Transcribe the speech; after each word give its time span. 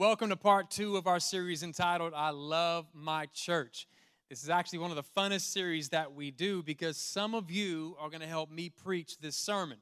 Welcome 0.00 0.30
to 0.30 0.36
part 0.36 0.70
two 0.70 0.96
of 0.96 1.06
our 1.06 1.20
series 1.20 1.62
entitled 1.62 2.14
I 2.16 2.30
Love 2.30 2.86
My 2.94 3.26
Church. 3.34 3.86
This 4.30 4.42
is 4.42 4.48
actually 4.48 4.78
one 4.78 4.90
of 4.90 4.96
the 4.96 5.02
funnest 5.02 5.52
series 5.52 5.90
that 5.90 6.14
we 6.14 6.30
do 6.30 6.62
because 6.62 6.96
some 6.96 7.34
of 7.34 7.50
you 7.50 7.98
are 8.00 8.08
going 8.08 8.22
to 8.22 8.26
help 8.26 8.50
me 8.50 8.70
preach 8.70 9.18
this 9.18 9.36
sermon. 9.36 9.76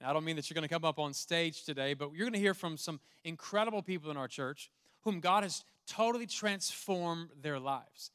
And 0.00 0.08
I 0.08 0.14
don't 0.14 0.24
mean 0.24 0.36
that 0.36 0.48
you're 0.48 0.54
going 0.54 0.66
to 0.66 0.74
come 0.74 0.86
up 0.86 0.98
on 0.98 1.12
stage 1.12 1.64
today, 1.64 1.92
but 1.92 2.12
you're 2.14 2.24
going 2.24 2.32
to 2.32 2.38
hear 2.38 2.54
from 2.54 2.78
some 2.78 2.98
incredible 3.24 3.82
people 3.82 4.10
in 4.10 4.16
our 4.16 4.26
church 4.26 4.70
whom 5.02 5.20
God 5.20 5.42
has 5.42 5.62
totally 5.86 6.24
transformed 6.24 7.28
their 7.42 7.58
lives. 7.58 8.10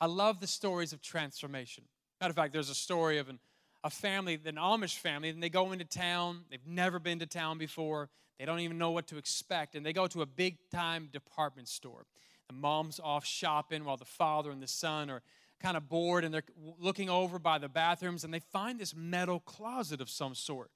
I 0.00 0.06
love 0.06 0.40
the 0.40 0.46
stories 0.46 0.94
of 0.94 1.02
transformation. 1.02 1.84
Matter 2.18 2.30
of 2.30 2.36
fact, 2.36 2.54
there's 2.54 2.70
a 2.70 2.74
story 2.74 3.18
of 3.18 3.28
an, 3.28 3.40
a 3.84 3.90
family, 3.90 4.40
an 4.46 4.56
Amish 4.56 4.96
family, 4.96 5.28
and 5.28 5.42
they 5.42 5.50
go 5.50 5.70
into 5.70 5.84
town. 5.84 6.44
They've 6.50 6.66
never 6.66 6.98
been 6.98 7.18
to 7.18 7.26
town 7.26 7.58
before. 7.58 8.08
They 8.38 8.46
don't 8.46 8.60
even 8.60 8.78
know 8.78 8.90
what 8.90 9.06
to 9.08 9.18
expect. 9.18 9.76
And 9.76 9.84
they 9.84 9.92
go 9.92 10.06
to 10.08 10.22
a 10.22 10.26
big 10.26 10.56
time 10.70 11.10
department 11.12 11.68
store. 11.68 12.06
The 12.48 12.54
mom's 12.54 12.98
off 12.98 13.24
shopping 13.24 13.84
while 13.84 13.98
the 13.98 14.04
father 14.06 14.50
and 14.50 14.62
the 14.62 14.66
son 14.66 15.10
are 15.10 15.22
kind 15.60 15.76
of 15.76 15.88
bored 15.88 16.24
and 16.24 16.34
they're 16.34 16.44
looking 16.78 17.08
over 17.08 17.38
by 17.38 17.58
the 17.58 17.68
bathrooms 17.68 18.24
and 18.24 18.34
they 18.34 18.40
find 18.40 18.78
this 18.78 18.94
metal 18.94 19.40
closet 19.40 20.00
of 20.00 20.10
some 20.10 20.34
sort. 20.34 20.70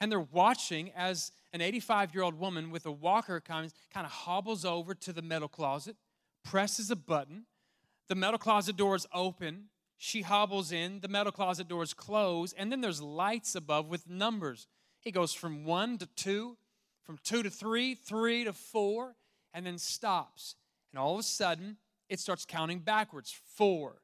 And 0.00 0.10
they're 0.10 0.20
watching 0.20 0.90
as 0.96 1.32
an 1.52 1.60
85 1.60 2.14
year 2.14 2.22
old 2.22 2.38
woman 2.38 2.70
with 2.70 2.86
a 2.86 2.92
walker 2.92 3.40
kind 3.40 3.66
of, 3.66 3.72
kind 3.92 4.06
of 4.06 4.12
hobbles 4.12 4.64
over 4.64 4.94
to 4.94 5.12
the 5.12 5.22
metal 5.22 5.48
closet, 5.48 5.96
presses 6.44 6.90
a 6.90 6.96
button. 6.96 7.46
The 8.08 8.14
metal 8.14 8.38
closet 8.38 8.76
doors 8.76 9.06
open. 9.12 9.64
She 9.96 10.22
hobbles 10.22 10.72
in. 10.72 11.00
The 11.00 11.08
metal 11.08 11.32
closet 11.32 11.68
doors 11.68 11.94
close. 11.94 12.52
And 12.52 12.70
then 12.70 12.80
there's 12.80 13.00
lights 13.00 13.54
above 13.54 13.88
with 13.88 14.08
numbers. 14.08 14.66
He 15.00 15.10
goes 15.10 15.32
from 15.32 15.64
one 15.64 15.98
to 15.98 16.06
two, 16.16 16.56
from 17.04 17.18
two 17.22 17.42
to 17.42 17.50
three, 17.50 17.94
three 17.94 18.44
to 18.44 18.52
four, 18.52 19.16
and 19.52 19.66
then 19.66 19.78
stops. 19.78 20.56
And 20.92 20.98
all 20.98 21.14
of 21.14 21.20
a 21.20 21.24
sudden, 21.24 21.76
it 22.08 22.20
starts 22.20 22.44
counting 22.44 22.80
backwards 22.80 23.34
four, 23.56 24.02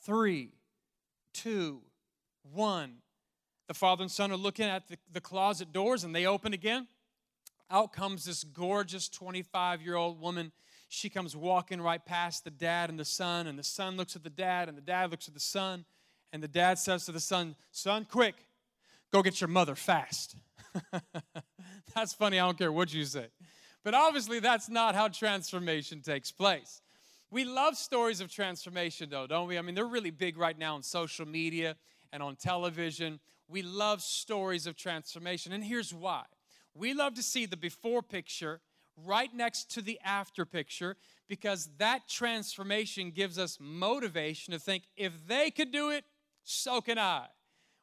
three, 0.00 0.54
two, 1.32 1.82
one. 2.42 2.96
The 3.68 3.74
father 3.74 4.02
and 4.02 4.10
son 4.10 4.32
are 4.32 4.36
looking 4.36 4.66
at 4.66 4.88
the, 4.88 4.98
the 5.12 5.20
closet 5.20 5.72
doors 5.72 6.04
and 6.04 6.14
they 6.14 6.26
open 6.26 6.52
again. 6.52 6.88
Out 7.70 7.92
comes 7.92 8.24
this 8.24 8.44
gorgeous 8.44 9.08
25 9.08 9.80
year 9.80 9.94
old 9.94 10.20
woman. 10.20 10.52
She 10.94 11.08
comes 11.08 11.34
walking 11.34 11.80
right 11.80 12.04
past 12.04 12.44
the 12.44 12.50
dad 12.50 12.90
and 12.90 13.00
the 13.00 13.04
son, 13.06 13.46
and 13.46 13.58
the 13.58 13.64
son 13.64 13.96
looks 13.96 14.14
at 14.14 14.22
the 14.22 14.28
dad, 14.28 14.68
and 14.68 14.76
the 14.76 14.82
dad 14.82 15.10
looks 15.10 15.26
at 15.26 15.32
the 15.32 15.40
son, 15.40 15.86
and 16.34 16.42
the 16.42 16.48
dad 16.48 16.78
says 16.78 17.06
to 17.06 17.12
the 17.12 17.18
son, 17.18 17.56
Son, 17.70 18.04
quick, 18.04 18.34
go 19.10 19.22
get 19.22 19.40
your 19.40 19.48
mother 19.48 19.74
fast. 19.74 20.36
that's 21.94 22.12
funny. 22.12 22.38
I 22.38 22.44
don't 22.44 22.58
care 22.58 22.70
what 22.70 22.92
you 22.92 23.06
say. 23.06 23.28
But 23.82 23.94
obviously, 23.94 24.38
that's 24.38 24.68
not 24.68 24.94
how 24.94 25.08
transformation 25.08 26.02
takes 26.02 26.30
place. 26.30 26.82
We 27.30 27.46
love 27.46 27.78
stories 27.78 28.20
of 28.20 28.30
transformation, 28.30 29.08
though, 29.08 29.26
don't 29.26 29.48
we? 29.48 29.56
I 29.56 29.62
mean, 29.62 29.74
they're 29.74 29.86
really 29.86 30.10
big 30.10 30.36
right 30.36 30.58
now 30.58 30.74
on 30.74 30.82
social 30.82 31.26
media 31.26 31.74
and 32.12 32.22
on 32.22 32.36
television. 32.36 33.18
We 33.48 33.62
love 33.62 34.02
stories 34.02 34.66
of 34.66 34.76
transformation. 34.76 35.54
And 35.54 35.64
here's 35.64 35.94
why 35.94 36.24
we 36.74 36.92
love 36.92 37.14
to 37.14 37.22
see 37.22 37.46
the 37.46 37.56
before 37.56 38.02
picture 38.02 38.60
right 38.96 39.32
next 39.34 39.70
to 39.72 39.82
the 39.82 39.98
after 40.04 40.44
picture 40.44 40.96
because 41.28 41.70
that 41.78 42.08
transformation 42.08 43.10
gives 43.10 43.38
us 43.38 43.58
motivation 43.60 44.52
to 44.52 44.58
think 44.58 44.84
if 44.96 45.26
they 45.26 45.50
could 45.50 45.72
do 45.72 45.90
it, 45.90 46.04
so 46.44 46.80
can 46.80 46.98
I. 46.98 47.26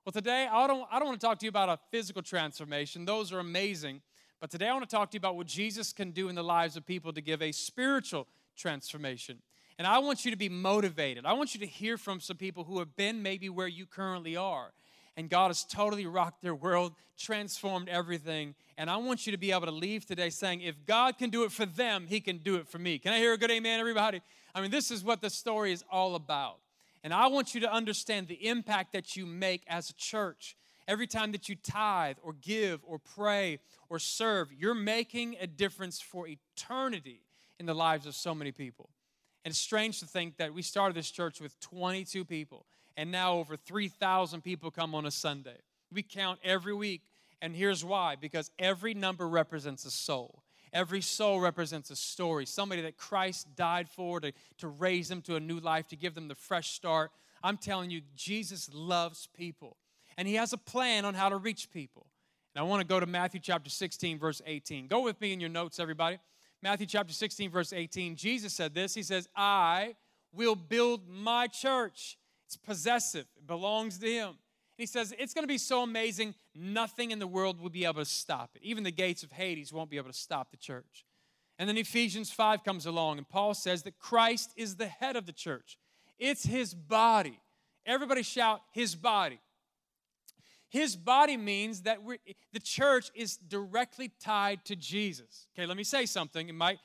Well, 0.05 0.13
today 0.13 0.47
I 0.51 0.67
don't, 0.67 0.87
I 0.91 0.99
don't 0.99 1.07
want 1.07 1.19
to 1.19 1.25
talk 1.25 1.39
to 1.39 1.45
you 1.45 1.49
about 1.49 1.69
a 1.69 1.79
physical 1.91 2.21
transformation, 2.21 3.05
those 3.05 3.31
are 3.33 3.39
amazing. 3.39 4.01
But 4.39 4.49
today 4.49 4.69
I 4.69 4.73
want 4.73 4.89
to 4.89 4.95
talk 4.95 5.11
to 5.11 5.15
you 5.15 5.19
about 5.19 5.35
what 5.35 5.47
Jesus 5.47 5.91
can 5.91 6.11
do 6.11 6.29
in 6.29 6.35
the 6.35 6.43
lives 6.43 6.77
of 6.77 6.85
people 6.85 7.11
to 7.11 7.21
give 7.21 7.41
a 7.41 7.51
spiritual 7.51 8.25
transformation. 8.55 9.39
And 9.77 9.85
I 9.85 9.99
want 9.99 10.23
you 10.23 10.31
to 10.31 10.37
be 10.37 10.49
motivated. 10.49 11.25
I 11.25 11.33
want 11.33 11.53
you 11.53 11.59
to 11.61 11.65
hear 11.65 11.97
from 11.97 12.19
some 12.19 12.37
people 12.37 12.63
who 12.63 12.79
have 12.79 12.95
been 12.95 13.21
maybe 13.21 13.49
where 13.49 13.67
you 13.67 13.85
currently 13.85 14.37
are. 14.37 14.71
And 15.19 15.29
God 15.29 15.47
has 15.47 15.65
totally 15.65 16.05
rocked 16.05 16.41
their 16.41 16.55
world, 16.55 16.93
transformed 17.17 17.89
everything. 17.89 18.55
And 18.77 18.89
I 18.89 18.95
want 18.95 19.25
you 19.25 19.33
to 19.33 19.37
be 19.37 19.51
able 19.51 19.65
to 19.65 19.71
leave 19.71 20.05
today 20.05 20.29
saying, 20.29 20.61
if 20.61 20.85
God 20.85 21.17
can 21.17 21.29
do 21.29 21.43
it 21.43 21.51
for 21.51 21.65
them, 21.65 22.05
He 22.07 22.21
can 22.21 22.37
do 22.37 22.55
it 22.55 22.69
for 22.69 22.79
me. 22.79 22.99
Can 22.99 23.11
I 23.11 23.17
hear 23.17 23.33
a 23.33 23.37
good 23.37 23.51
amen, 23.51 23.81
everybody? 23.81 24.21
I 24.55 24.61
mean, 24.61 24.71
this 24.71 24.91
is 24.91 25.03
what 25.03 25.19
the 25.19 25.29
story 25.29 25.73
is 25.73 25.83
all 25.91 26.15
about. 26.15 26.59
And 27.03 27.13
I 27.13 27.27
want 27.27 27.53
you 27.53 27.59
to 27.59 27.69
understand 27.69 28.29
the 28.29 28.47
impact 28.47 28.93
that 28.93 29.17
you 29.17 29.25
make 29.25 29.63
as 29.67 29.89
a 29.89 29.93
church. 29.95 30.55
Every 30.87 31.05
time 31.05 31.33
that 31.33 31.49
you 31.49 31.55
tithe 31.55 32.15
or 32.23 32.31
give 32.31 32.79
or 32.87 32.97
pray 32.97 33.59
or 33.89 33.99
serve, 33.99 34.53
you're 34.57 34.73
making 34.73 35.35
a 35.41 35.47
difference 35.47 35.99
for 35.99 36.29
eternity 36.29 37.23
in 37.59 37.65
the 37.65 37.75
lives 37.75 38.05
of 38.05 38.15
so 38.15 38.33
many 38.33 38.53
people. 38.53 38.89
And 39.43 39.51
it's 39.51 39.59
strange 39.59 39.99
to 39.99 40.05
think 40.05 40.37
that 40.37 40.53
we 40.53 40.61
started 40.61 40.95
this 40.95 41.11
church 41.11 41.41
with 41.41 41.59
22 41.59 42.23
people, 42.23 42.65
and 42.97 43.11
now 43.11 43.33
over 43.33 43.55
3,000 43.55 44.41
people 44.41 44.71
come 44.71 44.93
on 44.95 45.05
a 45.05 45.11
Sunday. 45.11 45.57
We 45.91 46.03
count 46.03 46.39
every 46.43 46.73
week, 46.73 47.01
and 47.41 47.55
here's 47.55 47.83
why 47.83 48.15
because 48.15 48.51
every 48.59 48.93
number 48.93 49.27
represents 49.27 49.85
a 49.85 49.91
soul. 49.91 50.43
Every 50.71 51.01
soul 51.01 51.39
represents 51.39 51.89
a 51.89 51.95
story, 51.95 52.45
somebody 52.45 52.81
that 52.83 52.97
Christ 52.97 53.55
died 53.55 53.89
for 53.89 54.19
to, 54.19 54.31
to 54.59 54.67
raise 54.67 55.09
them 55.09 55.21
to 55.23 55.35
a 55.35 55.39
new 55.39 55.59
life, 55.59 55.87
to 55.87 55.95
give 55.95 56.13
them 56.13 56.27
the 56.27 56.35
fresh 56.35 56.71
start. 56.71 57.11
I'm 57.43 57.57
telling 57.57 57.89
you, 57.89 58.01
Jesus 58.15 58.69
loves 58.71 59.27
people, 59.35 59.77
and 60.17 60.27
He 60.27 60.35
has 60.35 60.53
a 60.53 60.57
plan 60.57 61.05
on 61.05 61.15
how 61.15 61.29
to 61.29 61.37
reach 61.37 61.71
people. 61.71 62.05
And 62.53 62.61
I 62.61 62.67
want 62.67 62.81
to 62.81 62.87
go 62.87 62.99
to 62.99 63.05
Matthew 63.05 63.39
chapter 63.39 63.69
16, 63.69 64.19
verse 64.19 64.41
18. 64.45 64.87
Go 64.87 65.01
with 65.01 65.19
me 65.21 65.33
in 65.33 65.39
your 65.39 65.49
notes, 65.49 65.79
everybody. 65.79 66.19
Matthew 66.61 66.87
chapter 66.87 67.13
16, 67.13 67.49
verse 67.49 67.73
18. 67.73 68.15
Jesus 68.15 68.53
said 68.53 68.73
this 68.73 68.93
He 68.93 69.03
says, 69.03 69.27
I 69.35 69.95
will 70.33 70.55
build 70.55 71.07
my 71.07 71.47
church. 71.47 72.17
It's 72.49 72.57
possessive, 72.57 73.27
it 73.37 73.45
belongs 73.45 73.99
to 73.99 74.11
Him. 74.11 74.33
He 74.75 74.87
says, 74.87 75.13
It's 75.19 75.35
going 75.35 75.43
to 75.43 75.47
be 75.47 75.59
so 75.59 75.83
amazing, 75.83 76.33
nothing 76.55 77.11
in 77.11 77.19
the 77.19 77.27
world 77.27 77.61
will 77.61 77.69
be 77.69 77.85
able 77.85 78.01
to 78.01 78.05
stop 78.05 78.49
it. 78.55 78.63
Even 78.63 78.83
the 78.83 78.91
gates 78.91 79.21
of 79.21 79.31
Hades 79.31 79.71
won't 79.71 79.91
be 79.91 79.97
able 79.97 80.09
to 80.09 80.17
stop 80.17 80.49
the 80.49 80.57
church. 80.57 81.05
And 81.59 81.69
then 81.69 81.77
Ephesians 81.77 82.31
5 82.31 82.63
comes 82.63 82.87
along, 82.87 83.19
and 83.19 83.29
Paul 83.29 83.53
says 83.53 83.83
that 83.83 83.99
Christ 83.99 84.51
is 84.55 84.77
the 84.77 84.87
head 84.87 85.15
of 85.15 85.27
the 85.27 85.31
church, 85.31 85.77
it's 86.17 86.43
his 86.43 86.73
body. 86.73 87.39
Everybody 87.85 88.23
shout, 88.23 88.61
His 88.71 88.95
body. 88.95 89.39
His 90.69 90.95
body 90.95 91.37
means 91.37 91.81
that 91.83 92.03
we're, 92.03 92.17
the 92.51 92.59
church 92.59 93.11
is 93.13 93.37
directly 93.37 94.11
tied 94.19 94.65
to 94.65 94.75
Jesus. 94.75 95.47
Okay, 95.53 95.67
let 95.67 95.77
me 95.77 95.83
say 95.83 96.07
something. 96.07 96.49
It 96.49 96.55
might, 96.55 96.79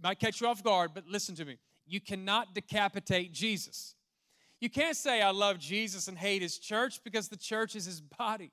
might 0.00 0.20
catch 0.20 0.40
you 0.40 0.46
off 0.46 0.62
guard, 0.62 0.92
but 0.94 1.06
listen 1.08 1.34
to 1.34 1.44
me. 1.44 1.58
You 1.84 2.00
cannot 2.00 2.54
decapitate 2.54 3.32
Jesus. 3.32 3.96
You 4.60 4.68
can't 4.68 4.96
say, 4.96 5.22
I 5.22 5.30
love 5.30 5.58
Jesus 5.58 6.06
and 6.06 6.18
hate 6.18 6.42
his 6.42 6.58
church 6.58 7.02
because 7.02 7.28
the 7.28 7.36
church 7.36 7.74
is 7.74 7.86
his 7.86 8.00
body. 8.00 8.52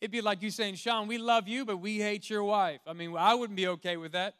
It'd 0.00 0.12
be 0.12 0.20
like 0.20 0.42
you 0.42 0.50
saying, 0.50 0.76
Sean, 0.76 1.08
we 1.08 1.18
love 1.18 1.48
you, 1.48 1.64
but 1.64 1.78
we 1.78 1.98
hate 1.98 2.30
your 2.30 2.44
wife. 2.44 2.80
I 2.86 2.92
mean, 2.92 3.16
I 3.16 3.34
wouldn't 3.34 3.56
be 3.56 3.66
okay 3.66 3.96
with 3.96 4.12
that. 4.12 4.36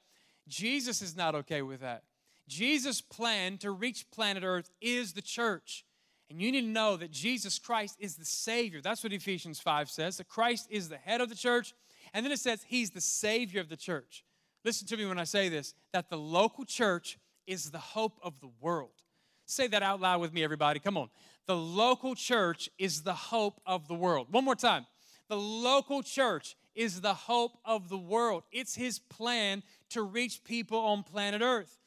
Jesus 0.46 1.02
is 1.02 1.16
not 1.16 1.34
okay 1.34 1.62
with 1.62 1.80
that. 1.80 2.04
Jesus' 2.46 3.00
plan 3.00 3.58
to 3.58 3.72
reach 3.72 4.10
planet 4.10 4.44
Earth 4.44 4.70
is 4.80 5.12
the 5.12 5.22
church. 5.22 5.84
And 6.30 6.40
you 6.40 6.52
need 6.52 6.62
to 6.62 6.66
know 6.66 6.96
that 6.96 7.10
Jesus 7.10 7.58
Christ 7.58 7.96
is 7.98 8.16
the 8.16 8.24
Savior. 8.24 8.80
That's 8.80 9.02
what 9.02 9.12
Ephesians 9.12 9.60
5 9.60 9.90
says, 9.90 10.18
that 10.18 10.28
Christ 10.28 10.68
is 10.70 10.88
the 10.88 10.98
head 10.98 11.20
of 11.20 11.28
the 11.28 11.34
church. 11.34 11.74
And 12.14 12.24
then 12.24 12.32
it 12.32 12.38
says 12.38 12.64
He's 12.66 12.90
the 12.90 13.00
Savior 13.00 13.60
of 13.60 13.68
the 13.68 13.76
church. 13.76 14.24
Listen 14.64 14.86
to 14.88 14.96
me 14.96 15.06
when 15.06 15.18
I 15.18 15.24
say 15.24 15.48
this 15.48 15.74
that 15.92 16.10
the 16.10 16.18
local 16.18 16.64
church 16.64 17.18
is 17.46 17.70
the 17.70 17.78
hope 17.78 18.18
of 18.22 18.40
the 18.40 18.50
world. 18.60 19.02
Say 19.48 19.66
that 19.68 19.82
out 19.82 19.98
loud 19.98 20.20
with 20.20 20.34
me, 20.34 20.44
everybody. 20.44 20.78
Come 20.78 20.98
on. 20.98 21.08
The 21.46 21.56
local 21.56 22.14
church 22.14 22.68
is 22.78 23.00
the 23.00 23.14
hope 23.14 23.62
of 23.64 23.88
the 23.88 23.94
world. 23.94 24.26
One 24.30 24.44
more 24.44 24.54
time. 24.54 24.84
The 25.28 25.38
local 25.38 26.02
church 26.02 26.54
is 26.74 27.00
the 27.00 27.14
hope 27.14 27.52
of 27.64 27.88
the 27.88 27.96
world. 27.96 28.42
It's 28.52 28.74
his 28.74 28.98
plan 28.98 29.62
to 29.90 30.02
reach 30.02 30.44
people 30.44 30.78
on 30.78 31.02
planet 31.02 31.40
Earth. 31.40 31.78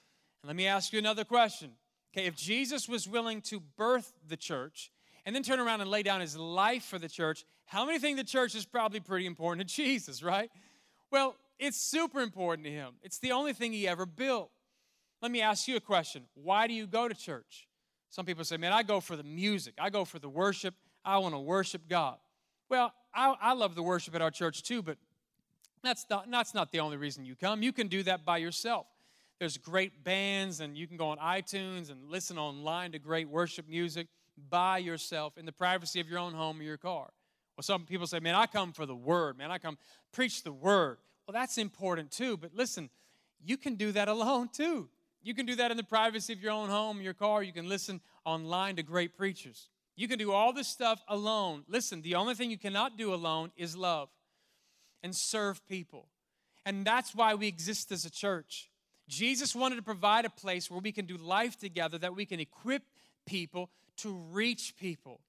And 0.42 0.48
let 0.48 0.56
me 0.56 0.66
ask 0.66 0.92
you 0.92 0.98
another 0.98 1.24
question. 1.24 1.74
Okay, 2.12 2.26
if 2.26 2.36
Jesus 2.36 2.90
was 2.90 3.08
willing 3.08 3.42
to 3.42 3.60
birth 3.78 4.12
the 4.28 4.38
church 4.38 4.92
and 5.24 5.36
then 5.36 5.44
turn 5.44 5.60
around 5.60 5.82
and 5.82 5.90
lay 5.90 6.02
down 6.02 6.20
his 6.20 6.36
life 6.36 6.84
for 6.84 6.98
the 6.98 7.08
church, 7.08 7.46
how 7.68 7.86
many 7.86 8.00
think 8.00 8.18
the 8.18 8.24
church 8.24 8.56
is 8.56 8.66
probably 8.66 9.00
pretty 9.00 9.28
important 9.28 9.70
to 9.70 9.76
Jesus, 9.84 10.24
right? 10.24 10.50
Well, 11.12 11.36
it's 11.60 11.78
super 11.78 12.22
important 12.22 12.66
to 12.66 12.72
him. 12.72 12.94
It's 13.04 13.20
the 13.20 13.34
only 13.34 13.54
thing 13.54 13.72
he 13.72 13.88
ever 13.88 14.08
built. 14.08 14.50
Let 15.22 15.32
me 15.32 15.42
ask 15.42 15.68
you 15.68 15.76
a 15.76 15.82
question. 15.82 16.24
Why 16.34 16.68
do 16.68 16.74
you 16.74 16.88
go 16.88 17.08
to 17.08 17.14
church? 17.14 17.68
Some 18.10 18.26
people 18.26 18.44
say, 18.44 18.58
man, 18.58 18.74
I 18.74 18.84
go 18.84 19.00
for 19.00 19.16
the 19.16 19.24
music, 19.24 19.76
I 19.80 19.90
go 19.90 20.04
for 20.04 20.20
the 20.20 20.30
worship, 20.30 20.74
I 21.06 21.18
want 21.20 21.34
to 21.34 21.40
worship 21.40 21.84
God. 21.88 22.18
Well, 22.70 22.94
I, 23.14 23.36
I 23.42 23.54
love 23.54 23.76
the 23.76 23.84
worship 23.84 24.16
at 24.16 24.22
our 24.22 24.32
church 24.32 24.64
too, 24.64 24.82
but 24.82 24.98
that's 25.84 26.06
not, 26.10 26.30
that's 26.30 26.54
not 26.54 26.72
the 26.72 26.80
only 26.80 26.98
reason 26.98 27.26
you 27.26 27.36
come. 27.36 27.64
You 27.64 27.72
can 27.72 27.88
do 27.88 28.04
that 28.04 28.26
by 28.26 28.38
yourself. 28.38 28.86
There's 29.40 29.58
great 29.58 30.04
bands, 30.04 30.60
and 30.60 30.78
you 30.78 30.88
can 30.88 30.98
go 30.98 31.08
on 31.08 31.18
iTunes 31.18 31.90
and 31.90 32.10
listen 32.10 32.38
online 32.38 32.92
to 32.92 33.00
great 33.00 33.28
worship 33.28 33.68
music 33.68 34.08
by 34.50 34.78
yourself 34.78 35.38
in 35.38 35.46
the 35.46 35.52
privacy 35.52 36.00
of 36.00 36.08
your 36.08 36.20
own 36.20 36.34
home 36.34 36.60
or 36.60 36.64
your 36.64 36.78
car. 36.78 37.12
Well, 37.58 37.64
some 37.64 37.86
people 37.86 38.08
say, 38.08 38.20
man, 38.20 38.36
I 38.36 38.46
come 38.46 38.72
for 38.72 38.86
the 38.86 38.96
word, 38.96 39.38
man, 39.38 39.52
I 39.52 39.58
come 39.58 39.78
preach 40.12 40.44
the 40.44 40.52
word. 40.52 40.98
Well, 41.26 41.34
that's 41.34 41.58
important 41.58 42.12
too, 42.12 42.38
but 42.38 42.54
listen, 42.54 42.90
you 43.44 43.58
can 43.58 43.76
do 43.76 43.92
that 43.94 44.08
alone 44.10 44.50
too. 44.52 44.90
You 45.24 45.34
can 45.34 45.46
do 45.46 45.56
that 45.56 45.72
in 45.72 45.78
the 45.78 45.84
privacy 45.84 46.34
of 46.34 46.42
your 46.42 46.52
own 46.52 46.70
home, 46.70 47.02
your 47.02 47.14
car. 47.14 47.44
You 47.44 47.54
can 47.54 47.70
listen 47.70 48.02
online 48.26 48.76
to 48.78 48.84
great 48.84 49.16
preachers. 49.16 49.70
You 49.96 50.08
can 50.08 50.18
do 50.18 50.32
all 50.32 50.54
this 50.54 50.68
stuff 50.68 51.04
alone. 51.08 51.64
Listen, 51.68 52.02
the 52.02 52.16
only 52.16 52.34
thing 52.34 52.50
you 52.50 52.58
cannot 52.58 52.98
do 52.98 53.14
alone 53.14 53.52
is 53.56 53.76
love 53.76 54.10
and 55.04 55.16
serve 55.16 55.66
people. 55.68 56.08
And 56.66 56.86
that's 56.86 57.14
why 57.14 57.36
we 57.36 57.48
exist 57.48 57.92
as 57.92 58.06
a 58.06 58.10
church. 58.10 58.70
Jesus 59.08 59.56
wanted 59.56 59.76
to 59.76 59.82
provide 59.82 60.26
a 60.26 60.30
place 60.30 60.72
where 60.72 60.80
we 60.80 60.92
can 60.92 61.06
do 61.06 61.18
life 61.18 61.58
together, 61.58 61.98
that 61.98 62.16
we 62.16 62.26
can 62.26 62.40
equip 62.40 62.84
people 63.26 63.70
to 63.98 64.12
reach 64.32 64.76
people. 64.78 65.20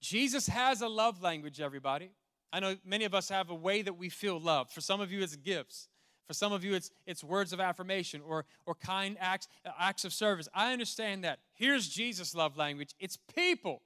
Jesus 0.00 0.46
has 0.48 0.80
a 0.80 0.88
love 0.88 1.22
language, 1.22 1.60
everybody. 1.60 2.10
I 2.52 2.60
know 2.60 2.76
many 2.84 3.04
of 3.04 3.14
us 3.14 3.28
have 3.28 3.50
a 3.50 3.54
way 3.54 3.82
that 3.82 3.98
we 3.98 4.08
feel 4.08 4.40
loved. 4.40 4.72
For 4.72 4.80
some 4.80 5.00
of 5.00 5.12
you, 5.12 5.22
it's 5.22 5.36
gifts. 5.36 5.88
For 6.28 6.34
some 6.34 6.52
of 6.52 6.62
you, 6.62 6.74
it's, 6.74 6.90
it's 7.06 7.24
words 7.24 7.54
of 7.54 7.58
affirmation 7.58 8.20
or, 8.24 8.44
or 8.66 8.74
kind 8.74 9.16
acts, 9.18 9.48
acts 9.80 10.04
of 10.04 10.12
service. 10.12 10.46
I 10.52 10.74
understand 10.74 11.24
that. 11.24 11.38
Here's 11.54 11.88
Jesus' 11.88 12.34
love 12.34 12.56
language 12.56 12.94
it's 13.00 13.16
people. 13.34 13.82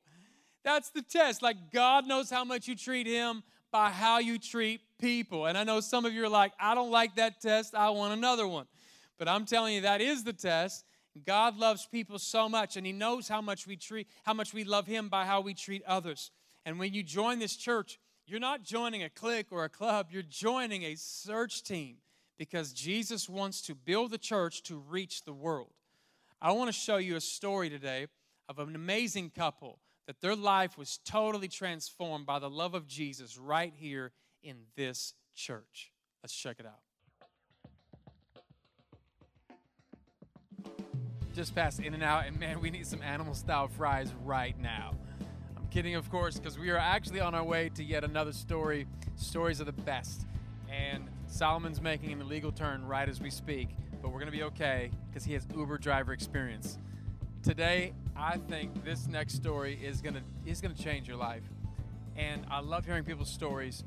That's 0.64 0.90
the 0.90 1.02
test. 1.02 1.40
Like, 1.40 1.72
God 1.72 2.06
knows 2.06 2.30
how 2.30 2.44
much 2.44 2.66
you 2.66 2.76
treat 2.76 3.06
Him 3.06 3.44
by 3.70 3.90
how 3.90 4.18
you 4.18 4.38
treat 4.38 4.80
people. 4.98 5.46
And 5.46 5.56
I 5.56 5.64
know 5.64 5.80
some 5.80 6.04
of 6.04 6.12
you 6.12 6.24
are 6.24 6.28
like, 6.28 6.52
I 6.60 6.74
don't 6.74 6.90
like 6.90 7.16
that 7.16 7.40
test. 7.40 7.74
I 7.74 7.90
want 7.90 8.12
another 8.12 8.46
one. 8.46 8.66
But 9.18 9.28
I'm 9.28 9.44
telling 9.44 9.74
you, 9.74 9.80
that 9.82 10.00
is 10.00 10.24
the 10.24 10.32
test. 10.32 10.84
God 11.24 11.56
loves 11.56 11.86
people 11.86 12.18
so 12.18 12.48
much, 12.48 12.76
and 12.76 12.84
He 12.84 12.92
knows 12.92 13.28
how 13.28 13.40
much 13.40 13.68
we 13.68 13.76
treat, 13.76 14.08
how 14.24 14.34
much 14.34 14.52
we 14.52 14.64
love 14.64 14.86
Him 14.88 15.08
by 15.08 15.26
how 15.26 15.40
we 15.40 15.54
treat 15.54 15.84
others. 15.84 16.32
And 16.64 16.78
when 16.78 16.92
you 16.92 17.04
join 17.04 17.38
this 17.38 17.54
church, 17.54 18.00
you're 18.26 18.40
not 18.40 18.64
joining 18.64 19.04
a 19.04 19.10
clique 19.10 19.48
or 19.52 19.64
a 19.64 19.68
club, 19.68 20.08
you're 20.10 20.22
joining 20.22 20.82
a 20.84 20.96
search 20.96 21.62
team 21.62 21.96
because 22.38 22.72
Jesus 22.72 23.28
wants 23.28 23.62
to 23.62 23.74
build 23.74 24.10
the 24.10 24.18
church 24.18 24.62
to 24.64 24.76
reach 24.76 25.24
the 25.24 25.32
world. 25.32 25.72
I 26.40 26.52
want 26.52 26.68
to 26.68 26.72
show 26.72 26.96
you 26.96 27.16
a 27.16 27.20
story 27.20 27.70
today 27.70 28.06
of 28.48 28.58
an 28.58 28.74
amazing 28.74 29.30
couple 29.30 29.78
that 30.06 30.20
their 30.20 30.34
life 30.34 30.76
was 30.76 30.98
totally 31.04 31.48
transformed 31.48 32.26
by 32.26 32.40
the 32.40 32.50
love 32.50 32.74
of 32.74 32.88
Jesus 32.88 33.38
right 33.38 33.72
here 33.76 34.12
in 34.42 34.56
this 34.76 35.14
church. 35.34 35.92
Let's 36.22 36.34
check 36.34 36.56
it 36.58 36.66
out. 36.66 36.80
Just 41.34 41.54
past 41.54 41.80
In-N-Out, 41.80 42.26
and 42.26 42.38
man, 42.38 42.60
we 42.60 42.70
need 42.70 42.86
some 42.86 43.00
animal 43.00 43.34
style 43.34 43.68
fries 43.68 44.12
right 44.24 44.58
now. 44.60 44.94
I'm 45.56 45.66
kidding, 45.68 45.94
of 45.94 46.10
course, 46.10 46.38
because 46.38 46.58
we 46.58 46.68
are 46.70 46.76
actually 46.76 47.20
on 47.20 47.34
our 47.34 47.44
way 47.44 47.70
to 47.76 47.82
yet 47.82 48.04
another 48.04 48.32
story. 48.32 48.86
Stories 49.16 49.60
are 49.60 49.64
the 49.64 49.72
best. 49.72 50.26
And 50.68 51.08
Solomon's 51.32 51.80
making 51.80 52.12
an 52.12 52.20
illegal 52.20 52.52
turn 52.52 52.84
right 52.84 53.08
as 53.08 53.18
we 53.18 53.30
speak, 53.30 53.70
but 54.02 54.08
we're 54.08 54.18
going 54.18 54.30
to 54.30 54.36
be 54.36 54.42
okay 54.42 54.90
because 55.08 55.24
he 55.24 55.32
has 55.32 55.46
Uber 55.56 55.78
driver 55.78 56.12
experience. 56.12 56.78
Today, 57.42 57.94
I 58.14 58.36
think 58.36 58.84
this 58.84 59.06
next 59.08 59.36
story 59.36 59.80
is 59.82 60.02
going 60.02 60.14
to 60.14 60.20
is 60.44 60.60
going 60.60 60.74
to 60.74 60.80
change 60.80 61.08
your 61.08 61.16
life. 61.16 61.42
And 62.16 62.44
I 62.50 62.60
love 62.60 62.84
hearing 62.84 63.04
people's 63.04 63.30
stories. 63.30 63.82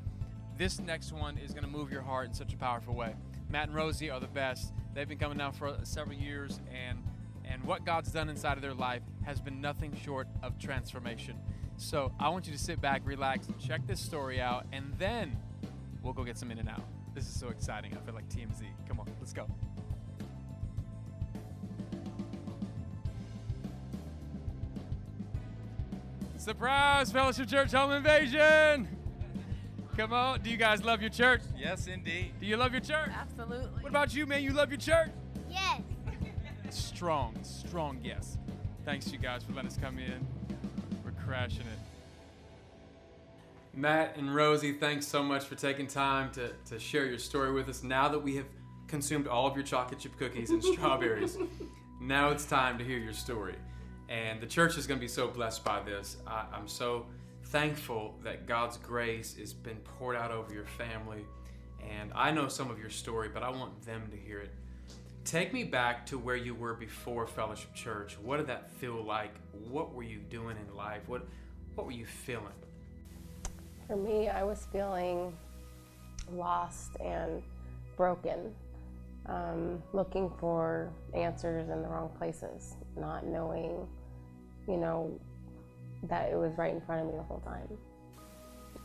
This 0.58 0.80
next 0.80 1.12
one 1.12 1.38
is 1.38 1.52
going 1.52 1.62
to 1.62 1.70
move 1.70 1.92
your 1.92 2.02
heart 2.02 2.26
in 2.26 2.34
such 2.34 2.52
a 2.52 2.56
powerful 2.56 2.96
way. 2.96 3.14
Matt 3.48 3.68
and 3.68 3.76
Rosie 3.76 4.10
are 4.10 4.18
the 4.18 4.26
best. 4.26 4.72
They've 4.92 5.08
been 5.08 5.18
coming 5.18 5.38
now 5.38 5.52
for 5.52 5.76
several 5.84 6.18
years 6.18 6.58
and 6.74 6.98
and 7.44 7.62
what 7.62 7.84
God's 7.84 8.10
done 8.10 8.28
inside 8.28 8.54
of 8.54 8.62
their 8.62 8.74
life 8.74 9.02
has 9.24 9.40
been 9.40 9.60
nothing 9.60 9.96
short 10.04 10.26
of 10.42 10.58
transformation. 10.58 11.38
So, 11.76 12.10
I 12.18 12.28
want 12.30 12.46
you 12.48 12.52
to 12.52 12.58
sit 12.58 12.80
back, 12.80 13.02
relax, 13.04 13.46
check 13.64 13.86
this 13.86 14.00
story 14.00 14.40
out 14.40 14.66
and 14.72 14.92
then 14.98 15.36
we'll 16.02 16.12
go 16.12 16.24
get 16.24 16.36
some 16.36 16.50
In-N-Out. 16.50 16.95
This 17.16 17.26
is 17.28 17.40
so 17.40 17.48
exciting. 17.48 17.96
I 17.96 18.04
feel 18.04 18.14
like 18.14 18.28
TMZ. 18.28 18.66
Come 18.86 19.00
on, 19.00 19.06
let's 19.18 19.32
go. 19.32 19.46
Surprise, 26.36 27.10
Fellowship 27.10 27.48
Church 27.48 27.72
home 27.72 27.92
invasion. 27.92 28.86
Come 29.96 30.12
on. 30.12 30.42
Do 30.42 30.50
you 30.50 30.58
guys 30.58 30.84
love 30.84 31.00
your 31.00 31.08
church? 31.08 31.40
Yes, 31.56 31.86
indeed. 31.86 32.34
Do 32.38 32.44
you 32.44 32.58
love 32.58 32.72
your 32.72 32.82
church? 32.82 33.08
Absolutely. 33.10 33.82
What 33.82 33.88
about 33.88 34.14
you, 34.14 34.26
man? 34.26 34.42
You 34.42 34.52
love 34.52 34.68
your 34.68 34.78
church? 34.78 35.08
Yes. 35.48 35.80
Strong, 36.68 37.36
strong 37.40 37.98
yes. 38.04 38.36
Thanks, 38.84 39.10
you 39.10 39.16
guys, 39.16 39.42
for 39.42 39.54
letting 39.54 39.70
us 39.70 39.78
come 39.80 39.98
in. 39.98 40.26
We're 41.02 41.12
crashing 41.24 41.62
it. 41.62 41.75
Matt 43.76 44.16
and 44.16 44.34
Rosie, 44.34 44.72
thanks 44.72 45.06
so 45.06 45.22
much 45.22 45.44
for 45.44 45.54
taking 45.54 45.86
time 45.86 46.30
to, 46.32 46.50
to 46.70 46.78
share 46.78 47.04
your 47.04 47.18
story 47.18 47.52
with 47.52 47.68
us. 47.68 47.82
Now 47.82 48.08
that 48.08 48.18
we 48.18 48.34
have 48.36 48.46
consumed 48.88 49.28
all 49.28 49.46
of 49.46 49.54
your 49.54 49.66
chocolate 49.66 50.00
chip 50.00 50.16
cookies 50.18 50.48
and 50.48 50.64
strawberries, 50.64 51.36
now 52.00 52.30
it's 52.30 52.46
time 52.46 52.78
to 52.78 52.84
hear 52.84 52.96
your 52.96 53.12
story. 53.12 53.54
And 54.08 54.40
the 54.40 54.46
church 54.46 54.78
is 54.78 54.86
going 54.86 54.98
to 54.98 55.04
be 55.04 55.08
so 55.08 55.28
blessed 55.28 55.62
by 55.62 55.82
this. 55.82 56.16
I, 56.26 56.46
I'm 56.54 56.66
so 56.66 57.04
thankful 57.44 58.14
that 58.24 58.46
God's 58.46 58.78
grace 58.78 59.36
has 59.38 59.52
been 59.52 59.76
poured 59.76 60.16
out 60.16 60.30
over 60.30 60.54
your 60.54 60.64
family. 60.64 61.26
And 61.86 62.12
I 62.14 62.30
know 62.30 62.48
some 62.48 62.70
of 62.70 62.78
your 62.78 62.88
story, 62.88 63.28
but 63.28 63.42
I 63.42 63.50
want 63.50 63.82
them 63.82 64.08
to 64.10 64.16
hear 64.16 64.40
it. 64.40 64.54
Take 65.26 65.52
me 65.52 65.64
back 65.64 66.06
to 66.06 66.18
where 66.18 66.36
you 66.36 66.54
were 66.54 66.72
before 66.72 67.26
Fellowship 67.26 67.74
Church. 67.74 68.16
What 68.22 68.38
did 68.38 68.46
that 68.46 68.70
feel 68.70 69.04
like? 69.04 69.34
What 69.52 69.92
were 69.92 70.02
you 70.02 70.20
doing 70.30 70.56
in 70.56 70.74
life? 70.74 71.02
What 71.08 71.26
what 71.74 71.84
were 71.84 71.92
you 71.92 72.06
feeling? 72.06 72.54
For 73.86 73.96
me, 73.96 74.28
I 74.28 74.42
was 74.42 74.66
feeling 74.72 75.32
lost 76.32 76.96
and 77.00 77.42
broken, 77.96 78.52
um, 79.26 79.80
looking 79.92 80.30
for 80.40 80.90
answers 81.14 81.68
in 81.68 81.82
the 81.82 81.88
wrong 81.88 82.10
places, 82.18 82.74
not 82.96 83.24
knowing, 83.26 83.86
you 84.66 84.76
know, 84.76 85.18
that 86.04 86.30
it 86.30 86.36
was 86.36 86.52
right 86.58 86.74
in 86.74 86.80
front 86.80 87.02
of 87.02 87.06
me 87.08 87.16
the 87.16 87.22
whole 87.22 87.40
time. 87.40 87.68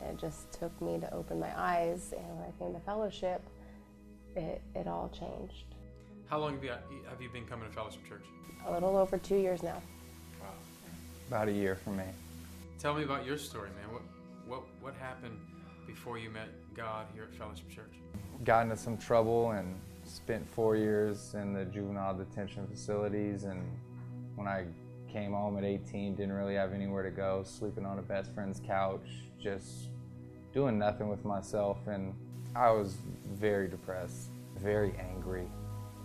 It 0.08 0.18
just 0.18 0.52
took 0.52 0.80
me 0.80 0.98
to 1.00 1.12
open 1.12 1.38
my 1.38 1.50
eyes, 1.60 2.12
and 2.16 2.26
when 2.38 2.46
I 2.46 2.52
came 2.58 2.72
to 2.72 2.80
fellowship, 2.80 3.42
it, 4.36 4.62
it 4.74 4.86
all 4.86 5.10
changed. 5.12 5.66
How 6.26 6.38
long 6.38 6.54
have 6.54 6.64
you, 6.64 6.70
have 6.70 7.20
you 7.20 7.28
been 7.28 7.44
coming 7.44 7.68
to 7.68 7.74
Fellowship 7.74 8.06
Church? 8.08 8.24
A 8.66 8.72
little 8.72 8.96
over 8.96 9.18
two 9.18 9.36
years 9.36 9.62
now. 9.62 9.82
Wow. 10.40 10.48
About 11.28 11.48
a 11.48 11.52
year 11.52 11.74
for 11.74 11.90
me. 11.90 12.04
Tell 12.78 12.94
me 12.94 13.02
about 13.02 13.26
your 13.26 13.36
story, 13.36 13.68
man. 13.80 13.92
What 13.92 14.02
what 14.46 14.62
what 14.80 14.94
happened 14.94 15.38
before 15.86 16.18
you 16.18 16.30
met 16.30 16.48
God 16.74 17.06
here 17.14 17.24
at 17.24 17.34
Fellowship 17.34 17.68
Church? 17.68 17.94
Got 18.44 18.64
into 18.64 18.76
some 18.76 18.96
trouble 18.96 19.52
and 19.52 19.78
spent 20.04 20.48
four 20.48 20.76
years 20.76 21.34
in 21.34 21.52
the 21.52 21.64
juvenile 21.64 22.16
detention 22.16 22.66
facilities. 22.66 23.44
And 23.44 23.62
when 24.36 24.46
I 24.46 24.66
came 25.12 25.32
home 25.32 25.58
at 25.58 25.64
18, 25.64 26.16
didn't 26.16 26.32
really 26.32 26.54
have 26.54 26.72
anywhere 26.72 27.02
to 27.02 27.10
go, 27.10 27.42
sleeping 27.44 27.84
on 27.84 27.98
a 27.98 28.02
best 28.02 28.32
friend's 28.34 28.60
couch, 28.60 29.06
just 29.40 29.88
doing 30.52 30.78
nothing 30.78 31.08
with 31.08 31.24
myself. 31.24 31.78
And 31.86 32.14
I 32.54 32.70
was 32.70 32.96
very 33.26 33.68
depressed, 33.68 34.30
very 34.56 34.94
angry. 34.98 35.46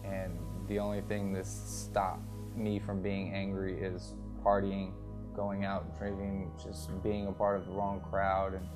And 0.04 0.38
the 0.68 0.80
only 0.80 1.02
thing 1.02 1.34
that 1.34 1.46
stopped 1.46 2.28
me 2.56 2.80
from 2.80 3.02
being 3.02 3.34
angry 3.34 3.80
is 3.80 4.14
partying, 4.44 4.92
going 5.38 5.64
out 5.64 5.98
drinking, 5.98 6.52
just 6.62 6.90
being 7.04 7.28
a 7.28 7.32
part 7.32 7.58
of 7.58 7.68
the 7.68 7.72
wrong 7.72 8.02
crowd. 8.10 8.56
And 8.56 8.68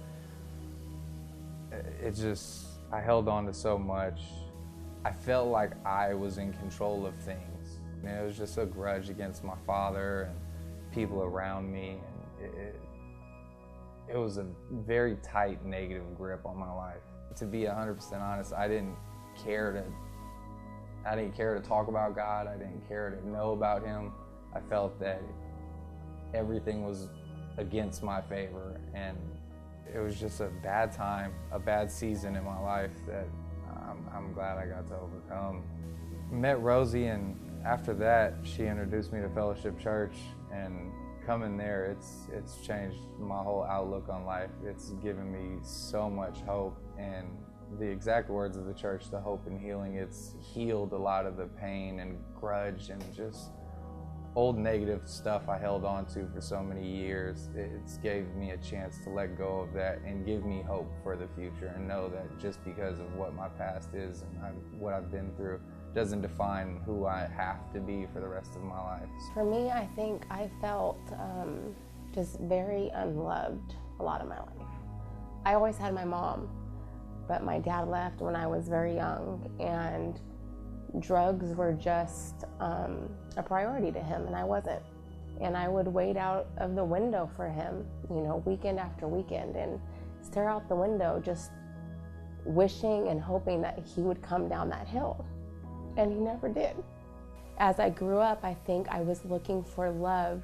it 2.01 2.12
just, 2.12 2.68
I 2.94 3.01
held 3.01 3.27
on 3.27 3.46
to 3.48 3.53
so 3.53 3.77
much. 3.77 4.22
I 5.03 5.12
felt 5.12 5.50
like 5.50 5.72
I 5.86 6.13
was 6.13 6.38
in 6.38 6.53
control 6.53 7.06
of 7.06 7.13
things. 7.15 7.80
And 8.03 8.10
it 8.10 8.24
was 8.24 8.38
just 8.38 8.58
a 8.58 8.65
grudge 8.65 9.10
against 9.10 9.44
my 9.44 9.56
father 9.65 10.30
and 10.30 10.94
people 10.94 11.24
around 11.24 11.70
me. 11.70 11.98
And 12.39 12.56
it, 12.56 12.80
it 14.13 14.18
was 14.18 14.38
a 14.38 14.46
very 14.72 15.18
tight 15.24 15.65
negative 15.65 16.15
grip 16.15 16.46
on 16.46 16.58
my 16.58 16.72
life. 16.72 17.01
To 17.38 17.46
be 17.46 17.62
100% 17.62 18.22
honest, 18.22 18.53
I 18.53 18.68
didn't 18.68 18.96
care 19.44 19.74
to 19.74 19.84
I 21.03 21.15
didn't 21.15 21.36
care 21.36 21.56
to 21.56 21.62
talk 21.62 21.88
about 21.88 22.15
God. 22.15 22.46
I 22.46 22.58
didn't 22.58 22.88
care 22.88 23.10
to 23.10 23.27
know 23.27 23.53
about 23.53 23.84
Him. 23.84 24.12
I 24.53 24.60
felt 24.60 25.00
that 25.00 25.24
everything 26.34 26.86
was 26.86 27.10
against 27.58 28.04
my 28.04 28.22
favor, 28.22 28.80
and 28.94 29.18
it 29.94 30.00
was 30.00 30.20
just 30.20 30.40
a 30.40 30.50
bad 30.64 30.92
time, 30.92 31.34
a 31.52 31.60
bad 31.60 31.92
season 31.92 32.36
in 32.36 32.44
my 32.44 32.60
life 32.60 32.94
that 33.08 33.28
I'm, 33.70 34.08
I'm 34.14 34.34
glad 34.34 34.58
I 34.58 34.66
got 34.66 34.88
to 34.88 34.96
overcome. 34.96 35.64
Met 36.32 36.62
Rosie, 36.62 37.08
and 37.08 37.38
after 37.66 37.94
that, 37.96 38.36
she 38.44 38.66
introduced 38.66 39.12
me 39.12 39.22
to 39.22 39.30
Fellowship 39.30 39.78
Church, 39.80 40.16
and 40.52 40.92
coming 41.26 41.58
there, 41.58 41.86
it's 41.86 42.28
it's 42.34 42.66
changed 42.66 42.98
my 43.20 43.42
whole 43.44 43.64
outlook 43.64 44.10
on 44.10 44.26
life. 44.26 44.50
It's 44.66 44.90
given 45.04 45.32
me 45.32 45.60
so 45.62 46.10
much 46.10 46.40
hope 46.42 46.78
and 46.98 47.28
the 47.80 47.86
exact 47.86 48.30
words 48.30 48.58
of 48.58 48.66
the 48.66 48.74
church, 48.74 49.10
the 49.10 49.20
hope 49.20 49.48
and 49.48 49.60
healing, 49.60 49.96
it's 49.96 50.36
healed 50.40 50.92
a 50.94 50.98
lot 50.98 51.26
of 51.26 51.38
the 51.38 51.46
pain 51.46 52.00
and 52.00 52.18
grudge 52.40 52.90
and 52.90 53.02
just 53.16 53.52
old 54.36 54.58
negative 54.58 55.02
stuff 55.06 55.50
I 55.50 55.58
held 55.58 55.84
on 55.84 56.06
to 56.08 56.28
for 56.34 56.40
so 56.40 56.64
many 56.64 56.88
years. 56.88 57.50
It's 57.56 57.98
gave 57.98 58.34
me 58.36 58.52
a 58.52 58.58
chance 58.58 58.98
to 59.04 59.10
let 59.10 59.38
go 59.38 59.60
of 59.60 59.74
that 59.74 60.00
and 60.06 60.26
give 60.26 60.46
me 60.46 60.64
hope 60.66 60.92
for 61.04 61.18
the 61.18 61.28
future 61.36 61.74
and 61.76 61.88
know 61.88 62.10
that 62.10 62.40
just 62.40 62.64
because 62.64 63.00
of 63.00 63.14
what 63.16 63.34
my 63.34 63.50
past 63.50 63.94
is 63.94 64.22
and 64.22 64.44
I, 64.44 64.50
what 64.78 64.94
I've 64.94 65.12
been 65.12 65.32
through, 65.36 65.60
doesn't 65.94 66.22
define 66.22 66.82
who 66.86 67.06
I 67.06 67.30
have 67.36 67.72
to 67.74 67.82
be 67.82 68.08
for 68.14 68.22
the 68.22 68.28
rest 68.28 68.56
of 68.56 68.64
my 68.64 68.80
life. 68.80 69.10
For 69.34 69.44
me, 69.44 69.70
I 69.70 69.86
think 69.96 70.26
I 70.30 70.50
felt 70.62 71.00
um, 71.20 71.76
just 72.14 72.40
very 72.40 72.90
unloved 72.94 73.76
a 74.00 74.04
lot 74.04 74.22
of 74.22 74.30
my 74.30 74.40
life. 74.40 74.68
I 75.46 75.56
always 75.56 75.78
had 75.78 75.94
my 75.94 76.06
mom, 76.06 76.48
but 77.28 77.44
my 77.44 77.60
dad 77.60 77.90
left 77.90 78.22
when 78.22 78.36
I 78.36 78.48
was 78.48 78.70
very 78.70 78.96
young, 78.96 79.50
and 79.60 80.20
drugs 81.00 81.56
were 81.56 81.74
just 81.74 82.46
um, 82.60 83.10
a 83.38 83.44
priority 83.44 83.92
to 83.92 84.00
him, 84.00 84.28
and 84.28 84.36
I 84.36 84.44
wasn't. 84.44 84.82
And 85.40 85.56
I 85.58 85.68
would 85.68 85.88
wait 85.88 86.18
out 86.18 86.48
of 86.58 86.76
the 86.76 86.84
window 86.84 87.30
for 87.36 87.50
him, 87.50 87.86
you 88.10 88.22
know, 88.22 88.44
weekend 88.46 88.80
after 88.80 89.08
weekend, 89.08 89.56
and 89.56 89.80
stare 90.22 90.50
out 90.50 90.68
the 90.68 90.76
window, 90.76 91.22
just 91.24 91.52
wishing 92.46 93.08
and 93.08 93.22
hoping 93.22 93.62
that 93.62 93.80
he 93.96 94.02
would 94.02 94.22
come 94.22 94.48
down 94.48 94.70
that 94.70 94.88
hill. 94.88 95.26
And 95.98 96.12
he 96.12 96.20
never 96.20 96.50
did. 96.50 96.76
As 97.58 97.80
I 97.80 97.90
grew 97.90 98.18
up, 98.18 98.44
I 98.44 98.54
think 98.66 98.88
I 98.90 99.02
was 99.02 99.24
looking 99.26 99.64
for 99.64 99.90
love 99.90 100.44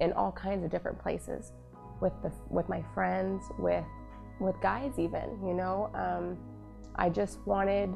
in 0.00 0.12
all 0.12 0.32
kinds 0.32 0.64
of 0.64 0.70
different 0.70 0.98
places 0.98 1.52
with 2.00 2.12
the 2.22 2.30
with 2.50 2.68
my 2.68 2.82
friends, 2.94 3.44
with 3.58 3.84
with 4.40 4.60
guys 4.60 4.98
even, 4.98 5.38
you 5.44 5.54
know. 5.54 5.90
Um, 5.94 6.36
I 6.96 7.08
just 7.08 7.38
wanted 7.46 7.94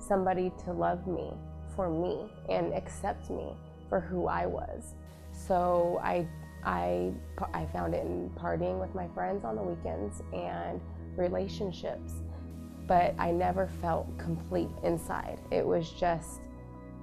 somebody 0.00 0.52
to 0.64 0.72
love 0.72 1.06
me 1.06 1.32
for 1.76 1.88
me 1.88 2.30
and 2.48 2.72
accept 2.74 3.30
me 3.30 3.54
for 3.88 4.00
who 4.00 4.26
I 4.26 4.46
was. 4.46 4.94
So 5.32 6.00
I 6.02 6.26
I 6.64 7.12
I 7.54 7.66
found 7.66 7.94
it 7.94 8.04
in 8.04 8.30
partying 8.30 8.80
with 8.80 8.94
my 8.94 9.08
friends 9.08 9.44
on 9.44 9.56
the 9.56 9.62
weekends 9.62 10.22
and 10.32 10.80
relationships. 11.16 12.14
But 12.86 13.14
I 13.18 13.30
never 13.30 13.68
felt 13.80 14.06
complete 14.18 14.68
inside. 14.82 15.38
It 15.50 15.64
was 15.64 15.90
just 15.90 16.40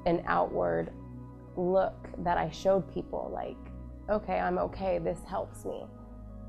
an 0.06 0.22
outward 0.28 0.92
look 1.56 2.10
that 2.20 2.38
I 2.38 2.50
showed 2.52 2.94
people 2.94 3.32
like, 3.34 3.58
okay, 4.10 4.40
I'm 4.40 4.58
okay, 4.58 5.00
this 5.00 5.20
helps 5.28 5.66
me. 5.66 5.86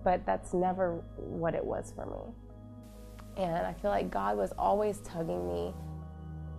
But 0.04 0.26
that's 0.26 0.54
never 0.54 1.02
what 1.16 1.54
it 1.54 1.64
was 1.64 1.92
for 1.94 2.06
me. 2.06 3.42
And 3.42 3.66
I 3.66 3.72
feel 3.74 3.90
like 3.90 4.10
God 4.10 4.36
was 4.36 4.52
always 4.58 4.98
tugging 5.00 5.46
me 5.46 5.72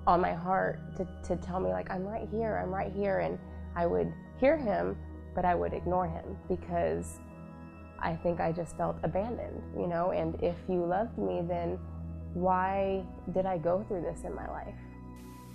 on 0.09 0.19
my 0.19 0.33
heart 0.33 0.79
to, 0.97 1.07
to 1.23 1.35
tell 1.37 1.59
me, 1.59 1.69
like, 1.69 1.91
I'm 1.91 2.03
right 2.03 2.27
here, 2.31 2.59
I'm 2.61 2.73
right 2.73 2.91
here. 2.91 3.19
And 3.19 3.37
I 3.75 3.85
would 3.85 4.11
hear 4.39 4.57
him, 4.57 4.97
but 5.35 5.45
I 5.45 5.53
would 5.53 5.71
ignore 5.71 6.07
him 6.07 6.35
because 6.47 7.19
I 7.99 8.15
think 8.15 8.39
I 8.39 8.51
just 8.51 8.75
felt 8.75 8.97
abandoned, 9.03 9.61
you 9.77 9.85
know? 9.85 10.11
And 10.11 10.41
if 10.41 10.55
you 10.67 10.83
loved 10.83 11.17
me, 11.19 11.41
then 11.47 11.77
why 12.33 13.05
did 13.33 13.45
I 13.45 13.59
go 13.59 13.85
through 13.87 14.01
this 14.01 14.23
in 14.23 14.33
my 14.33 14.49
life? 14.49 14.73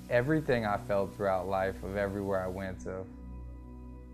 Everything 0.09 0.65
I 0.65 0.79
felt 0.87 1.17
throughout 1.17 1.49
life, 1.49 1.83
of 1.83 1.97
everywhere 1.97 2.45
I 2.45 2.49
went 2.49 2.79
to, 2.81 3.05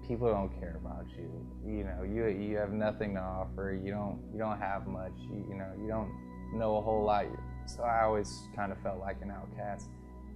people 0.08 0.28
don't 0.32 0.58
care 0.58 0.80
about 0.82 1.06
you. 1.18 1.30
You 1.66 1.84
know, 1.84 2.02
you 2.02 2.26
you 2.28 2.56
have 2.56 2.72
nothing 2.72 3.14
to 3.14 3.20
offer. 3.20 3.78
You 3.84 3.90
don't 3.90 4.20
you 4.32 4.38
don't 4.38 4.58
have 4.58 4.86
much. 4.86 5.12
You, 5.18 5.44
you 5.48 5.56
know, 5.56 5.72
you 5.80 5.88
don't 5.88 6.10
know 6.54 6.76
a 6.76 6.80
whole 6.80 7.04
lot. 7.04 7.26
So 7.66 7.82
I 7.82 8.04
always 8.04 8.48
kind 8.54 8.70
of 8.70 8.78
felt 8.82 9.00
like 9.00 9.16
an 9.20 9.32
outcast. 9.32 9.88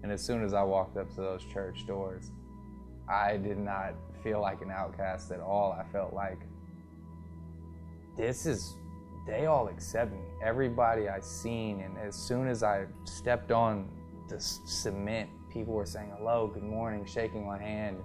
And 0.05 0.13
as 0.13 0.21
soon 0.21 0.45
as 0.45 0.53
I 0.53 0.63
walked 0.63 0.99
up 0.99 1.09
to 1.15 1.23
those 1.23 1.43
church 1.47 1.87
doors, 1.87 2.31
I 3.09 3.39
did 3.39 3.57
not 3.57 3.95
feel 4.23 4.39
like 4.39 4.61
an 4.61 4.71
outcast 4.71 5.31
at 5.31 5.41
all. 5.41 5.73
I 5.73 5.83
felt 5.93 6.13
like 6.13 6.41
this 8.15 8.45
is 8.45 8.75
they 9.27 9.47
all 9.47 9.69
accept 9.69 10.13
me. 10.13 10.19
Everybody 10.43 11.09
I 11.09 11.21
seen, 11.21 11.81
and 11.81 11.97
as 11.97 12.15
soon 12.15 12.49
as 12.49 12.63
I 12.63 12.85
stepped 13.05 13.51
on 13.51 13.89
the 14.29 14.39
cement, 14.39 15.31
people 15.51 15.73
were 15.73 15.87
saying 15.87 16.13
hello, 16.19 16.49
good 16.53 16.63
morning, 16.63 17.07
shaking 17.07 17.47
my 17.47 17.57
hand, 17.57 17.97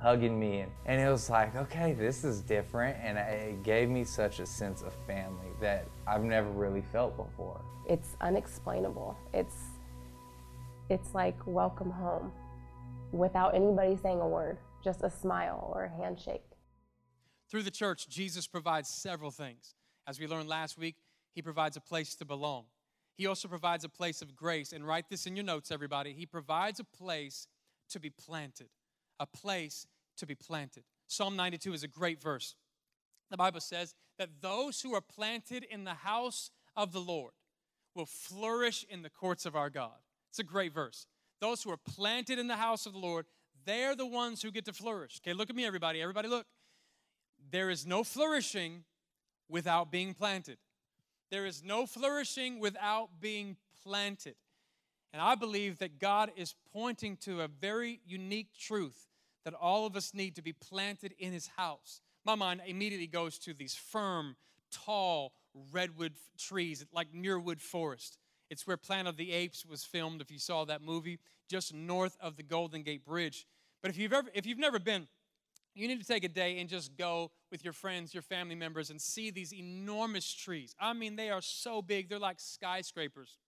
hugging 0.00 0.40
me, 0.40 0.60
and, 0.60 0.72
and 0.86 1.02
it 1.02 1.10
was 1.10 1.28
like, 1.28 1.54
okay, 1.54 1.92
this 1.92 2.24
is 2.24 2.40
different, 2.40 2.96
and 3.02 3.18
it 3.18 3.62
gave 3.62 3.90
me 3.90 4.04
such 4.04 4.40
a 4.40 4.46
sense 4.46 4.80
of 4.80 4.94
family 5.06 5.48
that 5.60 5.86
I've 6.06 6.24
never 6.24 6.48
really 6.48 6.80
felt 6.80 7.14
before. 7.14 7.60
It's 7.86 8.16
unexplainable. 8.22 9.18
It's 9.34 9.56
it's 10.92 11.14
like 11.14 11.38
welcome 11.46 11.90
home, 11.90 12.30
without 13.12 13.54
anybody 13.54 13.96
saying 13.96 14.20
a 14.20 14.28
word, 14.28 14.58
just 14.84 15.02
a 15.02 15.08
smile 15.08 15.72
or 15.74 15.84
a 15.84 16.02
handshake. 16.02 16.42
Through 17.50 17.62
the 17.62 17.70
church, 17.70 18.10
Jesus 18.10 18.46
provides 18.46 18.90
several 18.90 19.30
things. 19.30 19.74
As 20.06 20.20
we 20.20 20.26
learned 20.26 20.50
last 20.50 20.76
week, 20.76 20.96
he 21.34 21.40
provides 21.40 21.78
a 21.78 21.80
place 21.80 22.14
to 22.16 22.26
belong. 22.26 22.64
He 23.14 23.26
also 23.26 23.48
provides 23.48 23.84
a 23.84 23.88
place 23.88 24.20
of 24.20 24.36
grace. 24.36 24.74
And 24.74 24.86
write 24.86 25.08
this 25.08 25.24
in 25.24 25.34
your 25.34 25.46
notes, 25.46 25.70
everybody. 25.70 26.12
He 26.12 26.26
provides 26.26 26.78
a 26.78 26.84
place 26.84 27.46
to 27.88 27.98
be 27.98 28.10
planted. 28.10 28.68
A 29.18 29.26
place 29.26 29.86
to 30.18 30.26
be 30.26 30.34
planted. 30.34 30.84
Psalm 31.06 31.36
92 31.36 31.72
is 31.72 31.82
a 31.84 31.88
great 31.88 32.20
verse. 32.20 32.54
The 33.30 33.38
Bible 33.38 33.60
says 33.60 33.94
that 34.18 34.42
those 34.42 34.82
who 34.82 34.94
are 34.94 35.00
planted 35.00 35.64
in 35.64 35.84
the 35.84 35.94
house 35.94 36.50
of 36.76 36.92
the 36.92 37.00
Lord 37.00 37.32
will 37.94 38.04
flourish 38.04 38.84
in 38.90 39.00
the 39.00 39.10
courts 39.10 39.46
of 39.46 39.56
our 39.56 39.70
God. 39.70 39.92
It's 40.32 40.38
a 40.38 40.44
great 40.44 40.72
verse. 40.72 41.06
Those 41.42 41.62
who 41.62 41.70
are 41.70 41.76
planted 41.76 42.38
in 42.38 42.46
the 42.46 42.56
house 42.56 42.86
of 42.86 42.94
the 42.94 42.98
Lord, 42.98 43.26
they're 43.66 43.94
the 43.94 44.06
ones 44.06 44.40
who 44.40 44.50
get 44.50 44.64
to 44.64 44.72
flourish. 44.72 45.20
Okay, 45.22 45.34
look 45.34 45.50
at 45.50 45.56
me, 45.56 45.66
everybody. 45.66 46.00
Everybody, 46.00 46.28
look. 46.28 46.46
There 47.50 47.68
is 47.68 47.86
no 47.86 48.02
flourishing 48.02 48.84
without 49.50 49.92
being 49.92 50.14
planted. 50.14 50.56
There 51.30 51.44
is 51.44 51.62
no 51.62 51.84
flourishing 51.84 52.60
without 52.60 53.20
being 53.20 53.58
planted. 53.84 54.36
And 55.12 55.20
I 55.20 55.34
believe 55.34 55.80
that 55.80 55.98
God 55.98 56.32
is 56.34 56.54
pointing 56.72 57.18
to 57.18 57.42
a 57.42 57.48
very 57.48 58.00
unique 58.06 58.56
truth 58.58 59.08
that 59.44 59.52
all 59.52 59.84
of 59.84 59.96
us 59.96 60.14
need 60.14 60.36
to 60.36 60.42
be 60.42 60.54
planted 60.54 61.14
in 61.18 61.34
His 61.34 61.48
house. 61.58 62.00
My 62.24 62.36
mind 62.36 62.62
immediately 62.66 63.06
goes 63.06 63.38
to 63.40 63.52
these 63.52 63.74
firm, 63.74 64.36
tall 64.70 65.34
redwood 65.72 66.14
trees, 66.38 66.86
like 66.90 67.12
Muirwood 67.12 67.60
Forest. 67.60 68.16
It's 68.52 68.66
where 68.66 68.76
Planet 68.76 69.08
of 69.08 69.16
the 69.16 69.32
Apes 69.32 69.64
was 69.64 69.82
filmed, 69.82 70.20
if 70.20 70.30
you 70.30 70.38
saw 70.38 70.66
that 70.66 70.82
movie, 70.82 71.18
just 71.48 71.72
north 71.72 72.18
of 72.20 72.36
the 72.36 72.42
Golden 72.42 72.82
Gate 72.82 73.02
Bridge. 73.02 73.46
But 73.80 73.90
if 73.90 73.96
you've, 73.96 74.12
ever, 74.12 74.28
if 74.34 74.44
you've 74.44 74.58
never 74.58 74.78
been, 74.78 75.08
you 75.74 75.88
need 75.88 75.98
to 76.02 76.06
take 76.06 76.22
a 76.22 76.28
day 76.28 76.58
and 76.58 76.68
just 76.68 76.94
go 76.98 77.30
with 77.50 77.64
your 77.64 77.72
friends, 77.72 78.12
your 78.12 78.22
family 78.22 78.54
members, 78.54 78.90
and 78.90 79.00
see 79.00 79.30
these 79.30 79.54
enormous 79.54 80.30
trees. 80.30 80.74
I 80.78 80.92
mean, 80.92 81.16
they 81.16 81.30
are 81.30 81.40
so 81.40 81.80
big, 81.80 82.10
they're 82.10 82.18
like 82.18 82.38
skyscrapers. 82.40 83.38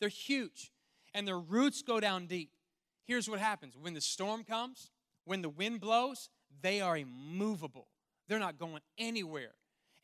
They're 0.00 0.08
huge, 0.08 0.72
and 1.12 1.28
their 1.28 1.38
roots 1.38 1.82
go 1.82 2.00
down 2.00 2.26
deep. 2.26 2.52
Here's 3.04 3.28
what 3.28 3.38
happens 3.38 3.74
when 3.78 3.92
the 3.92 4.00
storm 4.00 4.44
comes, 4.44 4.92
when 5.26 5.42
the 5.42 5.50
wind 5.50 5.82
blows, 5.82 6.30
they 6.62 6.80
are 6.80 6.96
immovable. 6.96 7.88
They're 8.28 8.38
not 8.38 8.58
going 8.58 8.80
anywhere. 8.96 9.52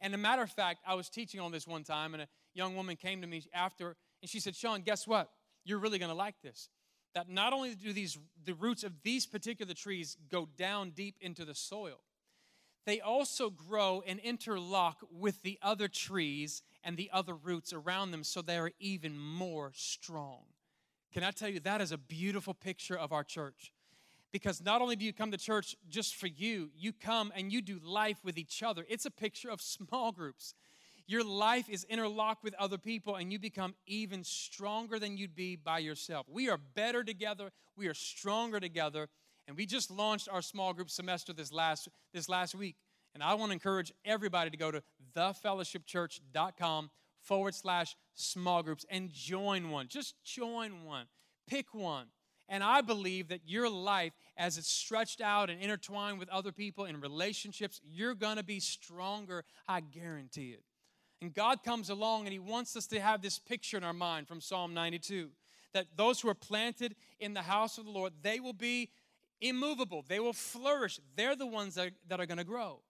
And 0.02 0.14
a 0.14 0.18
matter 0.18 0.42
of 0.42 0.50
fact, 0.50 0.80
I 0.86 0.96
was 0.96 1.08
teaching 1.08 1.40
on 1.40 1.50
this 1.50 1.66
one 1.66 1.82
time, 1.82 2.12
and 2.12 2.24
a 2.24 2.28
young 2.54 2.76
woman 2.76 2.96
came 2.96 3.20
to 3.20 3.26
me 3.26 3.44
after, 3.52 3.96
and 4.20 4.30
she 4.30 4.40
said, 4.40 4.54
Sean, 4.54 4.82
guess 4.82 5.06
what? 5.06 5.30
You're 5.64 5.78
really 5.78 5.98
going 5.98 6.10
to 6.10 6.16
like 6.16 6.36
this. 6.42 6.68
That 7.14 7.28
not 7.28 7.52
only 7.52 7.74
do 7.74 7.92
these 7.92 8.18
the 8.44 8.54
roots 8.54 8.84
of 8.84 8.92
these 9.02 9.26
particular 9.26 9.74
trees 9.74 10.16
go 10.30 10.48
down 10.56 10.90
deep 10.90 11.16
into 11.20 11.44
the 11.44 11.54
soil 11.54 11.98
they 12.84 13.00
also 13.00 13.50
grow 13.50 14.02
and 14.06 14.18
interlock 14.20 15.02
with 15.10 15.42
the 15.42 15.58
other 15.62 15.88
trees 15.88 16.62
and 16.82 16.96
the 16.96 17.10
other 17.12 17.34
roots 17.34 17.72
around 17.72 18.10
them 18.10 18.24
so 18.24 18.42
they 18.42 18.58
are 18.58 18.72
even 18.80 19.16
more 19.16 19.70
strong. 19.74 20.40
Can 21.12 21.22
i 21.22 21.30
tell 21.30 21.48
you 21.48 21.60
that 21.60 21.80
is 21.80 21.92
a 21.92 21.98
beautiful 21.98 22.54
picture 22.54 22.98
of 22.98 23.12
our 23.12 23.24
church. 23.24 23.72
Because 24.32 24.62
not 24.62 24.80
only 24.80 24.96
do 24.96 25.04
you 25.04 25.12
come 25.12 25.30
to 25.30 25.38
church 25.38 25.76
just 25.88 26.16
for 26.16 26.26
you 26.26 26.70
you 26.76 26.92
come 26.92 27.32
and 27.36 27.52
you 27.52 27.62
do 27.62 27.78
life 27.84 28.18
with 28.24 28.36
each 28.38 28.62
other. 28.62 28.84
It's 28.88 29.06
a 29.06 29.10
picture 29.10 29.50
of 29.50 29.60
small 29.60 30.10
groups 30.10 30.54
your 31.12 31.22
life 31.22 31.68
is 31.68 31.84
interlocked 31.84 32.42
with 32.42 32.54
other 32.54 32.78
people 32.78 33.16
and 33.16 33.30
you 33.30 33.38
become 33.38 33.74
even 33.86 34.24
stronger 34.24 34.98
than 34.98 35.18
you'd 35.18 35.36
be 35.36 35.56
by 35.56 35.78
yourself. 35.78 36.26
We 36.28 36.48
are 36.48 36.56
better 36.56 37.04
together, 37.04 37.50
we 37.76 37.86
are 37.86 37.94
stronger 37.94 38.58
together, 38.58 39.08
and 39.46 39.56
we 39.56 39.66
just 39.66 39.90
launched 39.90 40.28
our 40.30 40.40
small 40.40 40.72
group 40.72 40.90
semester 40.90 41.32
this 41.34 41.52
last 41.52 41.88
this 42.14 42.28
last 42.28 42.54
week. 42.54 42.76
And 43.14 43.22
I 43.22 43.34
want 43.34 43.50
to 43.50 43.52
encourage 43.52 43.92
everybody 44.06 44.48
to 44.48 44.56
go 44.56 44.70
to 44.70 44.82
thefellowshipchurch.com 45.14 46.90
forward 47.20 47.54
slash 47.54 47.94
small 48.14 48.62
groups 48.62 48.86
and 48.88 49.12
join 49.12 49.70
one. 49.70 49.88
Just 49.88 50.14
join 50.24 50.84
one. 50.84 51.06
Pick 51.46 51.74
one. 51.74 52.06
And 52.48 52.64
I 52.64 52.80
believe 52.80 53.28
that 53.28 53.40
your 53.44 53.68
life, 53.68 54.12
as 54.36 54.56
it's 54.56 54.72
stretched 54.72 55.20
out 55.20 55.50
and 55.50 55.60
intertwined 55.60 56.18
with 56.18 56.28
other 56.30 56.52
people 56.52 56.86
in 56.86 57.00
relationships, 57.00 57.80
you're 57.84 58.14
going 58.14 58.36
to 58.36 58.42
be 58.42 58.60
stronger. 58.60 59.44
I 59.68 59.80
guarantee 59.80 60.50
it. 60.50 60.62
And 61.22 61.32
God 61.32 61.62
comes 61.62 61.88
along 61.88 62.24
and 62.24 62.32
He 62.32 62.40
wants 62.40 62.74
us 62.76 62.88
to 62.88 63.00
have 63.00 63.22
this 63.22 63.38
picture 63.38 63.76
in 63.76 63.84
our 63.84 63.92
mind 63.92 64.26
from 64.26 64.40
Psalm 64.40 64.74
92 64.74 65.30
that 65.72 65.86
those 65.96 66.20
who 66.20 66.28
are 66.28 66.34
planted 66.34 66.96
in 67.20 67.32
the 67.32 67.42
house 67.42 67.78
of 67.78 67.84
the 67.84 67.92
Lord, 67.92 68.12
they 68.22 68.40
will 68.40 68.52
be 68.52 68.90
immovable, 69.40 70.04
they 70.06 70.18
will 70.18 70.32
flourish. 70.32 70.98
They're 71.16 71.36
the 71.36 71.46
ones 71.46 71.76
that, 71.76 71.92
that 72.08 72.20
are 72.20 72.26
going 72.26 72.38
to 72.38 72.44
grow. 72.44 72.80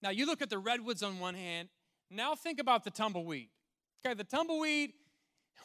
Now, 0.00 0.10
you 0.10 0.26
look 0.26 0.40
at 0.40 0.48
the 0.48 0.58
redwoods 0.60 1.02
on 1.02 1.18
one 1.18 1.34
hand, 1.34 1.68
now 2.08 2.36
think 2.36 2.60
about 2.60 2.84
the 2.84 2.90
tumbleweed. 2.90 3.48
Okay, 4.06 4.14
the 4.14 4.24
tumbleweed, 4.24 4.92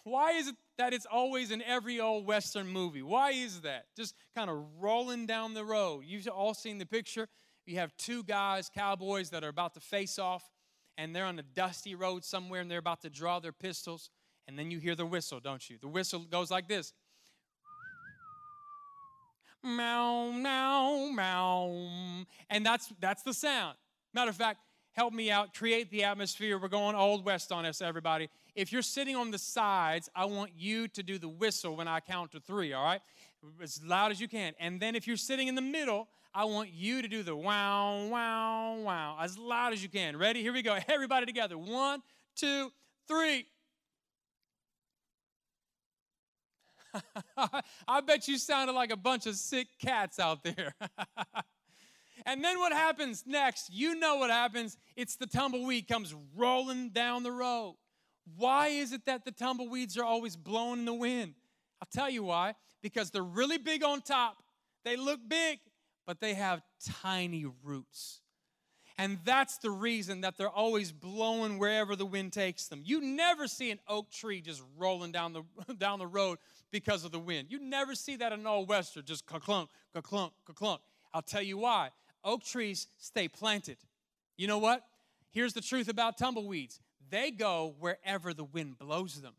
Why 0.03 0.31
is 0.31 0.47
it 0.47 0.55
that 0.79 0.93
it's 0.93 1.05
always 1.05 1.51
in 1.51 1.61
every 1.61 1.99
old 1.99 2.25
Western 2.25 2.67
movie? 2.67 3.03
Why 3.03 3.31
is 3.31 3.61
that? 3.61 3.85
Just 3.95 4.15
kind 4.35 4.49
of 4.49 4.63
rolling 4.79 5.27
down 5.27 5.53
the 5.53 5.63
road. 5.63 6.03
You've 6.05 6.27
all 6.27 6.55
seen 6.55 6.79
the 6.79 6.85
picture. 6.87 7.27
You 7.67 7.77
have 7.77 7.95
two 7.97 8.23
guys, 8.23 8.71
cowboys, 8.73 9.29
that 9.29 9.43
are 9.43 9.49
about 9.49 9.75
to 9.75 9.79
face 9.79 10.17
off, 10.17 10.49
and 10.97 11.15
they're 11.15 11.25
on 11.25 11.39
a 11.39 11.43
dusty 11.43 11.95
road 11.95 12.25
somewhere, 12.25 12.61
and 12.61 12.69
they're 12.69 12.79
about 12.79 13.01
to 13.01 13.09
draw 13.09 13.39
their 13.39 13.51
pistols, 13.51 14.09
and 14.47 14.57
then 14.57 14.71
you 14.71 14.79
hear 14.79 14.95
the 14.95 15.05
whistle, 15.05 15.39
don't 15.39 15.69
you? 15.69 15.77
The 15.79 15.87
whistle 15.87 16.19
goes 16.19 16.49
like 16.49 16.67
this. 16.67 16.93
Meow, 19.63 20.31
meow, 20.31 21.09
meow. 21.13 22.25
And 22.49 22.65
that's 22.65 22.93
that's 22.99 23.23
the 23.23 23.33
sound. 23.33 23.75
Matter 24.13 24.29
of 24.29 24.35
fact, 24.35 24.59
help 24.93 25.13
me 25.13 25.29
out, 25.29 25.53
create 25.53 25.91
the 25.91 26.03
atmosphere. 26.03 26.57
We're 26.57 26.69
going 26.69 26.95
old 26.95 27.25
west 27.25 27.51
on 27.51 27.65
us, 27.65 27.81
everybody. 27.81 28.29
If 28.55 28.71
you're 28.71 28.81
sitting 28.81 29.15
on 29.15 29.29
the 29.29 29.37
sides, 29.37 30.09
I 30.15 30.25
want 30.25 30.51
you 30.57 30.87
to 30.89 31.03
do 31.03 31.19
the 31.19 31.27
whistle 31.27 31.75
when 31.75 31.87
I 31.87 31.99
count 31.99 32.31
to 32.31 32.39
three, 32.39 32.73
all 32.73 32.83
right? 32.83 33.01
As 33.61 33.83
loud 33.83 34.11
as 34.11 34.19
you 34.19 34.27
can. 34.27 34.53
And 34.59 34.79
then 34.79 34.95
if 34.95 35.05
you're 35.05 35.17
sitting 35.17 35.47
in 35.47 35.55
the 35.55 35.61
middle, 35.61 36.07
I 36.37 36.43
want 36.43 36.69
you 36.71 37.01
to 37.01 37.07
do 37.07 37.23
the 37.23 37.35
wow, 37.35 38.05
wow, 38.11 38.75
wow, 38.75 39.17
as 39.19 39.39
loud 39.39 39.73
as 39.73 39.81
you 39.81 39.89
can. 39.89 40.15
Ready? 40.15 40.43
Here 40.43 40.53
we 40.53 40.61
go. 40.61 40.77
Everybody 40.87 41.25
together. 41.25 41.57
One, 41.57 42.03
two, 42.35 42.71
three. 43.07 43.47
I 47.87 48.01
bet 48.01 48.27
you 48.27 48.37
sounded 48.37 48.73
like 48.73 48.91
a 48.91 48.95
bunch 48.95 49.25
of 49.25 49.33
sick 49.35 49.67
cats 49.83 50.19
out 50.19 50.43
there. 50.43 50.75
And 52.25 52.43
then 52.43 52.59
what 52.59 52.73
happens 52.73 53.23
next? 53.25 53.69
You 53.71 53.95
know 53.95 54.17
what 54.17 54.29
happens. 54.29 54.75
It's 54.97 55.15
the 55.15 55.27
tumbleweed 55.27 55.87
comes 55.87 56.13
rolling 56.35 56.89
down 56.89 57.23
the 57.23 57.31
road. 57.31 57.77
Why 58.35 58.67
is 58.67 58.91
it 58.91 59.05
that 59.05 59.23
the 59.23 59.31
tumbleweeds 59.31 59.97
are 59.97 60.03
always 60.03 60.35
blowing 60.35 60.79
in 60.79 60.85
the 60.85 60.93
wind? 60.93 61.35
I'll 61.79 61.87
tell 61.89 62.09
you 62.09 62.23
why. 62.23 62.55
Because 62.81 63.11
they're 63.11 63.23
really 63.23 63.57
big 63.57 63.81
on 63.81 64.01
top. 64.01 64.35
They 64.83 64.97
look 64.97 65.21
big, 65.25 65.59
but 66.07 66.21
they 66.21 66.33
have 66.33 66.63
tiny 67.03 67.45
roots. 67.63 68.21
And 68.97 69.19
that's 69.23 69.59
the 69.59 69.69
reason 69.69 70.21
that 70.21 70.37
they're 70.37 70.49
always 70.49 70.91
blowing 70.91 71.59
wherever 71.59 71.95
the 71.95 72.05
wind 72.05 72.33
takes 72.33 72.67
them. 72.67 72.81
You 72.83 72.99
never 72.99 73.47
see 73.47 73.69
an 73.69 73.79
oak 73.87 74.09
tree 74.09 74.41
just 74.41 74.63
rolling 74.75 75.11
down 75.11 75.33
the, 75.33 75.43
down 75.77 75.99
the 75.99 76.07
road 76.07 76.39
because 76.71 77.05
of 77.05 77.11
the 77.11 77.19
wind. 77.19 77.49
You 77.51 77.59
never 77.59 77.93
see 77.93 78.15
that 78.15 78.31
in 78.31 78.47
all 78.47 78.65
western, 78.65 79.05
just 79.05 79.27
clunk, 79.27 79.69
clunk, 80.01 80.33
clunk. 80.55 80.81
I'll 81.13 81.21
tell 81.21 81.43
you 81.43 81.59
why 81.59 81.91
oak 82.23 82.43
trees 82.43 82.87
stay 82.97 83.27
planted. 83.27 83.77
You 84.37 84.47
know 84.47 84.57
what? 84.57 84.83
Here's 85.29 85.53
the 85.53 85.61
truth 85.61 85.89
about 85.89 86.17
tumbleweeds 86.17 86.79
they 87.09 87.31
go 87.31 87.75
wherever 87.79 88.33
the 88.33 88.43
wind 88.43 88.79
blows 88.79 89.21
them. 89.21 89.33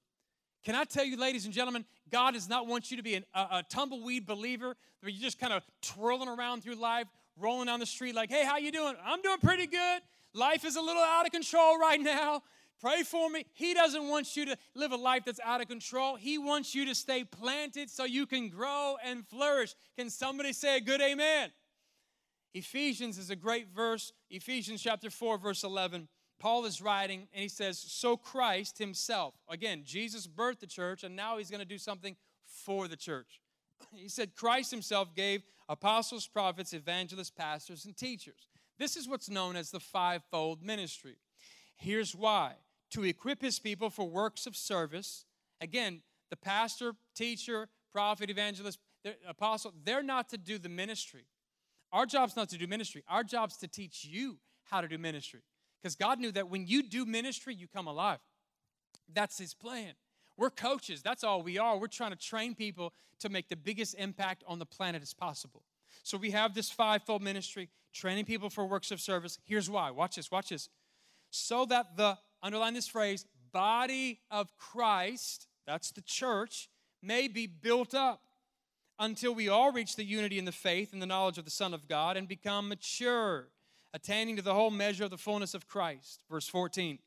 Can 0.65 0.75
I 0.75 0.85
tell 0.85 1.05
you, 1.05 1.17
ladies 1.17 1.45
and 1.45 1.55
gentlemen, 1.55 1.85
God 2.11 2.35
does 2.35 2.49
not 2.49 2.67
want 2.67 2.91
you 2.91 2.97
to 2.97 3.03
be 3.03 3.15
an, 3.15 3.25
a, 3.35 3.41
a, 3.41 3.65
tumbleweed 3.69 4.27
believer 4.27 4.77
where 5.01 5.11
you're 5.11 5.23
just 5.23 5.39
kind 5.39 5.53
of 5.53 5.63
twirling 5.83 6.29
around 6.29 6.63
through 6.63 6.75
life, 6.75 7.07
rolling 7.37 7.67
down 7.67 7.81
the 7.81 7.87
street 7.87 8.15
like, 8.15 8.31
hey, 8.31 8.45
how 8.45 8.59
you 8.59 8.73
doing? 8.73 8.95
I'm 9.05 9.23
doing 9.23 9.39
pretty 9.39 9.67
good. 9.67 10.03
Life 10.35 10.65
is 10.65 10.77
a 10.77 10.81
little 10.81 11.03
out 11.03 11.27
of 11.27 11.33
control 11.33 11.79
right 11.79 12.01
now. 12.01 12.43
Pray 12.81 13.03
for 13.03 13.29
me. 13.29 13.45
He 13.55 13.75
doesn't 13.75 14.09
want 14.09 14.37
you 14.37 14.47
to 14.47 14.57
live 14.75 14.93
a 14.93 14.97
life 14.97 15.25
that's 15.25 15.41
out 15.45 15.61
of 15.61 15.69
control. 15.69 16.17
He 16.17 16.39
wants 16.39 16.75
you 16.75 16.85
to 16.87 16.95
stay 16.95 17.25
planted 17.25 17.91
so 17.91 18.05
you 18.05 18.25
can 18.25 18.49
grow 18.49 18.97
and 19.05 19.27
flourish. 19.27 19.75
Can 19.97 20.11
somebody 20.11 20.53
say 20.53 20.77
a 20.77 20.81
good 20.81 21.01
amen? 21.01 21.51
Ephesians 22.55 23.19
is 23.19 23.31
a 23.31 23.37
great 23.37 23.69
verse. 23.75 24.13
Ephesians 24.31 24.81
chapter 24.81 25.11
4, 25.11 25.39
verse 25.39 25.65
11. 25.65 26.09
Paul 26.39 26.65
is 26.65 26.81
writing 26.81 27.29
and 27.33 27.43
he 27.43 27.49
says, 27.49 27.79
So 27.79 28.17
Christ 28.17 28.79
himself, 28.79 29.35
again, 29.49 29.83
Jesus 29.85 30.27
birthed 30.27 30.61
the 30.61 30.67
church 30.67 31.05
and 31.05 31.17
now 31.17 31.39
he's 31.39 31.51
going 31.51 31.61
to 31.61 31.67
do 31.67 31.79
something 31.79 32.17
for 32.47 32.89
the 32.89 32.97
church. 32.97 33.41
He 33.95 34.09
said, 34.09 34.35
Christ 34.35 34.71
himself 34.71 35.15
gave 35.15 35.43
apostles, 35.69 36.27
prophets, 36.27 36.73
evangelists, 36.73 37.31
pastors, 37.31 37.85
and 37.85 37.97
teachers. 37.97 38.49
This 38.79 38.97
is 38.97 39.09
what's 39.09 39.31
known 39.31 39.57
as 39.57 39.71
the 39.71 39.81
fivefold 39.81 40.63
ministry. 40.63 41.17
Here's 41.77 42.15
why 42.15 42.55
to 42.91 43.05
equip 43.05 43.43
his 43.43 43.59
people 43.59 43.91
for 43.91 44.05
works 44.05 44.47
of 44.47 44.57
service. 44.57 45.25
Again, 45.61 46.01
the 46.31 46.37
pastor, 46.37 46.95
teacher, 47.15 47.69
prophet, 47.93 48.31
evangelist, 48.31 48.79
apostle, 49.27 49.73
they're 49.85 50.03
not 50.03 50.29
to 50.31 50.39
do 50.39 50.59
the 50.59 50.69
ministry. 50.69 51.27
Our 51.93 52.07
job's 52.07 52.37
not 52.37 52.49
to 52.51 52.59
do 52.59 52.67
ministry, 52.67 53.03
our 53.09 53.25
job's 53.25 53.57
to 53.59 53.69
teach 53.69 54.05
you 54.05 54.39
how 54.65 54.81
to 54.81 54.89
do 54.89 54.99
ministry. 54.99 55.41
Because 55.83 55.95
God 55.95 56.19
knew 56.19 56.33
that 56.33 56.49
when 56.49 56.67
you 56.67 56.83
do 56.83 57.05
ministry, 57.05 57.55
you 57.55 57.67
come 57.69 57.87
alive. 57.87 58.19
That's 59.13 59.39
His 59.39 59.55
plan. 59.55 59.93
We're 60.37 60.51
coaches, 60.51 61.03
that's 61.03 61.25
all 61.25 61.43
we 61.43 61.59
are. 61.59 61.77
We're 61.79 61.89
trying 61.89 62.13
to 62.13 62.17
train 62.17 62.55
people 62.55 62.93
to 63.21 63.29
make 63.29 63.49
the 63.49 63.57
biggest 63.57 63.97
impact 63.99 64.45
on 64.47 64.61
the 64.61 64.67
planet 64.67 65.03
as 65.03 65.13
possible. 65.13 65.63
So 66.05 66.17
we 66.17 66.31
have 66.31 66.55
this 66.55 66.71
fivefold 66.71 67.23
ministry, 67.23 67.69
training 67.93 68.25
people 68.25 68.49
for 68.49 68.65
works 68.65 68.91
of 68.93 69.01
service. 69.01 69.39
Here's 69.45 69.69
why. 69.69 69.91
Watch 69.91 70.17
this, 70.17 70.31
watch 70.31 70.51
this. 70.51 70.69
So 71.31 71.65
that 71.67 71.97
the, 71.97 72.17
underline 72.43 72.75
this 72.75 72.87
phrase, 72.87 73.27
body 73.53 74.21
of 74.31 74.57
Christ, 74.57 75.49
that's 75.67 75.91
the 75.91 76.03
church, 76.03 76.69
may 77.03 77.29
be 77.29 77.47
built 77.47 77.95
up 77.95 78.23
until 78.99 79.35
we 79.35 79.49
all 79.49 79.73
reach 79.73 79.97
the 79.97 80.05
unity 80.05 80.39
in 80.39 80.45
the 80.45 80.53
faith 80.53 80.93
and 80.93 81.01
the 81.01 81.07
knowledge 81.07 81.39
of 81.39 81.45
the 81.45 81.51
Son 81.51 81.75
of 81.75 81.89
God 81.89 82.17
and 82.17 82.27
become 82.27 82.69
mature, 82.69 83.49
attaining 83.95 84.37
to 84.37 84.43
the 84.43 84.55
whole 84.55 84.71
measure 84.71 85.05
of 85.05 85.11
the 85.11 85.19
fullness 85.19 85.55
of 85.55 85.67
Christ. 85.67 86.21
Verse 86.31 86.49
14. 86.49 86.99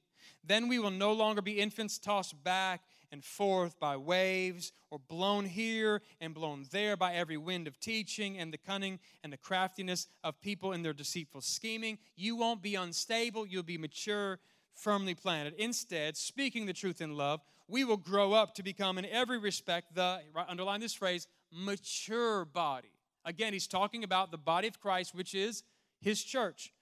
Then 0.44 0.68
we 0.68 0.80
will 0.80 0.92
no 0.92 1.14
longer 1.14 1.42
be 1.42 1.60
infants 1.60 1.98
tossed 1.98 2.44
back 2.44 2.82
and 3.12 3.24
forth 3.24 3.80
by 3.80 3.98
waves, 3.98 4.72
or 4.90 4.98
blown 4.98 5.46
here 5.46 6.02
and 6.22 6.34
blown 6.34 6.66
there 6.72 6.96
by 6.96 7.14
every 7.14 7.36
wind 7.38 7.68
of 7.68 7.80
teaching 7.80 8.38
and 8.38 8.54
the 8.54 8.58
cunning 8.58 9.00
and 9.24 9.34
the 9.34 9.38
craftiness 9.38 10.08
of 10.24 10.40
people 10.42 10.72
in 10.72 10.82
their 10.82 10.94
deceitful 10.94 11.42
scheming. 11.42 11.98
You 12.16 12.38
won't 12.38 12.62
be 12.62 12.76
unstable, 12.76 13.46
you'll 13.46 13.64
be 13.64 13.78
mature, 13.78 14.40
firmly 14.74 15.14
planted. 15.14 15.56
Instead, 15.58 16.16
speaking 16.16 16.66
the 16.66 16.74
truth 16.74 17.02
in 17.02 17.18
love, 17.18 17.42
we 17.68 17.84
will 17.84 17.98
grow 17.98 18.34
up 18.34 18.56
to 18.56 18.64
become, 18.64 18.98
in 18.98 19.06
every 19.06 19.38
respect, 19.38 19.94
the, 19.94 20.22
underline 20.48 20.80
this 20.80 20.94
phrase, 20.94 21.28
mature 21.52 22.46
body. 22.46 22.92
Again, 23.26 23.54
he's 23.54 23.68
talking 23.68 24.04
about 24.04 24.32
the 24.32 24.38
body 24.38 24.68
of 24.68 24.80
Christ, 24.80 25.14
which 25.14 25.36
is 25.36 25.64
his 26.02 26.24
church. 26.24 26.74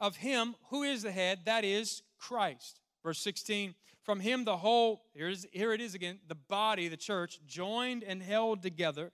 Of 0.00 0.16
him 0.16 0.54
who 0.70 0.82
is 0.82 1.02
the 1.02 1.10
head, 1.10 1.40
that 1.46 1.64
is 1.64 2.02
Christ. 2.18 2.80
Verse 3.02 3.20
16, 3.20 3.74
from 4.02 4.20
him 4.20 4.44
the 4.44 4.56
whole, 4.56 5.02
here's, 5.14 5.46
here 5.52 5.72
it 5.72 5.80
is 5.80 5.94
again, 5.94 6.18
the 6.28 6.34
body, 6.34 6.88
the 6.88 6.96
church, 6.96 7.40
joined 7.46 8.04
and 8.04 8.22
held 8.22 8.62
together, 8.62 9.12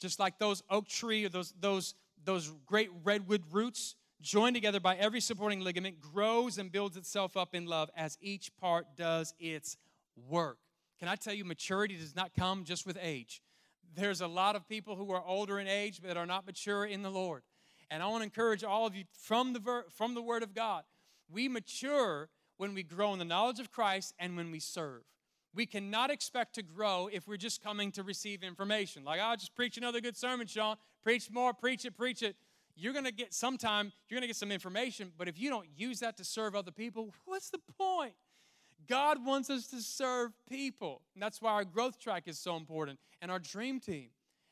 just 0.00 0.18
like 0.18 0.38
those 0.38 0.62
oak 0.70 0.88
tree 0.88 1.24
or 1.24 1.28
those, 1.28 1.52
those, 1.60 1.94
those 2.24 2.52
great 2.66 2.90
redwood 3.04 3.42
roots, 3.52 3.94
joined 4.22 4.54
together 4.54 4.80
by 4.80 4.96
every 4.96 5.20
supporting 5.20 5.60
ligament, 5.60 6.00
grows 6.00 6.58
and 6.58 6.72
builds 6.72 6.96
itself 6.96 7.36
up 7.36 7.54
in 7.54 7.66
love 7.66 7.90
as 7.96 8.16
each 8.20 8.50
part 8.56 8.86
does 8.96 9.34
its 9.38 9.76
work. 10.28 10.58
Can 10.98 11.08
I 11.08 11.16
tell 11.16 11.34
you, 11.34 11.44
maturity 11.44 11.96
does 11.96 12.16
not 12.16 12.32
come 12.34 12.64
just 12.64 12.86
with 12.86 12.96
age 13.00 13.42
there's 13.96 14.20
a 14.20 14.26
lot 14.26 14.54
of 14.56 14.68
people 14.68 14.94
who 14.94 15.10
are 15.10 15.24
older 15.24 15.58
in 15.58 15.66
age 15.66 16.00
but 16.06 16.16
are 16.16 16.26
not 16.26 16.46
mature 16.46 16.84
in 16.84 17.02
the 17.02 17.10
Lord. 17.10 17.42
And 17.90 18.02
I 18.02 18.06
want 18.06 18.20
to 18.20 18.24
encourage 18.24 18.64
all 18.64 18.86
of 18.86 18.94
you 18.94 19.04
from 19.12 19.52
the, 19.52 19.60
ver- 19.60 19.86
from 19.96 20.14
the 20.14 20.22
Word 20.22 20.42
of 20.42 20.54
God. 20.54 20.82
We 21.30 21.48
mature 21.48 22.28
when 22.56 22.74
we 22.74 22.82
grow 22.82 23.12
in 23.12 23.18
the 23.18 23.24
knowledge 23.24 23.60
of 23.60 23.70
Christ 23.70 24.14
and 24.18 24.36
when 24.36 24.50
we 24.50 24.60
serve. 24.60 25.02
We 25.54 25.66
cannot 25.66 26.10
expect 26.10 26.54
to 26.56 26.62
grow 26.62 27.08
if 27.10 27.26
we're 27.26 27.36
just 27.36 27.62
coming 27.62 27.90
to 27.92 28.02
receive 28.02 28.42
information. 28.42 29.04
Like, 29.04 29.20
I'll 29.20 29.36
just 29.36 29.54
preach 29.54 29.78
another 29.78 30.00
good 30.00 30.16
sermon, 30.16 30.46
Sean. 30.46 30.76
Preach 31.02 31.30
more, 31.30 31.54
preach 31.54 31.84
it, 31.84 31.96
preach 31.96 32.22
it. 32.22 32.36
You're 32.74 32.92
going 32.92 33.06
to 33.06 33.12
get 33.12 33.32
sometime, 33.32 33.90
you're 34.08 34.16
going 34.16 34.24
to 34.24 34.28
get 34.28 34.36
some 34.36 34.52
information, 34.52 35.12
but 35.16 35.28
if 35.28 35.38
you 35.38 35.48
don't 35.48 35.66
use 35.74 36.00
that 36.00 36.18
to 36.18 36.24
serve 36.24 36.54
other 36.54 36.70
people, 36.70 37.14
what's 37.24 37.48
the 37.48 37.58
point? 37.78 38.12
God 38.86 39.24
wants 39.24 39.48
us 39.48 39.66
to 39.68 39.80
serve 39.80 40.32
people. 40.48 41.00
And 41.14 41.22
that's 41.22 41.40
why 41.40 41.52
our 41.52 41.64
growth 41.64 41.98
track 41.98 42.24
is 42.26 42.38
so 42.38 42.56
important 42.56 42.98
and 43.22 43.30
our 43.30 43.38
dream 43.38 43.80
team. 43.80 44.10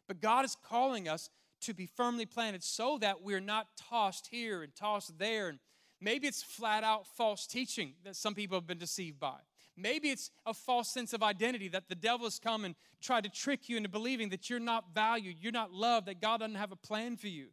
But 0.09 0.21
God 0.21 0.45
is 0.45 0.57
calling 0.63 1.07
us 1.09 1.29
to 1.67 1.75
be 1.75 1.87
firmly 1.87 2.27
planted 2.27 2.63
so 2.63 2.99
that 2.99 3.23
we're 3.23 3.41
not 3.41 3.69
tossed 3.77 4.29
here 4.31 4.63
and 4.63 4.75
tossed 4.75 5.19
there. 5.19 5.49
And 5.49 5.59
maybe 6.01 6.27
it's 6.27 6.43
flat 6.43 6.85
out 6.85 7.07
false 7.07 7.47
teaching 7.47 7.95
that 8.05 8.17
some 8.17 8.35
people 8.35 8.57
have 8.57 8.67
been 8.67 8.79
deceived 8.79 9.21
by. 9.21 9.39
Maybe 9.77 10.11
it's 10.11 10.31
a 10.47 10.55
false 10.55 10.89
sense 10.89 11.13
of 11.13 11.23
identity 11.23 11.69
that 11.69 11.89
the 11.89 11.97
devil 11.97 12.27
has 12.27 12.39
come 12.39 12.65
and 12.65 12.77
tried 13.03 13.25
to 13.25 13.31
trick 13.31 13.69
you 13.69 13.77
into 13.77 13.89
believing 13.89 14.29
that 14.29 14.49
you're 14.49 14.61
not 14.61 14.95
valued, 14.95 15.37
you're 15.41 15.53
not 15.53 15.73
loved, 15.73 16.07
that 16.07 16.21
God 16.21 16.41
doesn't 16.41 16.55
have 16.55 16.71
a 16.71 16.77
plan 16.77 17.17
for 17.17 17.29
you. 17.29 17.49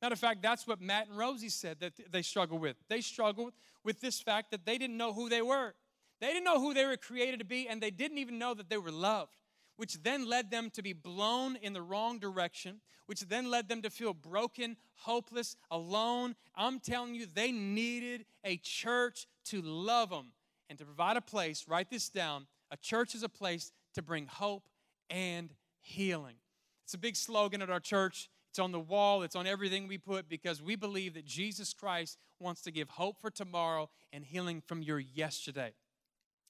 Matter 0.00 0.14
of 0.14 0.18
fact, 0.18 0.42
that's 0.42 0.66
what 0.66 0.80
Matt 0.80 1.08
and 1.08 1.18
Rosie 1.18 1.48
said 1.48 1.80
that 1.80 1.92
they 2.10 2.22
struggle 2.22 2.58
with. 2.58 2.76
They 2.88 3.00
struggled 3.00 3.52
with 3.84 4.00
this 4.00 4.20
fact 4.20 4.50
that 4.50 4.64
they 4.64 4.78
didn't 4.78 4.96
know 4.96 5.12
who 5.12 5.28
they 5.28 5.42
were. 5.42 5.74
They 6.20 6.28
didn't 6.28 6.44
know 6.44 6.60
who 6.60 6.74
they 6.74 6.84
were 6.84 6.96
created 6.96 7.40
to 7.40 7.44
be, 7.44 7.68
and 7.68 7.82
they 7.82 7.90
didn't 7.90 8.18
even 8.18 8.38
know 8.38 8.54
that 8.54 8.70
they 8.70 8.78
were 8.78 8.90
loved, 8.90 9.36
which 9.76 10.02
then 10.02 10.28
led 10.28 10.50
them 10.50 10.70
to 10.70 10.82
be 10.82 10.92
blown 10.92 11.56
in 11.56 11.72
the 11.72 11.82
wrong 11.82 12.18
direction, 12.18 12.80
which 13.06 13.20
then 13.20 13.50
led 13.50 13.68
them 13.68 13.82
to 13.82 13.90
feel 13.90 14.14
broken, 14.14 14.76
hopeless, 14.94 15.56
alone. 15.70 16.34
I'm 16.54 16.80
telling 16.80 17.14
you, 17.14 17.26
they 17.26 17.52
needed 17.52 18.24
a 18.44 18.56
church 18.58 19.26
to 19.46 19.62
love 19.62 20.10
them 20.10 20.32
and 20.68 20.78
to 20.78 20.84
provide 20.84 21.16
a 21.16 21.20
place, 21.20 21.66
write 21.68 21.90
this 21.90 22.08
down, 22.08 22.46
A 22.70 22.76
church 22.76 23.14
is 23.14 23.22
a 23.22 23.28
place 23.28 23.72
to 23.94 24.02
bring 24.02 24.26
hope 24.26 24.68
and 25.08 25.54
healing. 25.80 26.36
It's 26.84 26.94
a 26.94 26.98
big 26.98 27.16
slogan 27.16 27.62
at 27.62 27.70
our 27.70 27.80
church. 27.80 28.28
It's 28.50 28.58
on 28.58 28.72
the 28.72 28.80
wall, 28.80 29.22
it's 29.22 29.36
on 29.36 29.46
everything 29.46 29.86
we 29.86 29.98
put 29.98 30.30
because 30.30 30.62
we 30.62 30.76
believe 30.76 31.12
that 31.12 31.26
Jesus 31.26 31.74
Christ 31.74 32.16
wants 32.40 32.62
to 32.62 32.70
give 32.70 32.88
hope 32.88 33.20
for 33.20 33.30
tomorrow 33.30 33.90
and 34.14 34.24
healing 34.24 34.62
from 34.62 34.80
your 34.80 34.98
yesterday. 34.98 35.74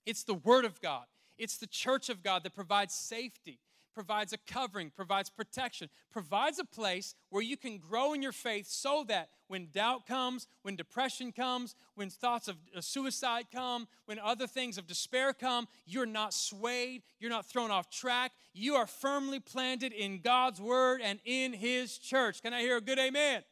It's 0.04 0.22
the 0.22 0.34
Word 0.34 0.64
of 0.64 0.80
God, 0.80 1.06
it's 1.38 1.59
the 1.59 1.66
church 1.66 2.09
of 2.09 2.22
God 2.22 2.44
that 2.44 2.55
provides 2.55 2.94
safety 2.94 3.61
provides 3.96 4.35
a 4.35 4.38
covering, 4.46 4.92
provides 4.94 5.31
protection, 5.31 5.88
provides 6.12 6.59
a 6.59 6.64
place 6.66 7.14
where 7.31 7.42
you 7.42 7.57
can 7.57 7.79
grow 7.79 8.12
in 8.12 8.20
your 8.20 8.31
faith 8.31 8.66
so 8.66 9.07
that 9.09 9.31
when 9.49 9.68
doubt 9.72 10.07
comes, 10.07 10.46
when 10.61 10.77
depression 10.77 11.33
comes, 11.33 11.75
when 11.94 12.11
thoughts 12.11 12.46
of 12.46 12.57
uh, 12.77 12.81
suicide 12.83 13.46
come, 13.51 13.88
when 14.05 14.18
other 14.18 14.46
things 14.46 14.77
of 14.77 14.87
despair 14.87 15.33
come, 15.33 15.66
you're 15.87 16.05
not 16.05 16.35
swayed, 16.35 17.05
you're 17.18 17.31
not 17.31 17.46
thrown 17.46 17.70
off 17.70 17.88
track. 17.88 18.33
You 18.53 18.75
are 18.75 18.87
firmly 18.87 19.40
planted 19.40 19.94
in 19.94 20.20
God's 20.20 20.61
word 20.61 21.01
and 21.03 21.18
in 21.25 21.55
His 21.55 21.96
church. 21.96 22.42
Can 22.42 22.53
I 22.53 22.61
hear 22.61 22.77
a 22.77 22.83
good 22.83 22.99
amen? 22.99 23.44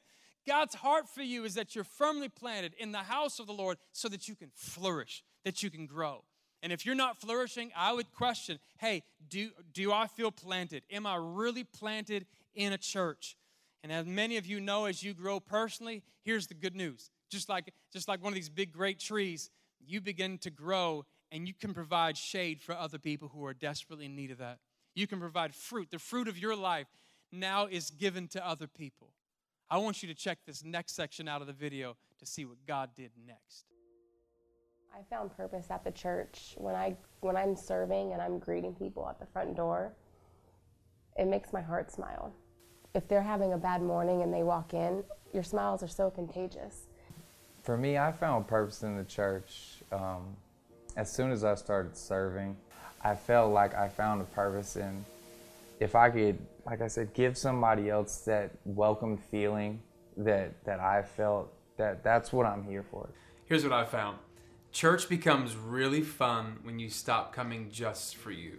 God's 0.46 0.74
heart 0.74 1.08
for 1.08 1.22
you 1.22 1.44
is 1.44 1.54
that 1.54 1.74
you're 1.74 1.84
firmly 1.84 2.28
planted 2.28 2.74
in 2.78 2.92
the 2.92 2.98
house 2.98 3.38
of 3.38 3.46
the 3.46 3.54
Lord 3.54 3.78
so 3.92 4.10
that 4.10 4.28
you 4.28 4.34
can 4.34 4.50
flourish, 4.54 5.24
that 5.42 5.62
you 5.62 5.70
can 5.70 5.86
grow. 5.86 6.22
And 6.64 6.72
if 6.72 6.86
you're 6.86 6.94
not 6.94 7.20
flourishing, 7.20 7.70
I 7.76 7.92
would 7.92 8.10
question 8.12 8.58
hey, 8.78 9.02
do, 9.28 9.50
do 9.74 9.92
I 9.92 10.06
feel 10.06 10.30
planted? 10.30 10.82
Am 10.90 11.06
I 11.06 11.16
really 11.20 11.62
planted 11.62 12.26
in 12.54 12.72
a 12.72 12.78
church? 12.78 13.36
And 13.82 13.92
as 13.92 14.06
many 14.06 14.38
of 14.38 14.46
you 14.46 14.60
know, 14.60 14.86
as 14.86 15.02
you 15.02 15.12
grow 15.12 15.40
personally, 15.40 16.02
here's 16.24 16.46
the 16.46 16.54
good 16.54 16.74
news. 16.74 17.10
Just 17.30 17.50
like, 17.50 17.72
just 17.92 18.08
like 18.08 18.22
one 18.22 18.32
of 18.32 18.34
these 18.34 18.48
big, 18.48 18.72
great 18.72 18.98
trees, 18.98 19.50
you 19.86 20.00
begin 20.00 20.38
to 20.38 20.50
grow 20.50 21.04
and 21.30 21.46
you 21.46 21.52
can 21.52 21.74
provide 21.74 22.16
shade 22.16 22.62
for 22.62 22.74
other 22.74 22.98
people 22.98 23.28
who 23.28 23.44
are 23.44 23.52
desperately 23.52 24.06
in 24.06 24.16
need 24.16 24.30
of 24.30 24.38
that. 24.38 24.58
You 24.94 25.06
can 25.06 25.20
provide 25.20 25.54
fruit. 25.54 25.90
The 25.90 25.98
fruit 25.98 26.28
of 26.28 26.38
your 26.38 26.56
life 26.56 26.86
now 27.30 27.66
is 27.66 27.90
given 27.90 28.26
to 28.28 28.46
other 28.46 28.66
people. 28.66 29.10
I 29.68 29.76
want 29.78 30.02
you 30.02 30.08
to 30.08 30.14
check 30.14 30.38
this 30.46 30.64
next 30.64 30.94
section 30.94 31.28
out 31.28 31.42
of 31.42 31.46
the 31.46 31.52
video 31.52 31.96
to 32.20 32.26
see 32.26 32.46
what 32.46 32.56
God 32.66 32.90
did 32.96 33.10
next. 33.26 33.73
I 34.96 35.02
found 35.10 35.36
purpose 35.36 35.66
at 35.70 35.82
the 35.82 35.90
church 35.90 36.54
when 36.56 36.76
I 36.76 36.94
when 37.20 37.36
I'm 37.36 37.56
serving 37.56 38.12
and 38.12 38.22
I'm 38.22 38.38
greeting 38.38 38.74
people 38.74 39.08
at 39.08 39.18
the 39.18 39.26
front 39.26 39.56
door. 39.56 39.92
It 41.18 41.26
makes 41.26 41.52
my 41.52 41.60
heart 41.60 41.90
smile. 41.90 42.32
If 42.94 43.08
they're 43.08 43.22
having 43.22 43.54
a 43.54 43.58
bad 43.58 43.82
morning 43.82 44.22
and 44.22 44.32
they 44.32 44.44
walk 44.44 44.72
in, 44.72 45.02
your 45.32 45.42
smiles 45.42 45.82
are 45.82 45.88
so 45.88 46.10
contagious. 46.10 46.86
For 47.62 47.76
me, 47.76 47.98
I 47.98 48.12
found 48.12 48.46
purpose 48.46 48.84
in 48.84 48.96
the 48.96 49.02
church. 49.04 49.82
Um, 49.90 50.36
as 50.96 51.10
soon 51.12 51.32
as 51.32 51.42
I 51.42 51.56
started 51.56 51.96
serving, 51.96 52.56
I 53.02 53.16
felt 53.16 53.52
like 53.52 53.74
I 53.74 53.88
found 53.88 54.20
a 54.22 54.26
purpose 54.26 54.76
in 54.76 55.04
if 55.80 55.96
I 55.96 56.08
could, 56.08 56.38
like 56.66 56.82
I 56.82 56.86
said, 56.86 57.12
give 57.14 57.36
somebody 57.36 57.90
else 57.90 58.18
that 58.26 58.52
welcome 58.64 59.16
feeling 59.16 59.80
that 60.18 60.52
that 60.64 60.78
I 60.78 61.02
felt 61.02 61.52
that 61.78 62.04
that's 62.04 62.32
what 62.32 62.46
I'm 62.46 62.62
here 62.62 62.84
for. 62.84 63.08
Here's 63.46 63.64
what 63.64 63.72
I 63.72 63.84
found. 63.84 64.18
Church 64.74 65.08
becomes 65.08 65.54
really 65.54 66.00
fun 66.00 66.58
when 66.64 66.80
you 66.80 66.90
stop 66.90 67.32
coming 67.32 67.70
just 67.70 68.16
for 68.16 68.32
you. 68.32 68.58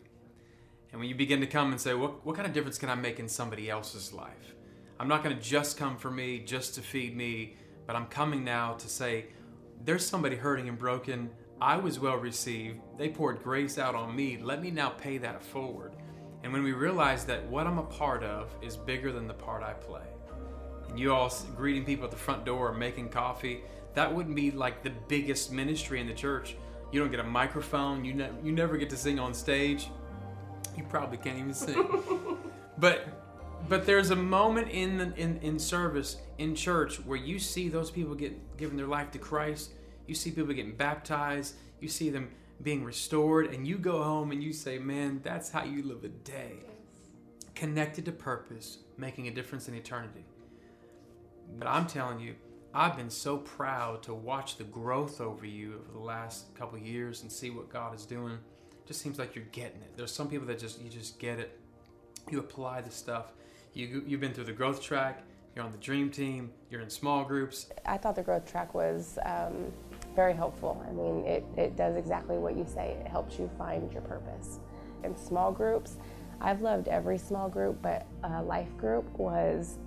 And 0.89 1.01
when 1.01 1.10
you 1.10 1.13
begin 1.13 1.41
to 1.41 1.45
come 1.45 1.71
and 1.71 1.82
say, 1.82 1.93
what, 1.93 2.25
what 2.25 2.38
kind 2.38 2.47
of 2.47 2.54
difference 2.54 2.78
can 2.78 2.88
I 2.88 2.95
make 2.95 3.19
in 3.19 3.28
somebody 3.28 3.69
else's 3.69 4.13
life? 4.13 4.56
I'm 4.97 5.10
not 5.10 5.25
going 5.25 5.36
to 5.36 5.41
just 5.41 5.75
come 5.75 5.97
for 5.97 6.10
me, 6.10 6.39
just 6.39 6.73
to 6.75 6.82
feed 6.82 7.17
me, 7.17 7.58
but 7.86 7.97
I'm 7.97 8.06
coming 8.06 8.45
now 8.45 8.75
to 8.75 8.88
say, 8.88 9.25
there's 9.84 10.06
somebody 10.06 10.38
hurting 10.38 10.69
and 10.69 10.80
broken. 10.80 11.32
I 11.60 11.75
was 11.75 11.99
well 11.99 12.15
received. 12.15 12.80
They 12.97 13.10
poured 13.10 13.43
grace 13.43 13.78
out 13.78 13.93
on 13.93 14.15
me. 14.15 14.38
Let 14.41 14.62
me 14.62 14.71
now 14.71 14.91
pay 14.91 15.17
that 15.17 15.43
forward. 15.43 15.97
And 16.43 16.54
when 16.54 16.63
we 16.63 16.71
realize 16.71 17.25
that 17.25 17.45
what 17.49 17.67
I'm 17.67 17.78
a 17.78 17.84
part 17.84 18.23
of 18.23 18.56
is 18.62 18.78
bigger 18.78 19.12
than 19.12 19.28
the 19.28 19.34
part 19.34 19.63
I 19.63 19.73
play, 19.73 20.08
and 20.88 20.97
you 20.97 21.13
all 21.13 21.30
greeting 21.58 21.84
people 21.84 22.06
at 22.06 22.12
the 22.12 22.15
front 22.15 22.45
door 22.45 22.73
making 22.73 23.10
coffee, 23.10 23.65
that 23.95 24.13
wouldn't 24.13 24.36
be 24.36 24.51
like 24.51 24.84
the 24.84 24.91
biggest 25.08 25.51
ministry 25.51 25.99
in 25.99 26.08
the 26.08 26.13
church. 26.13 26.55
You 26.91 26.99
don't 26.99 27.12
get 27.12 27.19
a 27.19 27.23
microphone. 27.23 28.05
You 28.05 28.13
ne- 28.13 28.31
you 28.43 28.51
never 28.51 28.77
get 28.77 28.89
to 28.91 28.97
sing 28.97 29.19
on 29.19 29.34
stage. 29.34 29.89
You 30.77 30.84
probably 30.84 31.17
can't 31.17 31.39
even 31.39 31.53
sing. 31.53 32.38
but 32.77 33.08
but 33.67 33.86
there's 33.86 34.12
a 34.12 34.15
moment 34.15 34.69
in 34.69 34.97
the 34.97 35.13
in, 35.15 35.38
in 35.41 35.58
service 35.58 36.17
in 36.38 36.55
church 36.55 36.97
where 37.05 37.17
you 37.17 37.39
see 37.39 37.69
those 37.69 37.89
people 37.89 38.15
get 38.15 38.58
giving 38.58 38.77
their 38.77 38.88
life 38.88 39.12
to 39.12 39.17
Christ. 39.17 39.71
You 40.08 40.13
see 40.13 40.31
people 40.31 40.53
getting 40.53 40.75
baptized. 40.75 41.55
You 41.79 41.88
see 41.88 42.10
them 42.10 42.29
being 42.62 42.84
restored, 42.84 43.53
and 43.53 43.67
you 43.67 43.77
go 43.77 44.03
home 44.03 44.31
and 44.31 44.43
you 44.43 44.53
say, 44.53 44.77
"Man, 44.77 45.19
that's 45.23 45.49
how 45.49 45.63
you 45.63 45.84
live 45.84 46.03
a 46.03 46.10
day." 46.10 46.60
Connected 47.55 48.05
to 48.05 48.12
purpose, 48.12 48.79
making 48.97 49.27
a 49.27 49.31
difference 49.31 49.67
in 49.67 49.75
eternity. 49.75 50.25
But 51.58 51.67
I'm 51.67 51.88
telling 51.88 52.19
you, 52.19 52.36
I've 52.78 52.98
been 52.98 53.10
so 53.10 53.38
proud 53.38 54.04
to 54.04 54.14
watch 54.14 54.58
the 54.58 54.66
growth 54.66 55.22
over 55.22 55.46
you 55.46 55.76
over 55.76 55.94
the 55.94 56.04
last 56.04 56.54
couple 56.56 56.78
years 56.78 57.22
and 57.22 57.32
see 57.32 57.50
what 57.50 57.70
God 57.70 57.96
is 57.96 58.06
doing. 58.06 58.34
It 58.34 58.86
just 58.86 59.00
seems 59.00 59.18
like 59.18 59.34
you're 59.34 59.46
getting 59.54 59.82
it. 59.82 59.96
There's 59.96 60.12
some 60.12 60.28
people 60.28 60.46
that 60.48 60.60
just 60.60 60.82
you 60.82 60.90
just 60.90 61.18
get 61.18 61.40
it. 61.40 61.58
You 62.30 62.40
apply 62.40 62.82
the 62.82 62.92
stuff. 62.92 63.32
You 63.74 64.04
you've 64.06 64.20
been 64.20 64.34
through 64.34 64.44
the 64.44 64.52
growth 64.52 64.82
track. 64.82 65.24
You're 65.56 65.64
on 65.64 65.72
the 65.72 65.78
dream 65.78 66.10
team. 66.10 66.52
You're 66.70 66.82
in 66.82 66.90
small 66.90 67.24
groups. 67.24 67.70
I 67.86 67.96
thought 67.96 68.18
the 68.18 68.24
growth 68.24 68.46
track 68.46 68.74
was 68.74 69.18
um, 69.24 69.72
very 70.14 70.34
helpful. 70.34 70.86
I 70.86 70.92
mean, 70.92 71.24
it, 71.24 71.46
it 71.56 71.78
does 71.78 71.96
exactly 71.96 72.38
what 72.38 72.58
you 72.58 72.66
say. 72.68 72.98
It 73.00 73.08
helps 73.08 73.40
you 73.40 73.50
find 73.58 73.90
your 73.94 74.02
purpose. 74.02 74.60
In 75.06 75.16
small 75.16 75.54
groups, 75.54 75.96
I've 76.42 76.62
loved 76.62 76.90
every 76.90 77.18
small 77.18 77.48
group, 77.48 77.82
but 77.82 78.06
life 78.44 78.76
group 78.76 79.06
was 79.18 79.78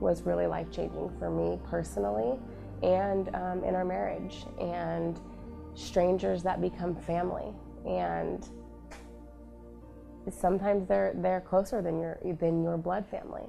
was 0.00 0.22
really 0.22 0.46
life 0.46 0.70
changing 0.70 1.10
for 1.18 1.30
me 1.30 1.58
personally 1.68 2.38
and 2.82 3.34
um, 3.34 3.64
in 3.64 3.74
our 3.74 3.84
marriage 3.84 4.44
and 4.60 5.20
strangers 5.74 6.42
that 6.42 6.60
become 6.60 6.94
family 6.94 7.52
and 7.86 8.48
sometimes 10.30 10.88
they're 10.88 11.12
they're 11.16 11.40
closer 11.40 11.82
than 11.82 12.00
your 12.00 12.18
than 12.40 12.62
your 12.62 12.76
blood 12.76 13.06
family. 13.06 13.48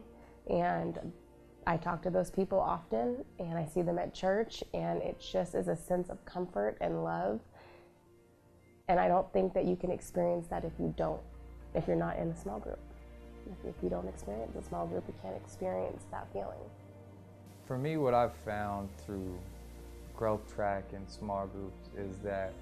And 0.50 1.12
I 1.66 1.78
talk 1.78 2.02
to 2.04 2.10
those 2.10 2.30
people 2.30 2.60
often 2.60 3.26
and 3.40 3.58
I 3.58 3.66
see 3.66 3.82
them 3.82 4.00
at 4.00 4.14
church 4.14 4.64
and 4.74 5.02
it 5.02 5.20
just 5.20 5.56
is 5.56 5.68
a 5.68 5.76
sense 5.76 6.10
of 6.10 6.24
comfort 6.26 6.78
and 6.80 7.04
love. 7.04 7.42
And 8.88 9.00
I 9.00 9.08
don't 9.10 9.32
think 9.34 9.54
that 9.54 9.66
you 9.66 9.76
can 9.76 9.92
experience 9.92 10.48
that 10.48 10.64
if 10.64 10.74
you 10.80 10.94
don't 10.98 11.22
if 11.74 11.88
you're 11.88 11.98
not 11.98 12.18
in 12.18 12.30
a 12.30 12.36
small 12.36 12.60
group 12.60 12.80
if, 13.66 13.76
you 13.84 13.90
don't 13.90 14.08
experience 14.08 14.56
a 14.56 14.62
small 14.62 14.88
group, 14.88 15.04
you 15.08 15.14
can't 15.22 15.36
experience 15.36 16.06
that 16.12 16.28
feeling. 16.34 16.58
For 17.66 17.78
me, 17.78 17.98
what 17.98 18.14
I've 18.14 18.36
found 18.46 18.90
through 19.06 19.38
growth 20.16 20.54
track 20.54 20.86
and 20.94 21.10
small 21.10 21.48
groups 21.48 21.90
is 21.98 22.18
that 22.20 22.54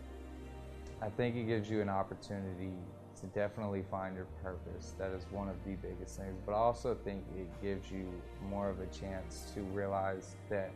I 1.02 1.10
think 1.10 1.36
it 1.36 1.44
gives 1.44 1.70
you 1.70 1.82
an 1.82 1.90
opportunity 1.90 2.72
to 3.20 3.28
definitely 3.28 3.84
find 3.90 4.16
your 4.16 4.28
purpose. 4.44 4.94
That 4.98 5.12
is 5.12 5.26
one 5.32 5.48
of 5.48 5.56
the 5.64 5.76
biggest 5.76 6.18
things. 6.18 6.38
But 6.46 6.54
I 6.54 6.58
also 6.58 6.96
think 6.96 7.24
it 7.38 7.48
gives 7.62 7.90
you 7.92 8.08
more 8.50 8.70
of 8.70 8.80
a 8.80 8.88
chance 8.88 9.52
to 9.54 9.62
realize 9.62 10.36
that 10.50 10.72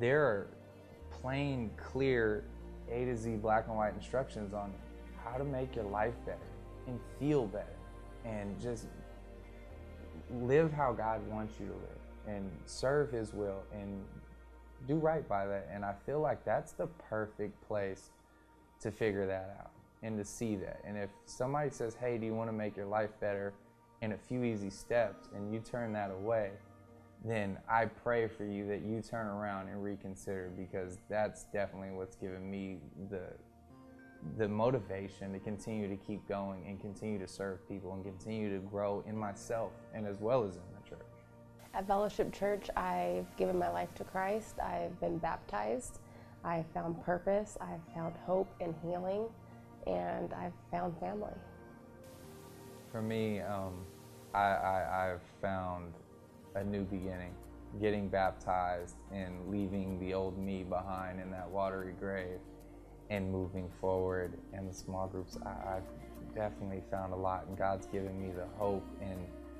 there 0.00 0.22
are 0.22 0.46
plain, 1.10 1.70
clear, 1.76 2.44
A 2.90 3.04
to 3.04 3.16
Z 3.16 3.36
black 3.36 3.66
and 3.68 3.76
white 3.76 3.94
instructions 3.94 4.54
on 4.54 4.72
how 5.22 5.36
to 5.36 5.44
make 5.44 5.76
your 5.76 5.84
life 5.86 6.14
better 6.26 6.38
and 6.86 6.98
feel 7.18 7.46
better 7.46 7.66
and 8.24 8.60
just 8.60 8.86
live 10.30 10.72
how 10.72 10.92
God 10.92 11.26
wants 11.28 11.54
you 11.60 11.66
to 11.66 11.72
live 11.72 12.04
and 12.26 12.50
serve 12.64 13.10
His 13.10 13.32
will 13.32 13.62
and 13.72 14.02
do 14.86 14.96
right 14.96 15.26
by 15.28 15.46
that. 15.46 15.68
And 15.72 15.84
I 15.84 15.94
feel 16.06 16.20
like 16.20 16.44
that's 16.44 16.72
the 16.72 16.86
perfect 17.08 17.60
place 17.66 18.10
to 18.80 18.90
figure 18.90 19.26
that 19.26 19.56
out 19.60 19.70
and 20.02 20.18
to 20.18 20.24
see 20.24 20.56
that. 20.56 20.80
And 20.84 20.96
if 20.96 21.10
somebody 21.26 21.70
says, 21.70 21.94
Hey, 21.94 22.18
do 22.18 22.26
you 22.26 22.34
want 22.34 22.48
to 22.48 22.52
make 22.52 22.76
your 22.76 22.86
life 22.86 23.10
better 23.20 23.54
in 24.02 24.12
a 24.12 24.18
few 24.18 24.44
easy 24.44 24.68
steps, 24.68 25.28
and 25.34 25.52
you 25.52 25.60
turn 25.60 25.92
that 25.94 26.10
away, 26.10 26.50
then 27.24 27.56
I 27.68 27.86
pray 27.86 28.28
for 28.28 28.44
you 28.44 28.66
that 28.68 28.82
you 28.82 29.00
turn 29.00 29.26
around 29.26 29.68
and 29.68 29.82
reconsider 29.82 30.50
because 30.56 30.98
that's 31.08 31.44
definitely 31.44 31.90
what's 31.90 32.16
given 32.16 32.50
me 32.50 32.78
the 33.08 33.22
the 34.36 34.48
motivation 34.48 35.32
to 35.32 35.38
continue 35.38 35.88
to 35.88 35.96
keep 35.96 36.26
going 36.28 36.66
and 36.66 36.80
continue 36.80 37.18
to 37.18 37.28
serve 37.28 37.66
people 37.68 37.94
and 37.94 38.04
continue 38.04 38.52
to 38.52 38.66
grow 38.66 39.04
in 39.06 39.16
myself 39.16 39.72
and 39.94 40.06
as 40.06 40.18
well 40.20 40.44
as 40.44 40.56
in 40.56 40.62
the 40.74 40.88
church. 40.88 41.06
At 41.74 41.86
Fellowship 41.86 42.32
Church, 42.32 42.68
I've 42.76 43.26
given 43.36 43.58
my 43.58 43.68
life 43.70 43.94
to 43.96 44.04
Christ. 44.04 44.58
I've 44.60 44.98
been 45.00 45.18
baptized. 45.18 45.98
I've 46.44 46.66
found 46.68 47.02
purpose. 47.04 47.56
I've 47.60 47.80
found 47.94 48.14
hope 48.26 48.52
and 48.60 48.74
healing. 48.82 49.26
And 49.86 50.32
I've 50.32 50.52
found 50.70 50.98
family. 50.98 51.32
For 52.90 53.02
me, 53.02 53.40
um, 53.40 53.84
I, 54.34 54.38
I, 54.38 55.10
I've 55.12 55.22
found 55.42 55.94
a 56.54 56.64
new 56.64 56.84
beginning. 56.84 57.34
Getting 57.80 58.08
baptized 58.08 58.96
and 59.12 59.50
leaving 59.50 59.98
the 59.98 60.14
old 60.14 60.38
me 60.38 60.62
behind 60.62 61.20
in 61.20 61.30
that 61.32 61.48
watery 61.48 61.92
grave 61.98 62.38
and 63.10 63.30
moving 63.30 63.70
forward. 63.80 64.32
And 64.52 64.68
the 64.68 64.74
small 64.74 65.06
groups, 65.06 65.36
I, 65.44 65.76
I've 65.76 66.34
definitely 66.34 66.82
found 66.90 67.12
a 67.12 67.16
lot, 67.16 67.46
and 67.46 67.56
God's 67.56 67.86
given 67.86 68.20
me 68.20 68.32
the 68.32 68.46
hope 68.58 68.84
and 69.00 69.18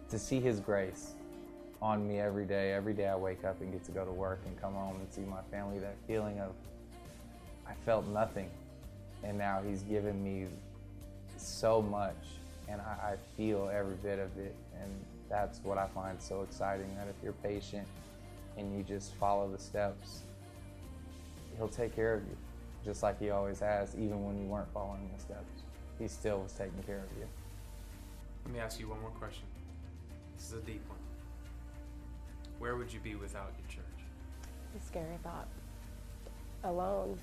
to 0.09 0.19
see 0.19 0.41
His 0.41 0.61
grace 0.61 1.13
on 1.81 2.07
me 2.07 2.19
every 2.19 2.47
day. 2.47 2.73
Every 2.73 2.95
day 2.95 3.09
I 3.09 3.17
wake 3.17 3.45
up 3.45 3.61
and 3.61 3.73
get 3.73 3.85
to 3.85 3.93
go 3.93 4.05
to 4.05 4.13
work 4.13 4.41
and 4.47 4.61
come 4.61 4.75
home 4.75 4.97
and 4.97 5.13
see 5.13 5.23
my 5.23 5.43
family. 5.51 5.79
That 5.79 5.97
feeling 6.07 6.41
of 6.41 6.53
I 7.67 7.75
felt 7.85 8.07
nothing, 8.07 8.51
and 9.23 9.39
now 9.39 9.63
He's 9.67 9.83
given 9.83 10.23
me 10.23 10.47
so 11.37 11.83
much, 11.83 12.17
and 12.69 12.81
I, 12.81 13.13
I 13.13 13.17
feel 13.37 13.71
every 13.73 13.97
bit 13.97 14.19
of 14.19 14.37
it. 14.39 14.55
And 14.81 14.91
that's 15.29 15.61
what 15.63 15.79
I 15.79 15.87
find 15.89 16.21
so 16.21 16.43
exciting. 16.43 16.95
That 16.97 17.09
if 17.09 17.17
you're 17.23 17.33
patient 17.35 17.87
and 18.57 18.77
you 18.77 18.83
just 18.83 19.15
follow 19.15 19.51
the 19.51 19.59
steps, 19.59 20.23
He'll 21.57 21.69
take 21.69 21.95
care 21.95 22.15
of 22.15 22.23
you, 22.23 22.37
just 22.85 23.03
like 23.03 23.19
He 23.19 23.31
always 23.31 23.61
has, 23.61 23.95
even 23.95 24.25
when 24.25 24.39
you 24.39 24.47
weren't 24.47 24.73
following 24.73 25.09
the 25.15 25.21
steps. 25.21 25.63
He 25.99 26.09
still 26.09 26.41
was 26.41 26.53
taking 26.53 26.83
care 26.85 26.99
of 26.99 27.19
you. 27.19 27.27
Let 28.45 28.55
me 28.55 28.61
ask 28.61 28.79
you 28.79 28.89
one 28.89 29.01
more 29.01 29.11
question. 29.11 29.45
This 30.37 30.49
is 30.49 30.53
a 30.55 30.61
deep 30.61 30.83
one. 30.89 30.99
Where 32.59 32.77
would 32.77 32.93
you 32.93 33.01
be 33.01 33.15
without 33.15 33.53
your 33.59 33.69
church? 33.69 33.85
A 34.77 34.87
scary 34.87 35.19
thought. 35.23 35.49
Alone, 36.65 37.19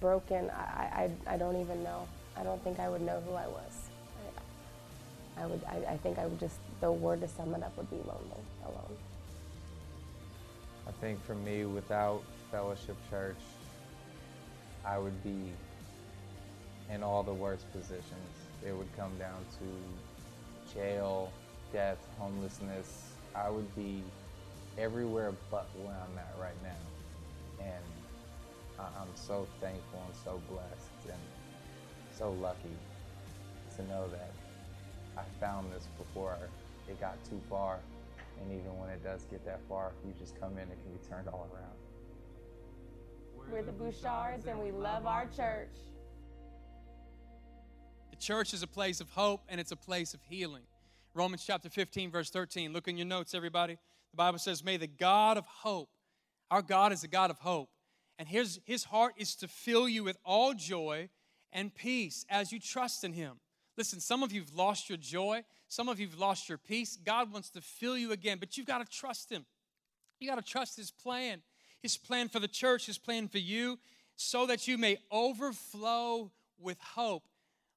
broken. 0.00 0.50
I, 0.50 1.08
I, 1.26 1.34
I 1.34 1.36
don't 1.36 1.60
even 1.60 1.82
know. 1.82 2.06
I 2.36 2.42
don't 2.42 2.62
think 2.62 2.78
I 2.78 2.88
would 2.88 3.02
know 3.02 3.22
who 3.26 3.34
I 3.34 3.46
was. 3.46 3.88
I, 5.36 5.42
I 5.42 5.46
would. 5.46 5.60
I, 5.68 5.92
I 5.92 5.96
think 5.98 6.18
I 6.18 6.26
would 6.26 6.40
just. 6.40 6.56
The 6.80 6.90
word 6.90 7.20
to 7.20 7.28
sum 7.28 7.54
it 7.54 7.62
up 7.62 7.76
would 7.76 7.90
be 7.90 7.96
lonely, 7.96 8.42
alone. 8.64 8.96
I 10.86 10.92
think 11.00 11.24
for 11.24 11.34
me, 11.34 11.64
without 11.64 12.22
Fellowship 12.50 12.96
Church, 13.10 13.36
I 14.84 14.98
would 14.98 15.22
be 15.22 15.52
in 16.92 17.02
all 17.02 17.22
the 17.22 17.34
worst 17.34 17.70
positions. 17.72 18.30
It 18.66 18.72
would 18.72 18.94
come 18.96 19.16
down 19.18 19.44
to 19.58 20.74
jail, 20.74 21.30
death, 21.72 21.98
homelessness. 22.18 23.12
I 23.34 23.48
would 23.50 23.74
be 23.76 24.02
everywhere 24.78 25.32
but 25.50 25.66
where 25.82 25.94
I'm 25.94 26.18
at 26.18 26.34
right 26.40 26.60
now. 26.62 27.64
And 27.64 27.84
I- 28.78 29.00
I'm 29.00 29.14
so 29.14 29.46
thankful 29.60 30.02
and 30.06 30.14
so 30.16 30.40
blessed 30.48 31.06
and 31.10 31.20
so 32.12 32.32
lucky 32.32 32.76
to 33.76 33.82
know 33.84 34.08
that 34.08 34.30
I 35.16 35.22
found 35.38 35.72
this 35.72 35.86
before 35.98 36.38
it 36.88 37.00
got 37.00 37.22
too 37.24 37.40
far. 37.48 37.80
And 38.40 38.52
even 38.52 38.78
when 38.78 38.90
it 38.90 39.02
does 39.02 39.24
get 39.30 39.44
that 39.44 39.60
far, 39.68 39.92
if 39.98 40.06
you 40.06 40.14
just 40.18 40.38
come 40.40 40.52
in, 40.58 40.70
it 40.70 40.78
can 40.82 40.92
be 40.92 40.98
turned 41.08 41.28
all 41.28 41.46
around. 41.52 41.79
We're 43.50 43.62
the 43.62 43.72
Bouchards 43.72 44.46
and 44.46 44.60
we 44.60 44.70
love 44.70 45.06
our 45.06 45.26
church. 45.36 45.74
The 48.10 48.16
church 48.16 48.54
is 48.54 48.62
a 48.62 48.66
place 48.66 49.00
of 49.00 49.10
hope 49.10 49.42
and 49.48 49.60
it's 49.60 49.72
a 49.72 49.76
place 49.76 50.14
of 50.14 50.20
healing. 50.28 50.64
Romans 51.14 51.44
chapter 51.46 51.68
15, 51.68 52.10
verse 52.10 52.30
13. 52.30 52.72
Look 52.72 52.88
in 52.88 52.96
your 52.96 53.06
notes, 53.06 53.34
everybody. 53.34 53.78
The 54.12 54.16
Bible 54.16 54.38
says, 54.38 54.64
May 54.64 54.76
the 54.76 54.86
God 54.86 55.36
of 55.36 55.46
hope, 55.46 55.88
our 56.50 56.62
God 56.62 56.92
is 56.92 57.04
a 57.04 57.08
God 57.08 57.30
of 57.30 57.38
hope, 57.38 57.70
and 58.18 58.28
his, 58.28 58.60
his 58.64 58.84
heart 58.84 59.14
is 59.16 59.34
to 59.36 59.48
fill 59.48 59.88
you 59.88 60.04
with 60.04 60.18
all 60.24 60.54
joy 60.54 61.08
and 61.52 61.74
peace 61.74 62.24
as 62.28 62.52
you 62.52 62.60
trust 62.60 63.04
in 63.04 63.12
him. 63.12 63.40
Listen, 63.76 64.00
some 64.00 64.22
of 64.22 64.32
you've 64.32 64.54
lost 64.54 64.88
your 64.88 64.98
joy, 64.98 65.42
some 65.68 65.88
of 65.88 65.98
you've 65.98 66.18
lost 66.18 66.48
your 66.48 66.58
peace. 66.58 66.98
God 67.04 67.32
wants 67.32 67.50
to 67.50 67.60
fill 67.60 67.96
you 67.96 68.12
again, 68.12 68.38
but 68.38 68.56
you've 68.56 68.66
got 68.66 68.78
to 68.78 68.98
trust 68.98 69.30
him. 69.30 69.46
You 70.18 70.28
got 70.28 70.36
to 70.36 70.42
trust 70.42 70.76
his 70.76 70.90
plan, 70.90 71.40
his 71.82 71.96
plan 71.96 72.28
for 72.28 72.40
the 72.40 72.48
church, 72.48 72.86
his 72.86 72.98
plan 72.98 73.28
for 73.28 73.38
you, 73.38 73.78
so 74.16 74.46
that 74.46 74.68
you 74.68 74.76
may 74.76 74.98
overflow 75.10 76.30
with 76.58 76.78
hope. 76.80 77.24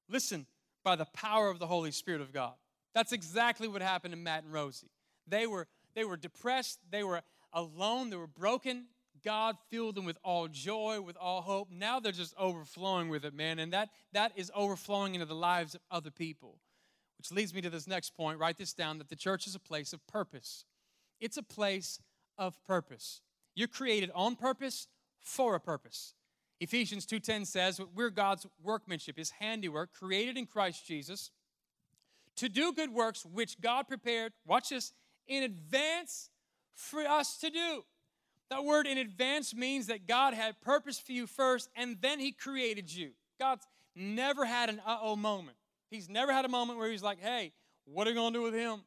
Listen, 0.08 0.46
by 0.84 0.94
the 0.96 1.06
power 1.06 1.48
of 1.48 1.58
the 1.58 1.66
Holy 1.66 1.90
Spirit 1.90 2.20
of 2.20 2.32
God. 2.32 2.52
That's 2.94 3.12
exactly 3.12 3.66
what 3.66 3.82
happened 3.82 4.12
to 4.12 4.18
Matt 4.18 4.44
and 4.44 4.52
Rosie. 4.52 4.90
They 5.26 5.46
were, 5.46 5.66
they 5.94 6.04
were 6.04 6.16
depressed, 6.16 6.78
they 6.90 7.02
were 7.02 7.22
alone, 7.52 8.10
they 8.10 8.16
were 8.16 8.26
broken. 8.26 8.86
God 9.24 9.56
filled 9.70 9.94
them 9.94 10.04
with 10.04 10.18
all 10.22 10.48
joy, 10.48 11.00
with 11.00 11.16
all 11.16 11.40
hope. 11.40 11.68
Now 11.70 11.98
they're 11.98 12.12
just 12.12 12.34
overflowing 12.36 13.08
with 13.08 13.24
it, 13.24 13.32
man. 13.32 13.58
And 13.58 13.72
that, 13.72 13.88
that 14.12 14.32
is 14.36 14.52
overflowing 14.54 15.14
into 15.14 15.24
the 15.24 15.34
lives 15.34 15.74
of 15.74 15.80
other 15.90 16.10
people. 16.10 16.58
Which 17.16 17.32
leads 17.32 17.54
me 17.54 17.62
to 17.62 17.70
this 17.70 17.86
next 17.86 18.14
point. 18.14 18.38
Write 18.38 18.58
this 18.58 18.74
down 18.74 18.98
that 18.98 19.08
the 19.08 19.16
church 19.16 19.46
is 19.46 19.54
a 19.54 19.60
place 19.60 19.94
of 19.94 20.06
purpose. 20.06 20.66
It's 21.20 21.38
a 21.38 21.42
place 21.42 21.98
of 22.36 22.62
purpose. 22.66 23.22
You're 23.54 23.68
created 23.68 24.10
on 24.14 24.36
purpose 24.36 24.88
for 25.20 25.54
a 25.54 25.60
purpose. 25.60 26.14
Ephesians 26.60 27.06
2:10 27.06 27.44
says, 27.44 27.80
"We're 27.80 28.10
God's 28.10 28.46
workmanship, 28.60 29.16
his 29.16 29.30
handiwork, 29.30 29.92
created 29.92 30.36
in 30.36 30.46
Christ 30.46 30.86
Jesus 30.86 31.30
to 32.36 32.48
do 32.48 32.72
good 32.72 32.90
works 32.90 33.24
which 33.24 33.60
God 33.60 33.86
prepared, 33.86 34.32
watch 34.44 34.70
this, 34.70 34.92
in 35.26 35.42
advance 35.42 36.30
for 36.74 37.06
us 37.06 37.38
to 37.38 37.50
do." 37.50 37.84
That 38.50 38.64
word 38.64 38.86
in 38.86 38.98
advance 38.98 39.54
means 39.54 39.86
that 39.86 40.06
God 40.06 40.34
had 40.34 40.60
purpose 40.60 40.98
for 40.98 41.12
you 41.12 41.26
first 41.26 41.70
and 41.74 42.00
then 42.00 42.20
he 42.20 42.32
created 42.32 42.92
you. 42.92 43.14
God's 43.38 43.66
never 43.94 44.44
had 44.44 44.68
an 44.68 44.80
uh-oh 44.80 45.16
moment. 45.16 45.56
He's 45.90 46.08
never 46.08 46.32
had 46.32 46.44
a 46.44 46.48
moment 46.48 46.78
where 46.78 46.90
he's 46.90 47.02
like, 47.02 47.20
"Hey, 47.20 47.52
what 47.84 48.06
are 48.06 48.10
you 48.10 48.16
going 48.16 48.32
to 48.32 48.38
do 48.38 48.42
with 48.42 48.54
him?" 48.54 48.84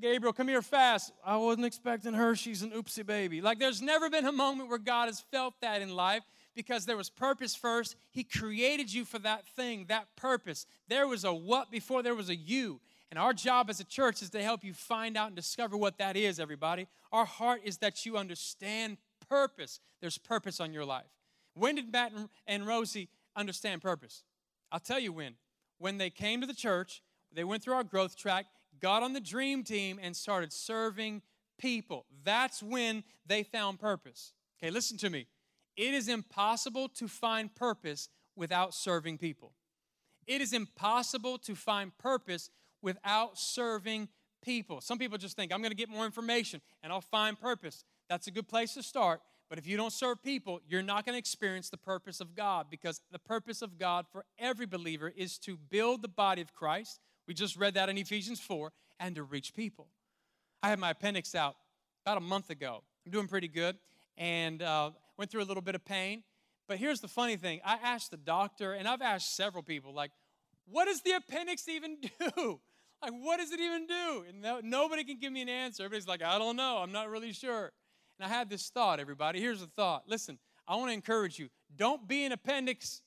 Gabriel, 0.00 0.32
come 0.32 0.48
here 0.48 0.62
fast. 0.62 1.12
I 1.24 1.36
wasn't 1.36 1.66
expecting 1.66 2.14
her. 2.14 2.34
She's 2.36 2.62
an 2.62 2.70
oopsie 2.70 3.04
baby. 3.04 3.40
Like, 3.40 3.58
there's 3.58 3.82
never 3.82 4.08
been 4.10 4.26
a 4.26 4.32
moment 4.32 4.68
where 4.68 4.78
God 4.78 5.06
has 5.06 5.20
felt 5.20 5.54
that 5.60 5.82
in 5.82 5.94
life 5.94 6.22
because 6.54 6.86
there 6.86 6.96
was 6.96 7.10
purpose 7.10 7.54
first. 7.54 7.96
He 8.10 8.24
created 8.24 8.92
you 8.92 9.04
for 9.04 9.18
that 9.20 9.46
thing, 9.48 9.86
that 9.88 10.14
purpose. 10.16 10.66
There 10.88 11.06
was 11.06 11.24
a 11.24 11.32
what 11.32 11.70
before 11.70 12.02
there 12.02 12.14
was 12.14 12.28
a 12.28 12.36
you. 12.36 12.80
And 13.10 13.18
our 13.18 13.32
job 13.32 13.70
as 13.70 13.80
a 13.80 13.84
church 13.84 14.22
is 14.22 14.30
to 14.30 14.42
help 14.42 14.64
you 14.64 14.74
find 14.74 15.16
out 15.16 15.28
and 15.28 15.36
discover 15.36 15.76
what 15.76 15.98
that 15.98 16.16
is, 16.16 16.40
everybody. 16.40 16.86
Our 17.12 17.24
heart 17.24 17.60
is 17.64 17.78
that 17.78 18.04
you 18.04 18.16
understand 18.16 18.96
purpose. 19.28 19.80
There's 20.00 20.18
purpose 20.18 20.60
on 20.60 20.72
your 20.72 20.84
life. 20.84 21.04
When 21.54 21.76
did 21.76 21.92
Matt 21.92 22.12
and 22.46 22.66
Rosie 22.66 23.08
understand 23.36 23.82
purpose? 23.82 24.24
I'll 24.72 24.80
tell 24.80 24.98
you 24.98 25.12
when. 25.12 25.34
When 25.78 25.98
they 25.98 26.10
came 26.10 26.40
to 26.40 26.46
the 26.46 26.54
church, 26.54 27.02
they 27.32 27.44
went 27.44 27.62
through 27.62 27.74
our 27.74 27.84
growth 27.84 28.16
track, 28.16 28.46
got 28.80 29.02
on 29.02 29.12
the 29.12 29.20
dream 29.20 29.64
team, 29.64 29.98
and 30.02 30.16
started 30.16 30.52
serving 30.52 31.22
people. 31.58 32.06
That's 32.24 32.62
when 32.62 33.04
they 33.26 33.42
found 33.42 33.78
purpose. 33.78 34.32
Okay, 34.58 34.70
listen 34.70 34.96
to 34.98 35.10
me. 35.10 35.26
It 35.76 35.94
is 35.94 36.08
impossible 36.08 36.88
to 36.90 37.08
find 37.08 37.54
purpose 37.54 38.08
without 38.36 38.74
serving 38.74 39.18
people. 39.18 39.52
It 40.26 40.40
is 40.40 40.52
impossible 40.52 41.38
to 41.38 41.54
find 41.54 41.96
purpose 41.98 42.50
without 42.80 43.38
serving 43.38 44.08
people. 44.42 44.80
Some 44.80 44.98
people 44.98 45.18
just 45.18 45.36
think, 45.36 45.52
I'm 45.52 45.60
going 45.60 45.70
to 45.70 45.76
get 45.76 45.88
more 45.88 46.04
information 46.04 46.60
and 46.82 46.92
I'll 46.92 47.00
find 47.00 47.38
purpose. 47.38 47.84
That's 48.08 48.26
a 48.26 48.30
good 48.30 48.48
place 48.48 48.74
to 48.74 48.82
start. 48.82 49.20
But 49.48 49.58
if 49.58 49.66
you 49.66 49.76
don't 49.76 49.92
serve 49.92 50.22
people, 50.22 50.60
you're 50.66 50.82
not 50.82 51.04
going 51.04 51.14
to 51.14 51.18
experience 51.18 51.70
the 51.70 51.76
purpose 51.76 52.20
of 52.20 52.34
God 52.34 52.66
because 52.70 53.00
the 53.12 53.18
purpose 53.18 53.62
of 53.62 53.78
God 53.78 54.06
for 54.10 54.24
every 54.38 54.66
believer 54.66 55.12
is 55.14 55.38
to 55.38 55.56
build 55.56 56.02
the 56.02 56.08
body 56.08 56.42
of 56.42 56.52
Christ. 56.52 57.00
We 57.26 57.34
just 57.34 57.56
read 57.56 57.74
that 57.74 57.88
in 57.88 57.96
Ephesians 57.96 58.40
4 58.40 58.72
and 59.00 59.14
to 59.16 59.22
reach 59.22 59.54
people. 59.54 59.88
I 60.62 60.68
had 60.68 60.78
my 60.78 60.90
appendix 60.90 61.34
out 61.34 61.56
about 62.04 62.18
a 62.18 62.20
month 62.20 62.50
ago. 62.50 62.82
I'm 63.04 63.12
doing 63.12 63.28
pretty 63.28 63.48
good 63.48 63.76
and 64.16 64.62
uh, 64.62 64.90
went 65.16 65.30
through 65.30 65.42
a 65.42 65.44
little 65.44 65.62
bit 65.62 65.74
of 65.74 65.84
pain. 65.84 66.22
But 66.66 66.78
here's 66.78 67.00
the 67.00 67.08
funny 67.08 67.36
thing 67.36 67.60
I 67.64 67.78
asked 67.82 68.10
the 68.10 68.16
doctor, 68.16 68.72
and 68.72 68.88
I've 68.88 69.02
asked 69.02 69.36
several 69.36 69.62
people, 69.62 69.92
like, 69.92 70.10
what 70.66 70.86
does 70.86 71.02
the 71.02 71.12
appendix 71.12 71.68
even 71.68 71.98
do? 72.36 72.60
Like, 73.02 73.12
what 73.12 73.38
does 73.38 73.52
it 73.52 73.60
even 73.60 73.86
do? 73.86 74.24
And 74.28 74.40
no, 74.40 74.60
nobody 74.62 75.04
can 75.04 75.18
give 75.20 75.32
me 75.32 75.42
an 75.42 75.48
answer. 75.48 75.84
Everybody's 75.84 76.08
like, 76.08 76.22
I 76.22 76.38
don't 76.38 76.56
know. 76.56 76.78
I'm 76.78 76.92
not 76.92 77.10
really 77.10 77.32
sure. 77.32 77.72
And 78.18 78.24
I 78.24 78.34
had 78.34 78.48
this 78.48 78.70
thought, 78.70 78.98
everybody. 78.98 79.40
Here's 79.40 79.60
the 79.60 79.66
thought. 79.66 80.04
Listen, 80.06 80.38
I 80.66 80.76
want 80.76 80.88
to 80.88 80.94
encourage 80.94 81.38
you. 81.38 81.48
Don't 81.76 82.08
be 82.08 82.24
an 82.24 82.32
appendix 82.32 83.02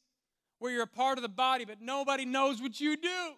where 0.60 0.72
you're 0.72 0.84
a 0.84 0.88
part 0.88 1.18
of 1.18 1.24
the 1.24 1.30
body, 1.30 1.66
but 1.66 1.82
nobody 1.82 2.26
knows 2.26 2.62
what 2.62 2.80
you 2.80 2.96
do. 2.96 3.34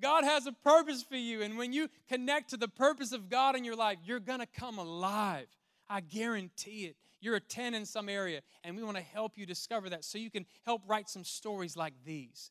God 0.00 0.24
has 0.24 0.46
a 0.46 0.52
purpose 0.52 1.02
for 1.02 1.16
you. 1.16 1.42
And 1.42 1.56
when 1.56 1.72
you 1.72 1.88
connect 2.08 2.50
to 2.50 2.56
the 2.56 2.68
purpose 2.68 3.12
of 3.12 3.28
God 3.28 3.56
in 3.56 3.64
your 3.64 3.76
life, 3.76 3.98
you're 4.04 4.20
going 4.20 4.40
to 4.40 4.46
come 4.46 4.78
alive. 4.78 5.46
I 5.88 6.00
guarantee 6.00 6.86
it. 6.86 6.96
You're 7.20 7.36
a 7.36 7.40
10 7.40 7.74
in 7.74 7.86
some 7.86 8.08
area, 8.08 8.42
and 8.64 8.76
we 8.76 8.82
want 8.82 8.98
to 8.98 9.02
help 9.02 9.38
you 9.38 9.46
discover 9.46 9.88
that 9.90 10.04
so 10.04 10.18
you 10.18 10.30
can 10.30 10.44
help 10.66 10.82
write 10.86 11.08
some 11.08 11.24
stories 11.24 11.74
like 11.76 11.94
these. 12.04 12.50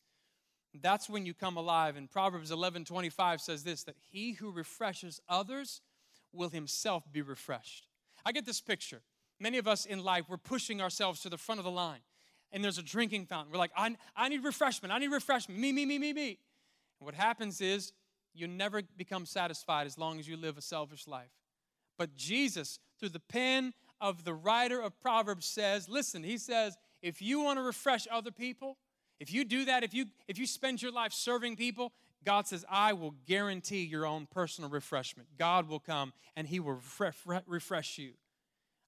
That's 0.81 1.07
when 1.07 1.25
you 1.25 1.35
come 1.35 1.57
alive. 1.57 1.95
And 1.95 2.09
Proverbs 2.09 2.49
11 2.49 2.85
25 2.85 3.41
says 3.41 3.63
this 3.63 3.83
that 3.83 3.95
he 4.11 4.31
who 4.31 4.51
refreshes 4.51 5.21
others 5.29 5.81
will 6.31 6.49
himself 6.49 7.03
be 7.11 7.21
refreshed. 7.21 7.87
I 8.25 8.31
get 8.31 8.45
this 8.45 8.61
picture. 8.61 9.01
Many 9.39 9.57
of 9.57 9.67
us 9.67 9.85
in 9.85 10.03
life, 10.03 10.25
we're 10.29 10.37
pushing 10.37 10.81
ourselves 10.81 11.21
to 11.21 11.29
the 11.29 11.37
front 11.37 11.59
of 11.59 11.65
the 11.65 11.71
line, 11.71 11.99
and 12.51 12.63
there's 12.63 12.77
a 12.77 12.83
drinking 12.83 13.25
fountain. 13.27 13.51
We're 13.51 13.59
like, 13.59 13.71
I, 13.75 13.95
I 14.15 14.29
need 14.29 14.43
refreshment. 14.43 14.91
I 14.91 14.97
need 14.97 15.11
refreshment. 15.11 15.59
Me, 15.59 15.71
me, 15.71 15.85
me, 15.85 15.99
me, 15.99 16.13
me. 16.13 16.39
What 17.03 17.15
happens 17.15 17.61
is 17.61 17.93
you 18.33 18.47
never 18.47 18.81
become 18.97 19.25
satisfied 19.25 19.85
as 19.87 19.97
long 19.97 20.19
as 20.19 20.27
you 20.27 20.37
live 20.37 20.57
a 20.57 20.61
selfish 20.61 21.07
life. 21.07 21.31
But 21.97 22.15
Jesus, 22.15 22.79
through 22.99 23.09
the 23.09 23.19
pen 23.19 23.73
of 24.01 24.23
the 24.23 24.33
writer 24.33 24.81
of 24.81 24.99
Proverbs, 24.99 25.45
says, 25.45 25.87
listen, 25.87 26.23
he 26.23 26.37
says, 26.37 26.75
if 27.01 27.21
you 27.21 27.41
want 27.41 27.59
to 27.59 27.63
refresh 27.63 28.07
other 28.11 28.31
people, 28.31 28.77
if 29.19 29.31
you 29.31 29.45
do 29.45 29.65
that, 29.65 29.83
if 29.83 29.93
you 29.93 30.07
if 30.27 30.37
you 30.37 30.45
spend 30.45 30.81
your 30.81 30.91
life 30.91 31.13
serving 31.13 31.55
people, 31.55 31.93
God 32.25 32.47
says, 32.47 32.65
I 32.69 32.93
will 32.93 33.13
guarantee 33.25 33.83
your 33.83 34.05
own 34.05 34.27
personal 34.29 34.69
refreshment. 34.69 35.29
God 35.37 35.67
will 35.67 35.79
come 35.79 36.13
and 36.35 36.47
He 36.47 36.59
will 36.59 36.79
refresh 37.47 37.97
you. 37.97 38.13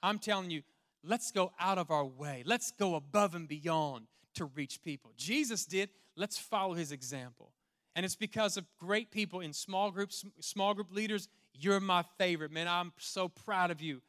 I'm 0.01 0.19
telling 0.19 0.49
you, 0.49 0.63
let's 1.03 1.31
go 1.31 1.51
out 1.59 1.77
of 1.77 1.91
our 1.91 2.05
way. 2.05 2.43
Let's 2.45 2.71
go 2.71 2.95
above 2.95 3.35
and 3.35 3.47
beyond 3.47 4.07
to 4.35 4.45
reach 4.45 4.81
people. 4.81 5.11
Jesus 5.17 5.65
did. 5.65 5.89
Let's 6.15 6.37
follow 6.37 6.73
His 6.73 6.91
example. 6.91 7.51
And 7.95 8.05
it's 8.05 8.15
because 8.15 8.57
of 8.57 8.65
great 8.77 9.09
people 9.09 9.39
in 9.39 9.53
small 9.53 9.89
groups, 9.89 10.25
small 10.41 10.73
group 10.73 10.91
leaders. 10.91 11.29
You're 11.53 11.79
my 11.79 12.03
favorite, 12.17 12.51
man. 12.51 12.67
I'm 12.67 12.91
so 12.97 13.29
proud 13.29 13.71
of 13.71 13.81
you 13.81 14.01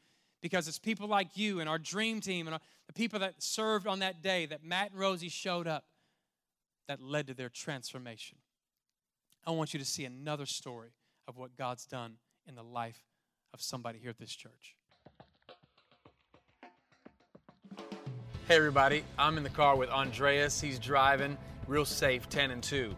because 0.42 0.66
it's 0.66 0.78
people 0.78 1.06
like 1.06 1.36
you 1.36 1.60
and 1.60 1.68
our 1.68 1.78
dream 1.78 2.20
team 2.20 2.48
and 2.48 2.58
the 2.86 2.92
people 2.92 3.20
that 3.20 3.40
served 3.42 3.86
on 3.86 4.00
that 4.00 4.22
day 4.22 4.46
that 4.46 4.64
Matt 4.64 4.90
and 4.90 5.00
Rosie 5.00 5.28
showed 5.28 5.66
up 5.68 5.84
that 6.88 7.00
led 7.00 7.28
to 7.28 7.34
their 7.34 7.48
transformation. 7.48 8.38
I 9.46 9.52
want 9.52 9.72
you 9.72 9.78
to 9.78 9.86
see 9.86 10.04
another 10.04 10.46
story 10.46 10.90
of 11.28 11.36
what 11.36 11.56
God's 11.56 11.86
done 11.86 12.14
in 12.48 12.56
the 12.56 12.62
life 12.62 13.00
of 13.54 13.60
somebody 13.60 13.98
here 13.98 14.10
at 14.10 14.18
this 14.18 14.34
church. 14.34 14.74
Hey, 18.48 18.56
everybody, 18.56 19.04
I'm 19.18 19.36
in 19.36 19.42
the 19.42 19.50
car 19.50 19.76
with 19.76 19.90
Andreas. 19.90 20.60
He's 20.60 20.78
driving 20.78 21.36
real 21.66 21.84
safe 21.84 22.28
10 22.28 22.52
and 22.52 22.62
2. 22.62 22.94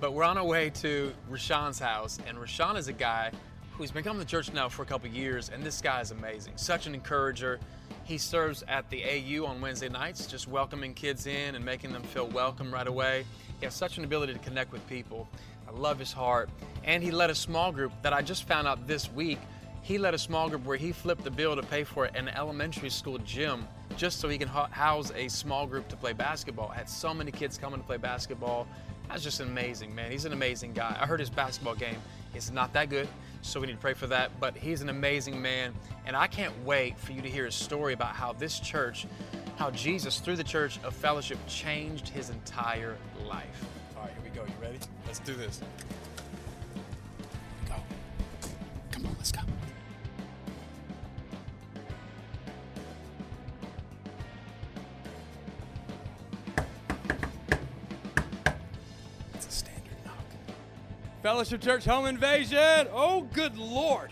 But 0.00 0.12
we're 0.12 0.22
on 0.22 0.38
our 0.38 0.44
way 0.44 0.70
to 0.70 1.12
Rashawn's 1.28 1.80
house, 1.80 2.20
and 2.24 2.38
Rashawn 2.38 2.76
is 2.76 2.86
a 2.86 2.92
guy 2.92 3.32
who's 3.72 3.90
been 3.90 4.04
coming 4.04 4.20
to 4.20 4.28
church 4.28 4.52
now 4.52 4.68
for 4.68 4.82
a 4.82 4.86
couple 4.86 5.08
years, 5.10 5.48
and 5.48 5.64
this 5.64 5.80
guy 5.80 6.00
is 6.00 6.12
amazing. 6.12 6.52
Such 6.54 6.86
an 6.86 6.94
encourager. 6.94 7.58
He 8.04 8.16
serves 8.16 8.62
at 8.68 8.88
the 8.90 9.02
AU 9.02 9.44
on 9.44 9.60
Wednesday 9.60 9.88
nights, 9.88 10.28
just 10.28 10.46
welcoming 10.46 10.94
kids 10.94 11.26
in 11.26 11.56
and 11.56 11.64
making 11.64 11.92
them 11.92 12.04
feel 12.04 12.28
welcome 12.28 12.72
right 12.72 12.86
away. 12.86 13.26
He 13.58 13.64
has 13.66 13.74
such 13.74 13.98
an 13.98 14.04
ability 14.04 14.34
to 14.34 14.38
connect 14.38 14.70
with 14.70 14.86
people. 14.88 15.28
I 15.66 15.72
love 15.72 15.98
his 15.98 16.12
heart. 16.12 16.48
And 16.84 17.02
he 17.02 17.10
led 17.10 17.30
a 17.30 17.34
small 17.34 17.72
group 17.72 17.90
that 18.02 18.12
I 18.12 18.22
just 18.22 18.44
found 18.44 18.68
out 18.68 18.86
this 18.86 19.10
week. 19.12 19.40
He 19.82 19.98
led 19.98 20.14
a 20.14 20.18
small 20.18 20.48
group 20.48 20.64
where 20.64 20.76
he 20.76 20.92
flipped 20.92 21.24
the 21.24 21.30
bill 21.30 21.56
to 21.56 21.62
pay 21.62 21.82
for 21.82 22.04
an 22.04 22.28
elementary 22.28 22.90
school 22.90 23.18
gym 23.18 23.66
just 23.96 24.20
so 24.20 24.28
he 24.28 24.38
can 24.38 24.46
house 24.46 25.10
a 25.16 25.26
small 25.26 25.66
group 25.66 25.88
to 25.88 25.96
play 25.96 26.12
basketball. 26.12 26.68
Had 26.68 26.88
so 26.88 27.12
many 27.12 27.32
kids 27.32 27.58
coming 27.58 27.80
to 27.80 27.86
play 27.86 27.96
basketball. 27.96 28.68
That's 29.08 29.22
just 29.22 29.40
amazing, 29.40 29.94
man. 29.94 30.10
He's 30.10 30.26
an 30.26 30.32
amazing 30.32 30.74
guy. 30.74 30.96
I 31.00 31.06
heard 31.06 31.18
his 31.20 31.30
basketball 31.30 31.74
game 31.74 31.96
is 32.34 32.50
not 32.52 32.72
that 32.74 32.90
good, 32.90 33.08
so 33.40 33.58
we 33.58 33.66
need 33.66 33.72
to 33.74 33.78
pray 33.78 33.94
for 33.94 34.06
that. 34.08 34.38
But 34.38 34.54
he's 34.56 34.82
an 34.82 34.90
amazing 34.90 35.40
man, 35.40 35.72
and 36.06 36.14
I 36.14 36.26
can't 36.26 36.52
wait 36.64 36.98
for 36.98 37.12
you 37.12 37.22
to 37.22 37.28
hear 37.28 37.46
his 37.46 37.54
story 37.54 37.94
about 37.94 38.14
how 38.14 38.34
this 38.34 38.60
church, 38.60 39.06
how 39.56 39.70
Jesus, 39.70 40.18
through 40.20 40.36
the 40.36 40.44
church 40.44 40.78
of 40.84 40.94
fellowship, 40.94 41.38
changed 41.48 42.08
his 42.08 42.28
entire 42.28 42.96
life. 43.26 43.64
All 43.96 44.02
right, 44.02 44.12
here 44.12 44.22
we 44.22 44.30
go. 44.30 44.44
You 44.44 44.62
ready? 44.62 44.78
Let's 45.06 45.20
do 45.20 45.34
this. 45.34 45.62
Go. 47.66 47.74
Come 48.90 49.06
on, 49.06 49.14
let's 49.16 49.32
go. 49.32 49.40
Fellowship 61.28 61.60
Church 61.60 61.84
home 61.84 62.06
invasion. 62.06 62.88
Oh, 62.90 63.28
good 63.34 63.58
Lord. 63.58 64.10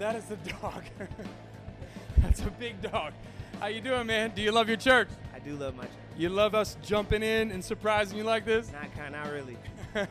That 0.00 0.16
is 0.16 0.28
a 0.32 0.36
dog. 0.60 0.82
That's 2.18 2.40
a 2.40 2.50
big 2.50 2.82
dog. 2.82 3.12
How 3.60 3.68
you 3.68 3.80
doing, 3.80 4.08
man? 4.08 4.32
Do 4.34 4.42
you 4.42 4.50
love 4.50 4.66
your 4.66 4.76
church? 4.76 5.06
I 5.32 5.38
do 5.38 5.54
love 5.54 5.76
my 5.76 5.84
church. 5.84 5.92
You 6.16 6.30
love 6.30 6.56
us 6.56 6.76
jumping 6.82 7.22
in 7.22 7.52
and 7.52 7.64
surprising 7.64 8.18
you 8.18 8.24
like 8.24 8.44
this? 8.44 8.72
Not 8.72 8.92
kind, 8.96 9.12
not 9.12 9.30
really. 9.30 9.56
I 9.94 10.08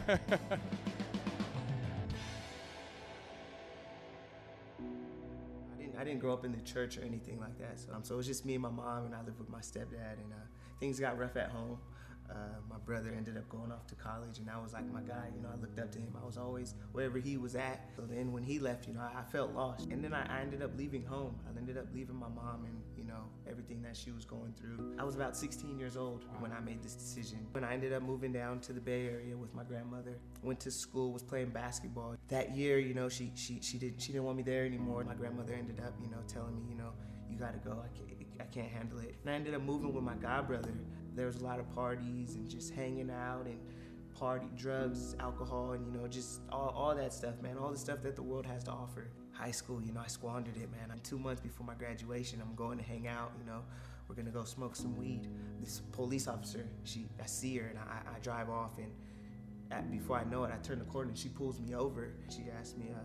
didn't, 5.78 5.98
I 6.00 6.04
didn't 6.06 6.20
grow 6.20 6.32
up 6.32 6.46
in 6.46 6.54
the 6.54 6.62
church 6.62 6.98
or 6.98 7.02
anything 7.02 7.38
like 7.38 7.60
that. 7.60 7.82
So, 7.82 7.94
um, 7.94 8.06
so 8.06 8.14
it 8.14 8.18
was 8.18 8.28
just 8.28 8.46
me 8.46 8.54
and 8.54 8.62
my 8.62 8.70
mom, 8.70 9.08
and 9.08 9.14
I 9.14 9.22
lived 9.24 9.40
with 9.40 9.50
my 9.50 9.60
stepdad, 9.60 10.14
and 10.24 10.32
uh, 10.32 10.46
things 10.80 11.02
got 11.02 11.20
rough 11.20 11.36
at 11.36 11.50
home. 11.50 11.80
Uh, 12.30 12.60
my 12.70 12.78
brother 12.86 13.14
ended 13.16 13.38
up 13.38 13.48
going 13.50 13.72
off 13.72 13.86
to 13.88 13.96
college, 13.96 14.40
and 14.40 14.50
I 14.50 14.60
was 14.62 14.74
like 14.74 14.92
my 14.92 15.02
guy. 15.02 15.28
You 15.36 15.42
know, 15.42 15.50
I 15.56 15.60
looked 15.60 15.80
up 15.80 15.92
to 15.92 16.00
him. 16.00 16.16
I 16.22 16.26
was 16.26 16.38
always 16.38 16.76
wherever 16.92 17.20
he 17.20 17.38
was 17.38 17.56
at. 17.56 17.90
So 17.96 18.04
then 18.04 18.32
when 18.32 18.44
he 18.44 18.60
left, 18.60 18.88
you 18.88 18.94
know, 18.94 19.02
I, 19.02 19.20
I 19.20 19.24
felt 19.24 19.54
lost. 19.54 19.90
And 19.90 20.04
then 20.04 20.14
I, 20.14 20.26
I, 20.38 20.42
ended 20.42 20.62
up 20.62 20.72
leaving 20.78 21.04
home. 21.04 21.36
I 21.46 21.58
ended 21.58 21.78
up 21.78 21.86
leaving 21.94 22.16
my 22.16 22.30
mom 22.30 22.66
and 22.66 22.82
you 22.98 23.04
know 23.04 23.26
everything 23.50 23.82
that 23.84 23.96
she 23.96 24.12
was 24.12 24.26
going 24.26 24.54
through. 24.54 24.96
I 24.98 25.04
was 25.04 25.16
about 25.16 25.36
16 25.38 25.78
years 25.78 25.98
old 25.98 26.26
when 26.40 26.52
I 26.52 26.60
made 26.60 26.82
this 26.82 26.96
decision. 26.96 27.46
When 27.52 27.64
I 27.64 27.74
ended 27.74 27.94
up 27.94 28.04
moving 28.04 28.32
down 28.32 28.60
to 28.62 28.74
the 28.74 28.82
Bay 28.82 29.08
Area 29.08 29.38
with 29.38 29.54
my 29.54 29.64
grandmother, 29.64 30.18
went 30.42 30.60
to 30.62 30.72
school, 30.72 31.12
was 31.12 31.24
playing 31.24 31.50
basketball. 31.50 32.16
That 32.30 32.56
year, 32.56 32.80
you 32.80 32.94
know, 32.94 33.10
she 33.10 33.32
she 33.36 33.60
she 33.62 33.78
didn't 33.78 34.02
she 34.02 34.12
didn't 34.12 34.24
want 34.26 34.38
me 34.38 34.44
there 34.44 34.66
anymore. 34.66 35.04
My 35.04 35.16
grandmother 35.16 35.54
ended 35.54 35.80
up, 35.80 35.94
you 36.02 36.10
know, 36.10 36.20
telling 36.28 36.56
me, 36.56 36.64
you 36.70 36.76
know, 36.76 36.94
you 37.30 37.38
gotta 37.38 37.60
go. 37.60 37.84
I 37.84 37.96
can't 37.98 38.23
I 38.44 38.54
can't 38.54 38.72
handle 38.72 39.00
it. 39.00 39.16
And 39.22 39.32
I 39.32 39.34
ended 39.34 39.54
up 39.54 39.62
moving 39.62 39.94
with 39.94 40.04
my 40.04 40.16
god 40.16 40.48
brother 40.48 40.74
there 41.16 41.26
was 41.26 41.38
a 41.38 41.44
lot 41.44 41.60
of 41.60 41.70
parties 41.76 42.36
and 42.36 42.50
just 42.50 42.74
hanging 42.74 43.10
out 43.10 43.46
and 43.46 43.60
party 44.18 44.48
drugs 44.56 45.16
alcohol 45.20 45.72
and 45.72 45.86
you 45.86 45.92
know 45.92 46.08
just 46.08 46.42
all, 46.52 46.74
all 46.76 46.96
that 46.96 47.14
stuff 47.14 47.42
man. 47.42 47.58
All 47.58 47.72
the 47.72 47.78
stuff 47.78 48.02
that 48.04 48.16
the 48.16 48.24
world 48.24 48.46
has 48.46 48.64
to 48.66 48.72
offer. 48.72 49.10
High 49.32 49.52
school 49.52 49.82
you 49.82 49.92
know 49.92 50.02
i 50.04 50.08
squandered 50.08 50.58
it 50.58 50.70
man. 50.72 50.98
Two 51.04 51.20
months 51.20 51.42
before 51.42 51.66
my 51.66 51.76
graduation 51.76 52.42
i'm 52.42 52.56
going 52.56 52.78
to 52.78 52.84
hang 52.84 53.08
out 53.08 53.32
you 53.40 53.46
know. 53.46 53.62
We're 54.08 54.16
gonna 54.16 54.32
go 54.32 54.44
smoke 54.44 54.76
some 54.76 54.98
weed. 54.98 55.28
This 55.60 55.82
police 55.92 56.28
officer 56.28 56.68
she 56.84 57.06
i 57.22 57.26
see 57.26 57.58
her 57.58 57.68
and 57.68 57.80
i, 57.80 58.16
I 58.16 58.20
drive 58.20 58.50
off 58.50 58.78
and 58.78 58.92
at, 59.72 59.90
before 59.92 60.18
i 60.18 60.24
know 60.24 60.44
it 60.44 60.52
i 60.54 60.58
turn 60.58 60.80
the 60.80 60.86
corner 60.86 61.10
and 61.10 61.18
she 61.18 61.30
pulls 61.30 61.60
me 61.60 61.74
over. 61.76 62.14
She 62.30 62.44
asks 62.60 62.78
me 62.78 62.88
uh, 62.92 63.00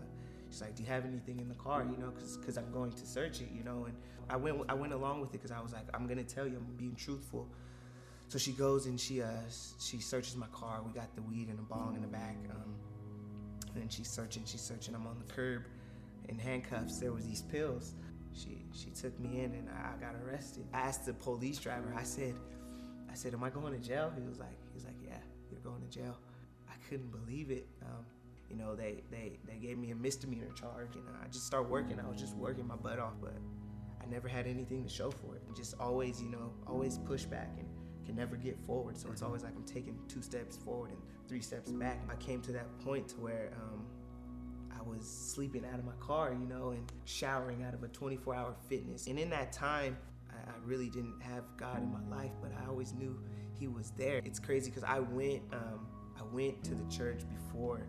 she's 0.49 0.61
like 0.61 0.75
do 0.75 0.83
you 0.83 0.89
have 0.89 1.05
anything 1.05 1.39
in 1.39 1.47
the 1.47 1.55
car 1.55 1.83
you 1.83 1.97
know 1.97 2.11
because 2.11 2.37
because 2.37 2.57
i'm 2.57 2.71
going 2.71 2.91
to 2.91 3.05
search 3.05 3.41
it 3.41 3.49
you 3.55 3.63
know 3.63 3.85
and 3.85 3.95
i 4.29 4.35
went 4.35 4.59
i 4.69 4.73
went 4.73 4.93
along 4.93 5.21
with 5.21 5.29
it 5.29 5.33
because 5.33 5.51
i 5.51 5.59
was 5.61 5.73
like 5.73 5.85
i'm 5.93 6.07
gonna 6.07 6.23
tell 6.23 6.47
you 6.47 6.55
i'm 6.57 6.75
being 6.75 6.95
truthful 6.95 7.47
so 8.29 8.37
she 8.37 8.51
goes 8.51 8.85
and 8.85 8.99
she 8.99 9.23
uh 9.23 9.27
she 9.81 9.99
searches 9.99 10.35
my 10.35 10.45
car. 10.53 10.81
We 10.85 10.93
got 10.93 11.13
the 11.15 11.23
weed 11.23 11.49
and 11.49 11.57
the 11.57 11.63
bong 11.63 11.95
in 11.95 12.03
the 12.03 12.07
back. 12.07 12.37
Um, 12.51 12.75
and 13.75 13.91
she's 13.91 14.07
searching, 14.07 14.43
she's 14.45 14.61
searching. 14.61 14.93
I'm 14.93 15.07
on 15.07 15.17
the 15.17 15.33
curb 15.33 15.63
in 16.27 16.37
handcuffs. 16.37 16.99
There 16.99 17.11
was 17.11 17.25
these 17.25 17.41
pills. 17.41 17.95
She 18.33 18.61
she 18.71 18.91
took 18.91 19.19
me 19.19 19.39
in 19.39 19.55
and 19.55 19.67
I, 19.69 19.99
got 19.99 20.13
arrested. 20.23 20.65
I 20.73 20.81
asked 20.81 21.07
the 21.07 21.13
police 21.13 21.57
driver. 21.57 21.91
I 21.97 22.03
said, 22.03 22.35
I 23.11 23.15
said, 23.15 23.33
"Am 23.33 23.43
I 23.43 23.49
going 23.49 23.73
to 23.73 23.79
jail?" 23.79 24.13
He 24.15 24.21
was 24.21 24.37
like, 24.37 24.57
he 24.69 24.75
was 24.75 24.85
like, 24.85 24.97
"Yeah, 25.03 25.17
you're 25.51 25.61
going 25.61 25.81
to 25.81 25.89
jail." 25.89 26.15
I 26.69 26.75
couldn't 26.87 27.11
believe 27.11 27.49
it. 27.49 27.67
Um, 27.81 28.05
you 28.49 28.55
know, 28.55 28.75
they 28.75 29.03
they 29.11 29.39
they 29.45 29.57
gave 29.57 29.77
me 29.77 29.91
a 29.91 29.95
misdemeanor 29.95 30.51
charge, 30.55 30.95
and 30.95 31.05
I 31.23 31.27
just 31.27 31.45
started 31.45 31.69
working. 31.69 31.99
I 31.99 32.07
was 32.07 32.19
just 32.19 32.35
working 32.35 32.67
my 32.67 32.75
butt 32.75 32.99
off, 32.99 33.13
but 33.21 33.35
I 34.01 34.05
never 34.05 34.27
had 34.27 34.47
anything 34.47 34.83
to 34.83 34.89
show 34.89 35.11
for 35.11 35.35
it. 35.35 35.43
just 35.55 35.75
always, 35.79 36.21
you 36.21 36.29
know, 36.29 36.53
always 36.67 36.97
push 36.97 37.25
back 37.25 37.51
and 37.57 37.67
can 38.05 38.15
never 38.15 38.35
get 38.35 38.57
forward. 38.65 38.97
So 38.97 39.11
it's 39.11 39.21
always 39.21 39.43
like 39.43 39.55
I'm 39.55 39.65
taking 39.65 39.97
two 40.07 40.21
steps 40.21 40.57
forward 40.57 40.91
and 40.91 40.99
three 41.27 41.41
steps 41.41 41.71
back. 41.71 41.99
I 42.09 42.15
came 42.15 42.41
to 42.41 42.51
that 42.53 42.79
point 42.79 43.07
to 43.09 43.15
where 43.17 43.51
um, 43.55 43.85
I 44.71 44.81
was 44.81 45.07
sleeping 45.07 45.63
out 45.71 45.77
of 45.77 45.85
my 45.85 45.93
car, 45.99 46.31
you 46.31 46.47
know, 46.47 46.69
and 46.69 46.91
showering 47.05 47.63
out 47.63 47.73
of 47.73 47.83
a 47.83 47.87
24 47.89 48.33
hour 48.35 48.55
fitness. 48.67 49.07
And 49.07 49.19
in 49.19 49.29
that 49.29 49.51
time, 49.51 49.97
I, 50.31 50.49
I 50.49 50.53
really 50.65 50.89
didn't 50.89 51.21
have 51.21 51.43
God 51.57 51.83
in 51.83 51.91
my 51.91 52.17
life, 52.17 52.31
but 52.41 52.51
I 52.63 52.67
always 52.67 52.93
knew 52.93 53.19
He 53.59 53.67
was 53.67 53.91
there. 53.91 54.21
It's 54.25 54.39
crazy 54.39 54.71
because 54.71 54.83
I 54.83 54.99
went, 54.99 55.43
um, 55.53 55.87
I 56.17 56.23
went 56.33 56.63
to 56.63 56.73
the 56.75 56.89
church 56.89 57.21
before. 57.29 57.85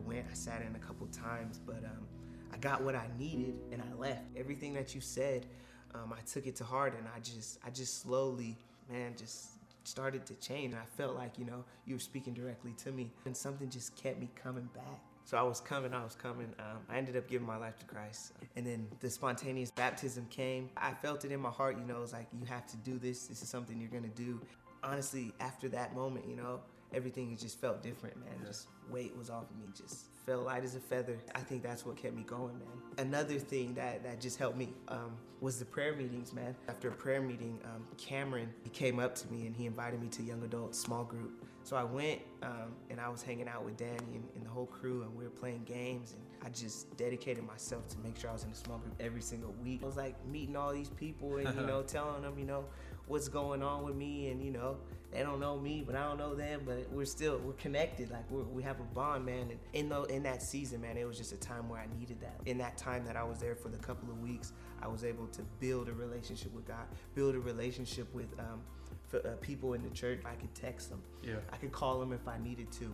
Went, 0.00 0.26
I 0.30 0.34
sat 0.34 0.62
in 0.62 0.74
a 0.74 0.78
couple 0.78 1.06
times, 1.08 1.60
but 1.64 1.84
um, 1.84 2.06
I 2.52 2.56
got 2.58 2.82
what 2.82 2.94
I 2.94 3.08
needed 3.18 3.54
and 3.72 3.82
I 3.82 3.98
left. 3.98 4.22
Everything 4.36 4.74
that 4.74 4.94
you 4.94 5.00
said, 5.00 5.46
um, 5.94 6.12
I 6.12 6.20
took 6.22 6.46
it 6.46 6.56
to 6.56 6.64
heart, 6.64 6.94
and 6.96 7.06
I 7.14 7.20
just, 7.20 7.58
I 7.64 7.70
just 7.70 8.02
slowly, 8.02 8.56
man, 8.90 9.14
just 9.16 9.50
started 9.84 10.26
to 10.26 10.34
change. 10.34 10.72
And 10.72 10.80
I 10.80 10.86
felt 10.96 11.16
like, 11.16 11.38
you 11.38 11.44
know, 11.44 11.64
you 11.86 11.94
were 11.94 12.00
speaking 12.00 12.34
directly 12.34 12.74
to 12.84 12.92
me, 12.92 13.10
and 13.24 13.36
something 13.36 13.68
just 13.70 13.96
kept 13.96 14.18
me 14.20 14.28
coming 14.34 14.68
back. 14.74 15.00
So 15.24 15.36
I 15.36 15.42
was 15.42 15.60
coming, 15.60 15.94
I 15.94 16.02
was 16.02 16.16
coming. 16.16 16.52
Um, 16.58 16.78
I 16.88 16.96
ended 16.96 17.16
up 17.16 17.28
giving 17.28 17.46
my 17.46 17.56
life 17.56 17.78
to 17.78 17.86
Christ. 17.86 18.32
And 18.56 18.66
then 18.66 18.88
the 18.98 19.08
spontaneous 19.08 19.70
baptism 19.70 20.26
came. 20.28 20.70
I 20.76 20.92
felt 20.92 21.24
it 21.24 21.30
in 21.30 21.40
my 21.40 21.50
heart, 21.50 21.76
you 21.78 21.84
know, 21.84 21.98
it 21.98 22.00
was 22.00 22.12
like, 22.12 22.26
you 22.32 22.44
have 22.46 22.66
to 22.66 22.76
do 22.78 22.98
this. 22.98 23.26
This 23.28 23.40
is 23.40 23.48
something 23.48 23.80
you're 23.80 24.00
to 24.00 24.08
do. 24.08 24.40
Honestly, 24.82 25.32
after 25.38 25.68
that 25.68 25.94
moment, 25.94 26.26
you 26.28 26.34
know, 26.34 26.60
everything 26.92 27.36
just 27.36 27.60
felt 27.60 27.82
different, 27.82 28.16
man. 28.16 28.46
Just 28.46 28.68
weight 28.90 29.16
was 29.16 29.30
off 29.30 29.44
of 29.50 29.56
me, 29.56 29.66
just 29.76 30.06
felt 30.26 30.44
light 30.44 30.64
as 30.64 30.74
a 30.74 30.80
feather. 30.80 31.18
I 31.34 31.40
think 31.40 31.62
that's 31.62 31.84
what 31.86 31.96
kept 31.96 32.14
me 32.14 32.22
going, 32.22 32.58
man. 32.58 32.68
Another 32.98 33.38
thing 33.38 33.74
that, 33.74 34.02
that 34.04 34.20
just 34.20 34.38
helped 34.38 34.56
me 34.56 34.72
um, 34.88 35.16
was 35.40 35.58
the 35.58 35.64
prayer 35.64 35.94
meetings, 35.94 36.32
man. 36.32 36.54
After 36.68 36.88
a 36.88 36.92
prayer 36.92 37.20
meeting, 37.20 37.58
um, 37.64 37.86
Cameron, 37.96 38.52
he 38.62 38.70
came 38.70 38.98
up 38.98 39.14
to 39.16 39.32
me 39.32 39.46
and 39.46 39.56
he 39.56 39.66
invited 39.66 40.00
me 40.00 40.08
to 40.08 40.22
young 40.22 40.42
adult 40.42 40.74
small 40.74 41.04
group. 41.04 41.44
So 41.62 41.76
I 41.76 41.84
went 41.84 42.20
um, 42.42 42.74
and 42.88 43.00
I 43.00 43.08
was 43.08 43.22
hanging 43.22 43.48
out 43.48 43.64
with 43.64 43.76
Danny 43.76 44.14
and, 44.14 44.24
and, 44.34 44.44
the 44.44 44.48
whole 44.48 44.66
crew 44.66 45.02
and 45.02 45.14
we 45.14 45.24
were 45.24 45.30
playing 45.30 45.64
games 45.64 46.12
and 46.12 46.22
I 46.42 46.48
just 46.48 46.96
dedicated 46.96 47.44
myself 47.46 47.86
to 47.88 47.98
make 47.98 48.16
sure 48.16 48.30
I 48.30 48.32
was 48.32 48.44
in 48.44 48.50
the 48.50 48.56
small 48.56 48.78
group 48.78 48.94
every 48.98 49.20
single 49.20 49.54
week. 49.62 49.80
I 49.82 49.86
was 49.86 49.96
like 49.96 50.16
meeting 50.26 50.56
all 50.56 50.72
these 50.72 50.88
people 50.88 51.36
and 51.36 51.54
you 51.54 51.66
know 51.66 51.82
telling 51.82 52.22
them 52.22 52.38
you 52.38 52.46
know 52.46 52.64
what's 53.08 53.28
going 53.28 53.62
on 53.62 53.84
with 53.84 53.94
me 53.94 54.30
and 54.30 54.42
you 54.42 54.50
know 54.50 54.78
they 55.12 55.22
don't 55.22 55.40
know 55.40 55.58
me 55.58 55.82
but 55.86 55.96
I 55.96 56.06
don't 56.08 56.18
know 56.18 56.34
them 56.34 56.62
but 56.64 56.88
we're 56.92 57.04
still 57.04 57.38
we're 57.38 57.52
connected 57.54 58.10
like 58.10 58.30
we're, 58.30 58.42
we 58.44 58.62
have 58.62 58.80
a 58.80 58.84
bond 58.94 59.26
man 59.26 59.50
and 59.50 59.58
in 59.72 59.88
the, 59.88 60.02
in 60.04 60.22
that 60.24 60.42
season 60.42 60.80
man 60.80 60.96
it 60.96 61.06
was 61.06 61.18
just 61.18 61.32
a 61.32 61.36
time 61.36 61.68
where 61.68 61.80
I 61.80 61.86
needed 61.98 62.20
that 62.20 62.40
in 62.46 62.58
that 62.58 62.76
time 62.76 63.04
that 63.06 63.16
I 63.16 63.22
was 63.24 63.38
there 63.38 63.54
for 63.54 63.68
the 63.68 63.78
couple 63.78 64.10
of 64.10 64.20
weeks 64.20 64.52
I 64.82 64.88
was 64.88 65.04
able 65.04 65.26
to 65.28 65.42
build 65.60 65.88
a 65.88 65.92
relationship 65.92 66.52
with 66.54 66.66
God 66.66 66.86
build 67.14 67.34
a 67.34 67.40
relationship 67.40 68.12
with 68.14 68.28
um, 68.38 68.60
for, 69.08 69.18
uh, 69.26 69.32
people 69.40 69.74
in 69.74 69.82
the 69.82 69.90
church 69.90 70.20
I 70.24 70.34
could 70.34 70.54
text 70.54 70.90
them 70.90 71.02
Yeah. 71.22 71.36
I 71.52 71.56
could 71.56 71.72
call 71.72 71.98
them 72.00 72.12
if 72.12 72.26
I 72.28 72.38
needed 72.38 72.70
to. 72.72 72.92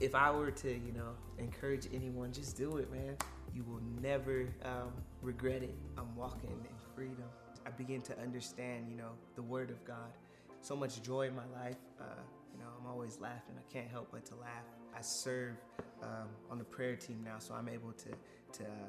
If 0.00 0.14
I 0.14 0.30
were 0.30 0.50
to, 0.50 0.68
you 0.70 0.92
know, 0.92 1.10
encourage 1.38 1.86
anyone, 1.92 2.32
just 2.32 2.56
do 2.56 2.78
it, 2.78 2.90
man. 2.90 3.16
You 3.54 3.64
will 3.64 3.80
never 4.00 4.48
um, 4.64 4.92
regret 5.22 5.62
it. 5.62 5.74
I'm 5.98 6.14
walking 6.16 6.50
in 6.50 6.76
freedom. 6.94 7.24
I 7.66 7.70
begin 7.70 8.00
to 8.02 8.18
understand, 8.20 8.86
you 8.90 8.96
know, 8.96 9.10
the 9.34 9.42
Word 9.42 9.70
of 9.70 9.84
God. 9.84 10.12
So 10.66 10.74
much 10.74 11.00
joy 11.00 11.28
in 11.28 11.36
my 11.36 11.46
life. 11.62 11.76
Uh, 12.00 12.22
you 12.52 12.58
know, 12.58 12.66
I'm 12.76 12.90
always 12.90 13.20
laughing. 13.20 13.54
I 13.56 13.72
can't 13.72 13.88
help 13.88 14.08
but 14.10 14.26
to 14.26 14.34
laugh. 14.34 14.66
I 14.98 15.00
serve 15.00 15.54
um, 16.02 16.26
on 16.50 16.58
the 16.58 16.64
prayer 16.64 16.96
team 16.96 17.22
now, 17.24 17.36
so 17.38 17.54
I'm 17.54 17.68
able 17.68 17.92
to 17.92 18.08
to 18.08 18.64
uh, 18.64 18.88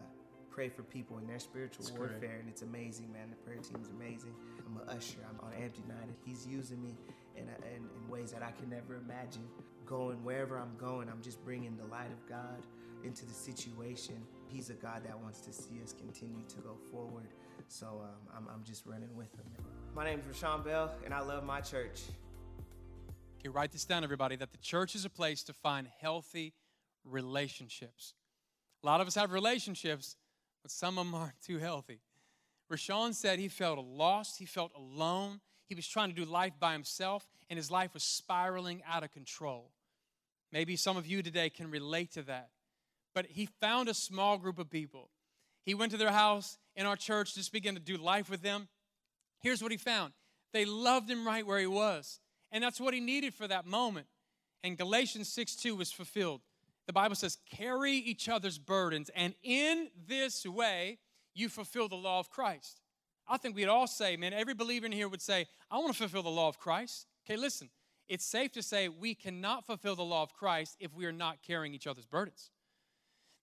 pray 0.49 0.69
for 0.69 0.81
people 0.81 1.19
in 1.19 1.27
their 1.27 1.37
spiritual 1.37 1.85
That's 1.85 1.95
great. 1.95 2.09
warfare, 2.13 2.37
and 2.39 2.49
it's 2.49 2.63
amazing, 2.63 3.13
man. 3.13 3.29
The 3.29 3.35
prayer 3.35 3.59
team 3.61 3.77
is 3.79 3.89
amazing. 3.89 4.33
I'm 4.65 4.81
an 4.81 4.89
usher. 4.89 5.19
I'm 5.29 5.39
on 5.45 5.53
Amp 5.53 5.75
United. 5.77 6.15
He's 6.25 6.47
using 6.47 6.81
me 6.81 6.97
in, 7.35 7.43
in, 7.43 7.83
in 7.95 8.09
ways 8.09 8.31
that 8.31 8.41
I 8.41 8.53
can 8.59 8.71
never 8.71 8.95
imagine. 8.95 9.47
Going 9.85 10.23
wherever 10.23 10.57
I'm 10.57 10.75
going, 10.79 11.09
I'm 11.09 11.21
just 11.21 11.45
bringing 11.45 11.77
the 11.77 11.85
light 11.85 12.09
of 12.11 12.27
God 12.27 12.65
into 13.03 13.23
the 13.23 13.35
situation. 13.35 14.15
He's 14.47 14.71
a 14.71 14.73
God 14.73 15.03
that 15.05 15.19
wants 15.19 15.41
to 15.41 15.53
see 15.53 15.79
us 15.83 15.93
continue 15.93 16.41
to 16.49 16.57
go 16.57 16.75
forward. 16.91 17.27
So 17.67 18.01
um, 18.01 18.35
I'm, 18.35 18.47
I'm 18.51 18.63
just 18.63 18.87
running 18.87 19.15
with 19.15 19.31
him. 19.35 19.45
My 19.97 20.05
name 20.05 20.19
is 20.19 20.37
Rashawn 20.37 20.63
Bell, 20.63 20.91
and 21.05 21.11
I 21.11 21.21
love 21.21 21.43
my 21.43 21.59
church. 21.59 22.01
Okay, 23.39 23.49
write 23.49 23.71
this 23.71 23.83
down, 23.83 24.03
everybody, 24.03 24.35
that 24.35 24.51
the 24.51 24.59
church 24.59 24.93
is 24.93 25.05
a 25.05 25.09
place 25.09 25.41
to 25.45 25.53
find 25.53 25.87
healthy 25.99 26.53
relationships. 27.03 28.13
A 28.83 28.85
lot 28.85 29.01
of 29.01 29.07
us 29.07 29.15
have 29.15 29.31
relationships, 29.31 30.15
but 30.61 30.69
some 30.69 30.99
of 30.99 31.05
them 31.07 31.15
aren't 31.15 31.41
too 31.41 31.57
healthy. 31.57 32.01
Rashawn 32.71 33.15
said 33.15 33.39
he 33.39 33.47
felt 33.47 33.83
lost, 33.83 34.37
he 34.37 34.45
felt 34.45 34.71
alone, 34.75 35.39
he 35.67 35.73
was 35.73 35.87
trying 35.87 36.09
to 36.09 36.15
do 36.15 36.25
life 36.25 36.53
by 36.59 36.73
himself, 36.73 37.27
and 37.49 37.57
his 37.57 37.71
life 37.71 37.95
was 37.95 38.03
spiraling 38.03 38.83
out 38.87 39.03
of 39.03 39.09
control. 39.09 39.71
Maybe 40.51 40.75
some 40.75 40.95
of 40.95 41.07
you 41.07 41.23
today 41.23 41.49
can 41.49 41.71
relate 41.71 42.11
to 42.11 42.21
that. 42.21 42.51
But 43.15 43.25
he 43.25 43.49
found 43.59 43.89
a 43.89 43.95
small 43.95 44.37
group 44.37 44.59
of 44.59 44.69
people. 44.69 45.09
He 45.63 45.73
went 45.73 45.91
to 45.91 45.97
their 45.97 46.11
house 46.11 46.59
in 46.75 46.85
our 46.85 46.95
church, 46.95 47.33
just 47.33 47.51
began 47.51 47.73
to 47.73 47.79
do 47.79 47.97
life 47.97 48.29
with 48.29 48.43
them. 48.43 48.67
Here's 49.41 49.61
what 49.61 49.71
he 49.71 49.77
found 49.77 50.13
they 50.53 50.65
loved 50.65 51.09
him 51.09 51.25
right 51.25 51.45
where 51.45 51.59
he 51.59 51.67
was. 51.67 52.19
And 52.51 52.63
that's 52.63 52.79
what 52.79 52.93
he 52.93 52.99
needed 52.99 53.33
for 53.33 53.47
that 53.47 53.65
moment. 53.65 54.07
And 54.63 54.77
Galatians 54.77 55.29
6 55.29 55.55
2 55.57 55.75
was 55.75 55.91
fulfilled. 55.91 56.41
The 56.87 56.93
Bible 56.93 57.15
says, 57.15 57.37
carry 57.53 57.93
each 57.93 58.29
other's 58.29 58.57
burdens, 58.57 59.11
and 59.13 59.35
in 59.43 59.89
this 60.07 60.45
way 60.45 60.99
you 61.33 61.49
fulfill 61.49 61.89
the 61.89 61.95
law 61.95 62.19
of 62.19 62.29
Christ. 62.29 62.79
I 63.27 63.37
think 63.37 63.57
we'd 63.57 63.67
all 63.67 63.87
say, 63.87 64.15
man, 64.15 64.31
every 64.31 64.53
believer 64.53 64.85
in 64.85 64.93
here 64.93 65.09
would 65.09 65.21
say, 65.21 65.47
I 65.69 65.77
want 65.77 65.91
to 65.91 65.97
fulfill 65.97 66.23
the 66.23 66.29
law 66.29 66.47
of 66.47 66.57
Christ. 66.57 67.07
Okay, 67.25 67.35
listen, 67.35 67.69
it's 68.07 68.25
safe 68.25 68.53
to 68.53 68.63
say 68.63 68.87
we 68.87 69.13
cannot 69.13 69.65
fulfill 69.65 69.97
the 69.97 70.03
law 70.03 70.23
of 70.23 70.33
Christ 70.33 70.77
if 70.79 70.95
we 70.95 71.05
are 71.05 71.11
not 71.11 71.43
carrying 71.45 71.73
each 71.73 71.87
other's 71.87 72.05
burdens. 72.05 72.51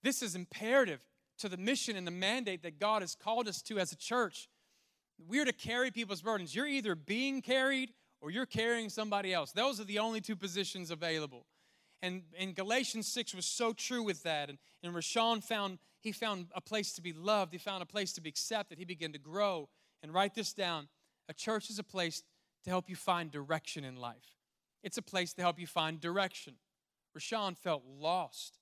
This 0.02 0.22
is 0.22 0.34
imperative 0.34 1.04
to 1.38 1.50
the 1.50 1.58
mission 1.58 1.96
and 1.96 2.06
the 2.06 2.10
mandate 2.10 2.62
that 2.62 2.80
God 2.80 3.02
has 3.02 3.14
called 3.14 3.46
us 3.46 3.60
to 3.62 3.78
as 3.78 3.92
a 3.92 3.96
church. 3.96 4.48
We're 5.18 5.44
to 5.44 5.52
carry 5.52 5.90
people's 5.90 6.22
burdens. 6.22 6.54
You're 6.54 6.66
either 6.66 6.94
being 6.94 7.40
carried 7.40 7.92
or 8.20 8.30
you're 8.30 8.46
carrying 8.46 8.88
somebody 8.88 9.32
else. 9.32 9.52
Those 9.52 9.80
are 9.80 9.84
the 9.84 9.98
only 9.98 10.20
two 10.20 10.36
positions 10.36 10.90
available. 10.90 11.46
And, 12.02 12.22
and 12.38 12.54
Galatians 12.54 13.06
6 13.08 13.34
was 13.34 13.46
so 13.46 13.72
true 13.72 14.02
with 14.02 14.22
that. 14.24 14.50
And, 14.50 14.58
and 14.82 14.94
Rashawn 14.94 15.42
found, 15.42 15.78
he 16.00 16.12
found 16.12 16.48
a 16.54 16.60
place 16.60 16.92
to 16.94 17.02
be 17.02 17.12
loved. 17.12 17.52
He 17.52 17.58
found 17.58 17.82
a 17.82 17.86
place 17.86 18.12
to 18.14 18.20
be 18.20 18.28
accepted. 18.28 18.78
He 18.78 18.84
began 18.84 19.12
to 19.12 19.18
grow. 19.18 19.68
And 20.02 20.12
write 20.12 20.34
this 20.34 20.52
down. 20.52 20.88
A 21.30 21.32
church 21.32 21.70
is 21.70 21.78
a 21.78 21.82
place 21.82 22.22
to 22.64 22.70
help 22.70 22.90
you 22.90 22.96
find 22.96 23.30
direction 23.30 23.84
in 23.84 23.96
life. 23.96 24.36
It's 24.82 24.98
a 24.98 25.02
place 25.02 25.32
to 25.34 25.42
help 25.42 25.58
you 25.58 25.66
find 25.66 25.98
direction. 26.00 26.56
Rashawn 27.16 27.56
felt 27.56 27.82
lost. 27.86 28.58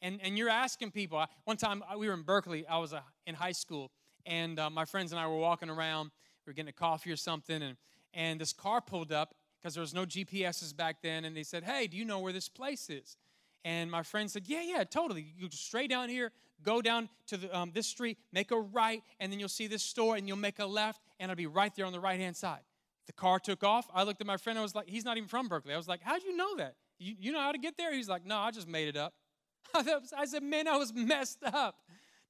And, 0.00 0.20
and 0.22 0.38
you're 0.38 0.48
asking 0.48 0.92
people. 0.92 1.24
One 1.44 1.56
time 1.56 1.82
we 1.98 2.08
were 2.08 2.14
in 2.14 2.22
Berkeley. 2.22 2.66
I 2.66 2.78
was 2.78 2.94
uh, 2.94 3.00
in 3.26 3.34
high 3.34 3.52
school, 3.52 3.90
and 4.26 4.58
uh, 4.58 4.70
my 4.70 4.84
friends 4.84 5.12
and 5.12 5.20
I 5.20 5.26
were 5.26 5.36
walking 5.36 5.70
around. 5.70 6.10
We 6.46 6.50
were 6.50 6.54
getting 6.54 6.68
a 6.68 6.72
coffee 6.72 7.10
or 7.10 7.16
something, 7.16 7.62
and, 7.62 7.76
and 8.14 8.40
this 8.40 8.52
car 8.52 8.80
pulled 8.80 9.12
up 9.12 9.34
because 9.60 9.74
there 9.74 9.80
was 9.80 9.94
no 9.94 10.04
GPSs 10.04 10.76
back 10.76 11.02
then. 11.02 11.24
And 11.24 11.36
they 11.36 11.42
said, 11.42 11.64
"Hey, 11.64 11.86
do 11.86 11.96
you 11.96 12.04
know 12.04 12.20
where 12.20 12.32
this 12.32 12.48
place 12.48 12.90
is?" 12.90 13.16
And 13.64 13.90
my 13.90 14.02
friend 14.02 14.30
said, 14.30 14.44
"Yeah, 14.46 14.62
yeah, 14.62 14.84
totally. 14.84 15.26
You 15.36 15.48
go 15.48 15.48
straight 15.50 15.90
down 15.90 16.08
here, 16.08 16.32
go 16.62 16.80
down 16.80 17.08
to 17.26 17.36
the, 17.36 17.56
um, 17.56 17.72
this 17.74 17.86
street, 17.86 18.18
make 18.32 18.50
a 18.50 18.58
right, 18.58 19.02
and 19.20 19.32
then 19.32 19.40
you'll 19.40 19.48
see 19.48 19.66
this 19.66 19.82
store, 19.82 20.16
and 20.16 20.26
you'll 20.28 20.36
make 20.36 20.58
a 20.58 20.66
left, 20.66 21.02
and 21.18 21.30
it'll 21.30 21.36
be 21.36 21.46
right 21.46 21.74
there 21.74 21.86
on 21.86 21.92
the 21.92 22.00
right 22.00 22.20
hand 22.20 22.36
side." 22.36 22.60
The 23.06 23.12
car 23.12 23.38
took 23.38 23.64
off. 23.64 23.88
I 23.94 24.02
looked 24.02 24.20
at 24.20 24.26
my 24.26 24.36
friend. 24.36 24.58
I 24.58 24.62
was 24.62 24.74
like, 24.74 24.88
"He's 24.88 25.04
not 25.04 25.16
even 25.16 25.28
from 25.28 25.48
Berkeley." 25.48 25.74
I 25.74 25.76
was 25.76 25.88
like, 25.88 26.02
"How'd 26.02 26.22
you 26.22 26.36
know 26.36 26.56
that? 26.56 26.76
You, 26.98 27.14
you 27.18 27.32
know 27.32 27.40
how 27.40 27.52
to 27.52 27.58
get 27.58 27.76
there?" 27.76 27.92
He's 27.92 28.08
like, 28.08 28.24
"No, 28.24 28.38
I 28.38 28.50
just 28.50 28.68
made 28.68 28.88
it 28.88 28.96
up." 28.96 29.14
I 29.74 30.24
said, 30.26 30.42
"Man, 30.42 30.68
I 30.68 30.76
was 30.76 30.92
messed 30.94 31.42
up. 31.44 31.76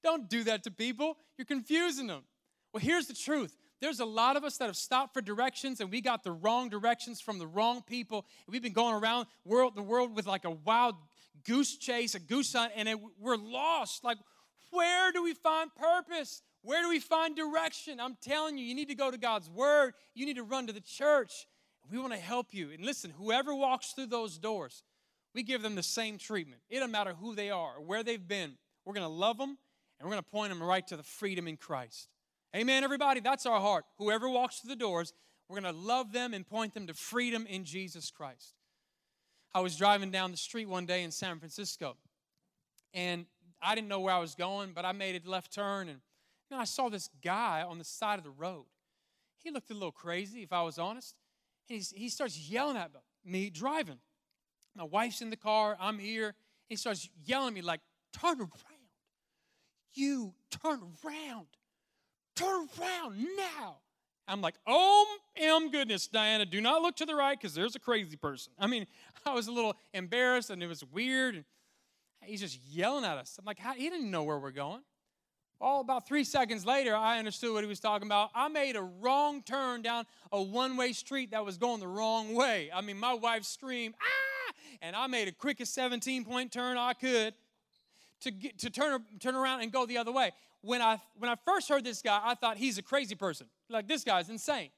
Don't 0.03 0.29
do 0.29 0.45
that 0.45 0.65
to 0.65 0.71
people. 0.71 1.17
You're 1.37 1.45
confusing 1.45 2.07
them." 2.07 2.25
Well, 2.73 2.81
here's 2.83 3.07
the 3.07 3.15
truth. 3.15 3.57
There's 3.81 4.01
a 4.01 4.05
lot 4.05 4.37
of 4.37 4.45
us 4.45 4.57
that 4.59 4.67
have 4.67 4.77
stopped 4.77 5.15
for 5.15 5.21
directions 5.21 5.81
and 5.81 5.91
we 5.91 6.01
got 6.01 6.25
the 6.25 6.33
wrong 6.33 6.69
directions 6.69 7.21
from 7.21 7.39
the 7.39 7.47
wrong 7.47 7.83
people. 7.83 8.27
We've 8.49 8.63
been 8.63 8.73
going 8.73 8.95
around 8.95 9.27
world, 9.45 9.77
the 9.77 9.83
world 9.83 10.15
with 10.15 10.27
like 10.27 10.45
a 10.45 10.51
wild 10.51 10.97
goose 11.45 11.77
chase, 11.77 12.15
a 12.15 12.19
goose 12.19 12.53
hunt, 12.53 12.73
and 12.75 12.89
it, 12.89 12.99
we're 13.21 13.37
lost. 13.37 14.03
Like, 14.03 14.19
where 14.71 15.13
do 15.13 15.23
we 15.23 15.33
find 15.33 15.71
purpose? 15.75 16.43
Where 16.63 16.83
do 16.83 16.89
we 16.89 16.99
find 16.99 17.37
direction? 17.37 18.01
I'm 18.01 18.17
telling 18.21 18.59
you, 18.59 18.65
you 18.65 18.75
need 18.75 18.89
to 18.89 18.95
go 18.97 19.11
to 19.11 19.17
God's 19.17 19.49
Word. 19.49 19.95
You 20.15 20.27
need 20.27 20.37
to 20.37 20.43
run 20.43 20.67
to 20.67 20.73
the 20.73 20.81
church. 20.81 21.47
We 21.91 21.99
want 21.99 22.13
to 22.13 22.19
help 22.19 22.53
you. 22.53 22.71
And 22.71 22.85
listen, 22.85 23.13
whoever 23.17 23.55
walks 23.55 23.93
through 23.93 24.07
those 24.07 24.39
doors, 24.39 24.83
we 25.35 25.43
give 25.43 25.63
them 25.63 25.77
the 25.77 25.83
same 25.83 26.19
treatment. 26.19 26.61
It 26.69 26.77
doesn't 26.77 26.91
matter 26.91 27.15
who 27.15 27.35
they 27.35 27.51
are 27.51 27.77
or 27.77 27.83
where 27.83 28.03
they've 28.03 28.27
been. 28.27 28.59
We're 28.85 28.95
going 28.95 29.07
to 29.07 29.13
love 29.13 29.39
them 29.39 29.57
and 29.99 30.09
we're 30.09 30.15
going 30.15 30.23
to 30.23 30.31
point 30.31 30.51
them 30.51 30.63
right 30.63 30.87
to 30.87 30.97
the 30.97 31.03
freedom 31.03 31.49
in 31.49 31.57
Christ. 31.57 32.09
Amen, 32.55 32.85
everybody. 32.85 33.21
That's 33.21 33.47
our 33.47 33.61
heart. 33.61 33.85
Whoever 33.99 34.29
walks 34.29 34.61
through 34.61 34.71
the 34.71 34.77
doors, 34.77 35.13
we're 35.49 35.61
going 35.61 35.75
to 35.75 35.81
love 35.81 36.13
them 36.13 36.35
and 36.35 36.47
point 36.47 36.75
them 36.75 36.87
to 36.87 36.95
freedom 36.95 37.47
in 37.47 37.65
Jesus 37.65 38.11
Christ. 38.11 38.55
I 39.55 39.61
was 39.61 39.77
driving 39.77 40.11
down 40.11 40.31
the 40.31 40.37
street 40.37 40.69
one 40.69 40.87
day 40.87 41.03
in 41.03 41.11
San 41.11 41.39
Francisco, 41.39 41.97
and 42.95 43.27
I 43.61 43.75
didn't 43.75 43.89
know 43.89 44.01
where 44.01 44.15
I 44.15 44.19
was 44.19 44.35
going, 44.35 44.73
but 44.75 44.85
I 44.85 44.93
made 44.93 45.21
a 45.21 45.29
left 45.29 45.53
turn, 45.53 45.89
and 45.89 46.01
man, 46.51 46.61
I 46.61 46.65
saw 46.65 46.89
this 46.89 47.09
guy 47.25 47.63
on 47.63 47.79
the 47.79 47.85
side 47.85 48.19
of 48.19 48.25
the 48.25 48.31
road. 48.31 48.67
He 49.43 49.51
looked 49.51 49.71
a 49.71 49.75
little 49.75 49.93
crazy, 49.93 50.43
if 50.43 50.53
I 50.53 50.63
was 50.63 50.79
honest. 50.79 51.15
And 51.71 51.83
he 51.95 52.09
starts 52.09 52.39
yelling 52.51 52.77
at 52.77 52.91
me 53.25 53.51
driving. 53.51 53.99
My 54.75 54.85
wife's 54.85 55.21
in 55.21 55.31
the 55.31 55.37
car, 55.37 55.77
I'm 55.81 55.99
here. 55.99 56.35
He 56.69 56.77
starts 56.77 57.09
yelling 57.25 57.49
at 57.49 57.55
me 57.55 57.63
like, 57.63 57.81
turn 58.13 58.41
around. 58.41 58.78
You 59.95 60.35
turn 60.51 60.81
around. 61.05 61.47
Turn 62.37 62.69
around 62.79 63.27
now. 63.37 63.79
I'm 64.29 64.43
like, 64.43 64.57
oh, 64.67 65.07
m 65.37 65.71
goodness, 65.71 66.07
Diana, 66.07 66.45
do 66.45 66.61
not 66.61 66.83
look 66.83 66.97
to 66.97 67.07
the 67.07 67.15
right 67.15 67.39
because 67.39 67.55
there's 67.55 67.75
a 67.75 67.81
crazy 67.81 68.17
person. 68.17 68.53
I 68.59 68.67
mean, 68.67 68.87
I 69.27 69.33
was 69.33 69.49
a 69.49 69.53
little 69.53 69.75
embarrassed 69.95 70.51
and 70.51 70.63
it 70.63 70.67
was 70.67 70.85
weird. 70.85 71.45
He's 72.23 72.41
just 72.41 72.61
yelling 72.69 73.05
at 73.05 73.17
us. 73.17 73.37
I'm 73.39 73.45
like, 73.47 73.59
How? 73.59 73.73
he 73.73 73.89
didn't 73.89 74.11
know 74.11 74.25
where 74.25 74.39
we're 74.39 74.51
going. 74.51 74.83
All 75.61 75.81
about 75.81 76.07
three 76.07 76.23
seconds 76.23 76.65
later, 76.65 76.95
I 76.95 77.19
understood 77.19 77.53
what 77.53 77.65
he 77.65 77.69
was 77.69 77.81
talking 77.81 78.07
about. 78.07 78.31
I 78.33 78.47
made 78.47 78.77
a 78.77 78.83
wrong 78.83 79.43
turn 79.43 79.83
down 79.83 80.05
a 80.31 80.41
one 80.41 80.77
way 80.77 80.93
street 80.93 81.33
that 81.33 81.45
was 81.45 81.57
going 81.57 81.81
the 81.81 81.89
wrong 81.89 82.35
way. 82.35 82.71
I 82.73 82.81
mean, 82.81 82.97
my 82.99 83.15
wife 83.15 83.45
screamed, 83.45 83.95
ah! 84.01 84.55
And 84.83 84.95
I 84.95 85.09
made 85.09 85.27
a 85.27 85.33
quickest 85.33 85.75
17 85.75 86.25
point 86.25 86.53
turn 86.53 86.77
I 86.77 86.93
could 86.93 87.35
to, 88.21 88.31
get, 88.31 88.59
to 88.59 88.71
turn, 88.71 89.05
turn 89.21 89.35
around 89.35 89.63
and 89.63 89.73
go 89.73 89.87
the 89.87 89.99
other 89.99 90.13
way. 90.13 90.33
When 90.63 90.83
I, 90.83 91.01
when 91.19 91.31
I 91.31 91.37
first 91.45 91.69
heard 91.69 91.85
this 91.85 92.03
guy, 92.03 92.21
I 92.23 92.35
thought 92.35 92.57
he's 92.57 92.79
a 92.79 92.83
crazy 92.83 93.15
person. 93.15 93.47
Like, 93.69 93.87
this 93.87 94.05
guy's 94.05 94.29
insane. 94.29 94.71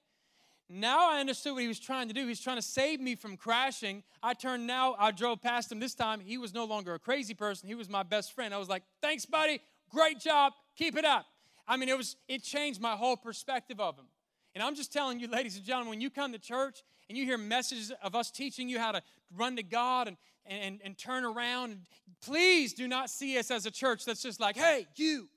Now 0.72 1.10
I 1.10 1.18
understood 1.18 1.54
what 1.54 1.62
he 1.62 1.68
was 1.68 1.80
trying 1.80 2.06
to 2.08 2.14
do. 2.14 2.28
He's 2.28 2.40
trying 2.40 2.58
to 2.58 2.62
save 2.62 3.00
me 3.00 3.16
from 3.16 3.36
crashing. 3.36 4.04
I 4.22 4.34
turned 4.34 4.68
now, 4.68 4.94
I 4.98 5.10
drove 5.10 5.42
past 5.42 5.72
him 5.72 5.80
this 5.80 5.96
time. 5.96 6.20
He 6.20 6.38
was 6.38 6.54
no 6.54 6.64
longer 6.64 6.94
a 6.94 6.98
crazy 6.98 7.34
person. 7.34 7.68
He 7.68 7.74
was 7.74 7.88
my 7.88 8.04
best 8.04 8.34
friend. 8.34 8.54
I 8.54 8.58
was 8.58 8.68
like, 8.68 8.84
thanks, 9.02 9.26
buddy. 9.26 9.60
Great 9.90 10.20
job. 10.20 10.52
Keep 10.76 10.96
it 10.96 11.04
up. 11.04 11.26
I 11.66 11.76
mean, 11.76 11.88
it 11.88 11.96
was 11.96 12.16
it 12.28 12.44
changed 12.44 12.80
my 12.80 12.94
whole 12.94 13.16
perspective 13.16 13.80
of 13.80 13.96
him. 13.96 14.06
And 14.54 14.62
I'm 14.62 14.76
just 14.76 14.92
telling 14.92 15.18
you, 15.18 15.26
ladies 15.30 15.56
and 15.56 15.64
gentlemen, 15.64 15.90
when 15.90 16.00
you 16.00 16.08
come 16.08 16.32
to 16.32 16.38
church 16.38 16.84
and 17.10 17.18
you 17.18 17.24
hear 17.24 17.36
messages 17.36 17.92
of 18.02 18.14
us 18.14 18.30
teaching 18.30 18.68
you 18.68 18.78
how 18.78 18.92
to 18.92 19.02
run 19.36 19.56
to 19.56 19.62
God 19.62 20.08
and 20.08 20.16
and, 20.46 20.80
and, 20.82 20.96
turn 20.96 21.24
around. 21.24 21.76
Please 22.24 22.72
do 22.72 22.88
not 22.88 23.10
see 23.10 23.38
us 23.38 23.50
as 23.50 23.66
a 23.66 23.70
church 23.70 24.04
that's 24.04 24.22
just 24.22 24.40
like, 24.40 24.56
hey, 24.56 24.86
you, 24.96 25.28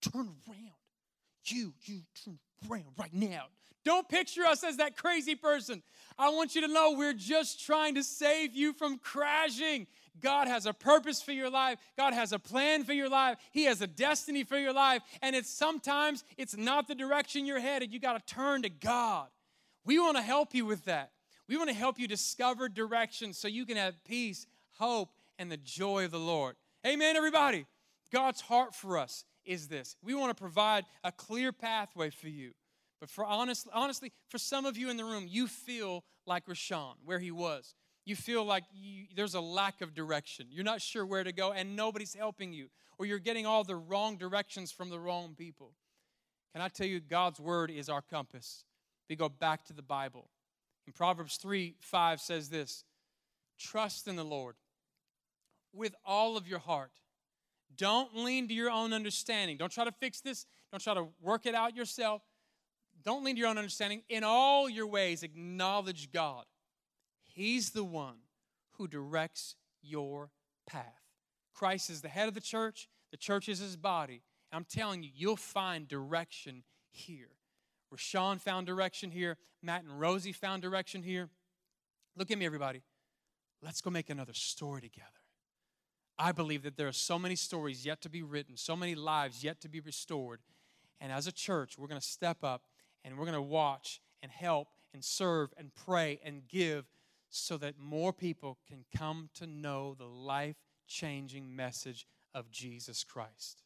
turn 0.00 0.30
around. 0.48 0.72
You, 1.44 1.74
you, 1.82 2.02
turn 2.24 2.38
around 2.70 2.86
right 2.96 3.12
now. 3.12 3.46
Don't 3.84 4.08
picture 4.08 4.44
us 4.44 4.62
as 4.62 4.76
that 4.76 4.96
crazy 4.96 5.34
person. 5.34 5.82
I 6.18 6.30
want 6.30 6.54
you 6.54 6.60
to 6.62 6.68
know 6.68 6.94
we're 6.96 7.12
just 7.12 7.64
trying 7.64 7.96
to 7.96 8.04
save 8.04 8.54
you 8.54 8.72
from 8.72 8.98
crashing. 8.98 9.86
God 10.20 10.48
has 10.48 10.64
a 10.66 10.72
purpose 10.72 11.20
for 11.22 11.32
your 11.32 11.50
life. 11.50 11.78
God 11.96 12.12
has 12.12 12.32
a 12.32 12.38
plan 12.38 12.84
for 12.84 12.92
your 12.92 13.08
life. 13.08 13.38
He 13.52 13.64
has 13.64 13.80
a 13.80 13.86
destiny 13.86 14.44
for 14.44 14.58
your 14.58 14.72
life. 14.72 15.02
And 15.22 15.34
it's 15.34 15.50
sometimes 15.50 16.24
it's 16.36 16.56
not 16.56 16.88
the 16.88 16.94
direction 16.94 17.46
you're 17.46 17.60
headed. 17.60 17.92
You 17.92 18.00
got 18.00 18.14
to 18.26 18.34
turn 18.34 18.62
to 18.62 18.70
God. 18.70 19.28
We 19.90 19.98
want 19.98 20.16
to 20.18 20.22
help 20.22 20.54
you 20.54 20.66
with 20.66 20.84
that. 20.84 21.10
We 21.48 21.56
want 21.56 21.68
to 21.68 21.74
help 21.74 21.98
you 21.98 22.06
discover 22.06 22.68
direction 22.68 23.32
so 23.32 23.48
you 23.48 23.66
can 23.66 23.76
have 23.76 24.04
peace, 24.04 24.46
hope, 24.78 25.08
and 25.36 25.50
the 25.50 25.56
joy 25.56 26.04
of 26.04 26.12
the 26.12 26.16
Lord. 26.20 26.54
Amen, 26.86 27.16
everybody. 27.16 27.66
God's 28.12 28.40
heart 28.40 28.72
for 28.72 28.98
us 28.98 29.24
is 29.44 29.66
this. 29.66 29.96
We 30.00 30.14
want 30.14 30.30
to 30.30 30.40
provide 30.40 30.84
a 31.02 31.10
clear 31.10 31.50
pathway 31.50 32.10
for 32.10 32.28
you. 32.28 32.52
But 33.00 33.10
for 33.10 33.24
honest, 33.24 33.66
honestly, 33.72 34.12
for 34.28 34.38
some 34.38 34.64
of 34.64 34.76
you 34.76 34.90
in 34.90 34.96
the 34.96 35.04
room, 35.04 35.26
you 35.28 35.48
feel 35.48 36.04
like 36.24 36.46
Rashawn, 36.46 36.94
where 37.04 37.18
he 37.18 37.32
was. 37.32 37.74
You 38.04 38.14
feel 38.14 38.44
like 38.44 38.62
you, 38.72 39.06
there's 39.16 39.34
a 39.34 39.40
lack 39.40 39.80
of 39.80 39.92
direction. 39.92 40.46
You're 40.52 40.62
not 40.62 40.80
sure 40.80 41.04
where 41.04 41.24
to 41.24 41.32
go, 41.32 41.50
and 41.50 41.74
nobody's 41.74 42.14
helping 42.14 42.52
you, 42.52 42.68
or 42.96 43.06
you're 43.06 43.18
getting 43.18 43.44
all 43.44 43.64
the 43.64 43.74
wrong 43.74 44.18
directions 44.18 44.70
from 44.70 44.88
the 44.88 45.00
wrong 45.00 45.34
people. 45.36 45.72
Can 46.52 46.62
I 46.62 46.68
tell 46.68 46.86
you, 46.86 47.00
God's 47.00 47.40
word 47.40 47.72
is 47.72 47.88
our 47.88 48.02
compass. 48.02 48.62
We 49.10 49.16
go 49.16 49.28
back 49.28 49.64
to 49.66 49.72
the 49.72 49.82
Bible. 49.82 50.30
In 50.86 50.92
Proverbs 50.92 51.36
3 51.36 51.74
5 51.80 52.20
says 52.20 52.48
this 52.48 52.84
Trust 53.58 54.06
in 54.06 54.14
the 54.16 54.24
Lord 54.24 54.54
with 55.74 55.94
all 56.06 56.36
of 56.36 56.48
your 56.48 56.60
heart. 56.60 56.92
Don't 57.76 58.16
lean 58.16 58.48
to 58.48 58.54
your 58.54 58.70
own 58.70 58.92
understanding. 58.92 59.56
Don't 59.56 59.72
try 59.72 59.84
to 59.84 59.92
fix 59.92 60.20
this. 60.20 60.46
Don't 60.70 60.82
try 60.82 60.94
to 60.94 61.08
work 61.20 61.44
it 61.44 61.54
out 61.54 61.76
yourself. 61.76 62.22
Don't 63.04 63.24
lean 63.24 63.34
to 63.34 63.40
your 63.40 63.48
own 63.48 63.58
understanding. 63.58 64.02
In 64.08 64.22
all 64.24 64.68
your 64.68 64.86
ways, 64.86 65.22
acknowledge 65.22 66.12
God. 66.12 66.44
He's 67.24 67.70
the 67.70 67.84
one 67.84 68.16
who 68.72 68.86
directs 68.86 69.56
your 69.82 70.30
path. 70.66 70.84
Christ 71.54 71.90
is 71.90 72.00
the 72.00 72.08
head 72.08 72.28
of 72.28 72.34
the 72.34 72.40
church, 72.40 72.88
the 73.10 73.16
church 73.16 73.48
is 73.48 73.58
his 73.58 73.76
body. 73.76 74.22
I'm 74.52 74.64
telling 74.64 75.02
you, 75.02 75.10
you'll 75.14 75.36
find 75.36 75.86
direction 75.86 76.64
here. 76.90 77.30
Rashawn 77.94 78.40
found 78.40 78.66
direction 78.66 79.10
here. 79.10 79.36
Matt 79.62 79.84
and 79.84 80.00
Rosie 80.00 80.32
found 80.32 80.62
direction 80.62 81.02
here. 81.02 81.28
Look 82.16 82.30
at 82.30 82.38
me, 82.38 82.46
everybody. 82.46 82.82
Let's 83.62 83.80
go 83.80 83.90
make 83.90 84.10
another 84.10 84.32
story 84.32 84.80
together. 84.80 85.08
I 86.18 86.32
believe 86.32 86.62
that 86.64 86.76
there 86.76 86.88
are 86.88 86.92
so 86.92 87.18
many 87.18 87.36
stories 87.36 87.84
yet 87.86 88.02
to 88.02 88.10
be 88.10 88.22
written, 88.22 88.56
so 88.56 88.76
many 88.76 88.94
lives 88.94 89.42
yet 89.42 89.60
to 89.62 89.68
be 89.68 89.80
restored. 89.80 90.40
And 91.00 91.10
as 91.10 91.26
a 91.26 91.32
church, 91.32 91.78
we're 91.78 91.88
going 91.88 92.00
to 92.00 92.06
step 92.06 92.44
up 92.44 92.62
and 93.04 93.16
we're 93.16 93.24
going 93.24 93.34
to 93.34 93.42
watch 93.42 94.00
and 94.22 94.30
help 94.30 94.68
and 94.92 95.04
serve 95.04 95.52
and 95.56 95.74
pray 95.74 96.20
and 96.22 96.46
give 96.46 96.84
so 97.30 97.56
that 97.58 97.78
more 97.78 98.12
people 98.12 98.58
can 98.68 98.84
come 98.96 99.30
to 99.34 99.46
know 99.46 99.94
the 99.94 100.04
life 100.04 100.56
changing 100.86 101.54
message 101.54 102.06
of 102.34 102.50
Jesus 102.50 103.04
Christ. 103.04 103.62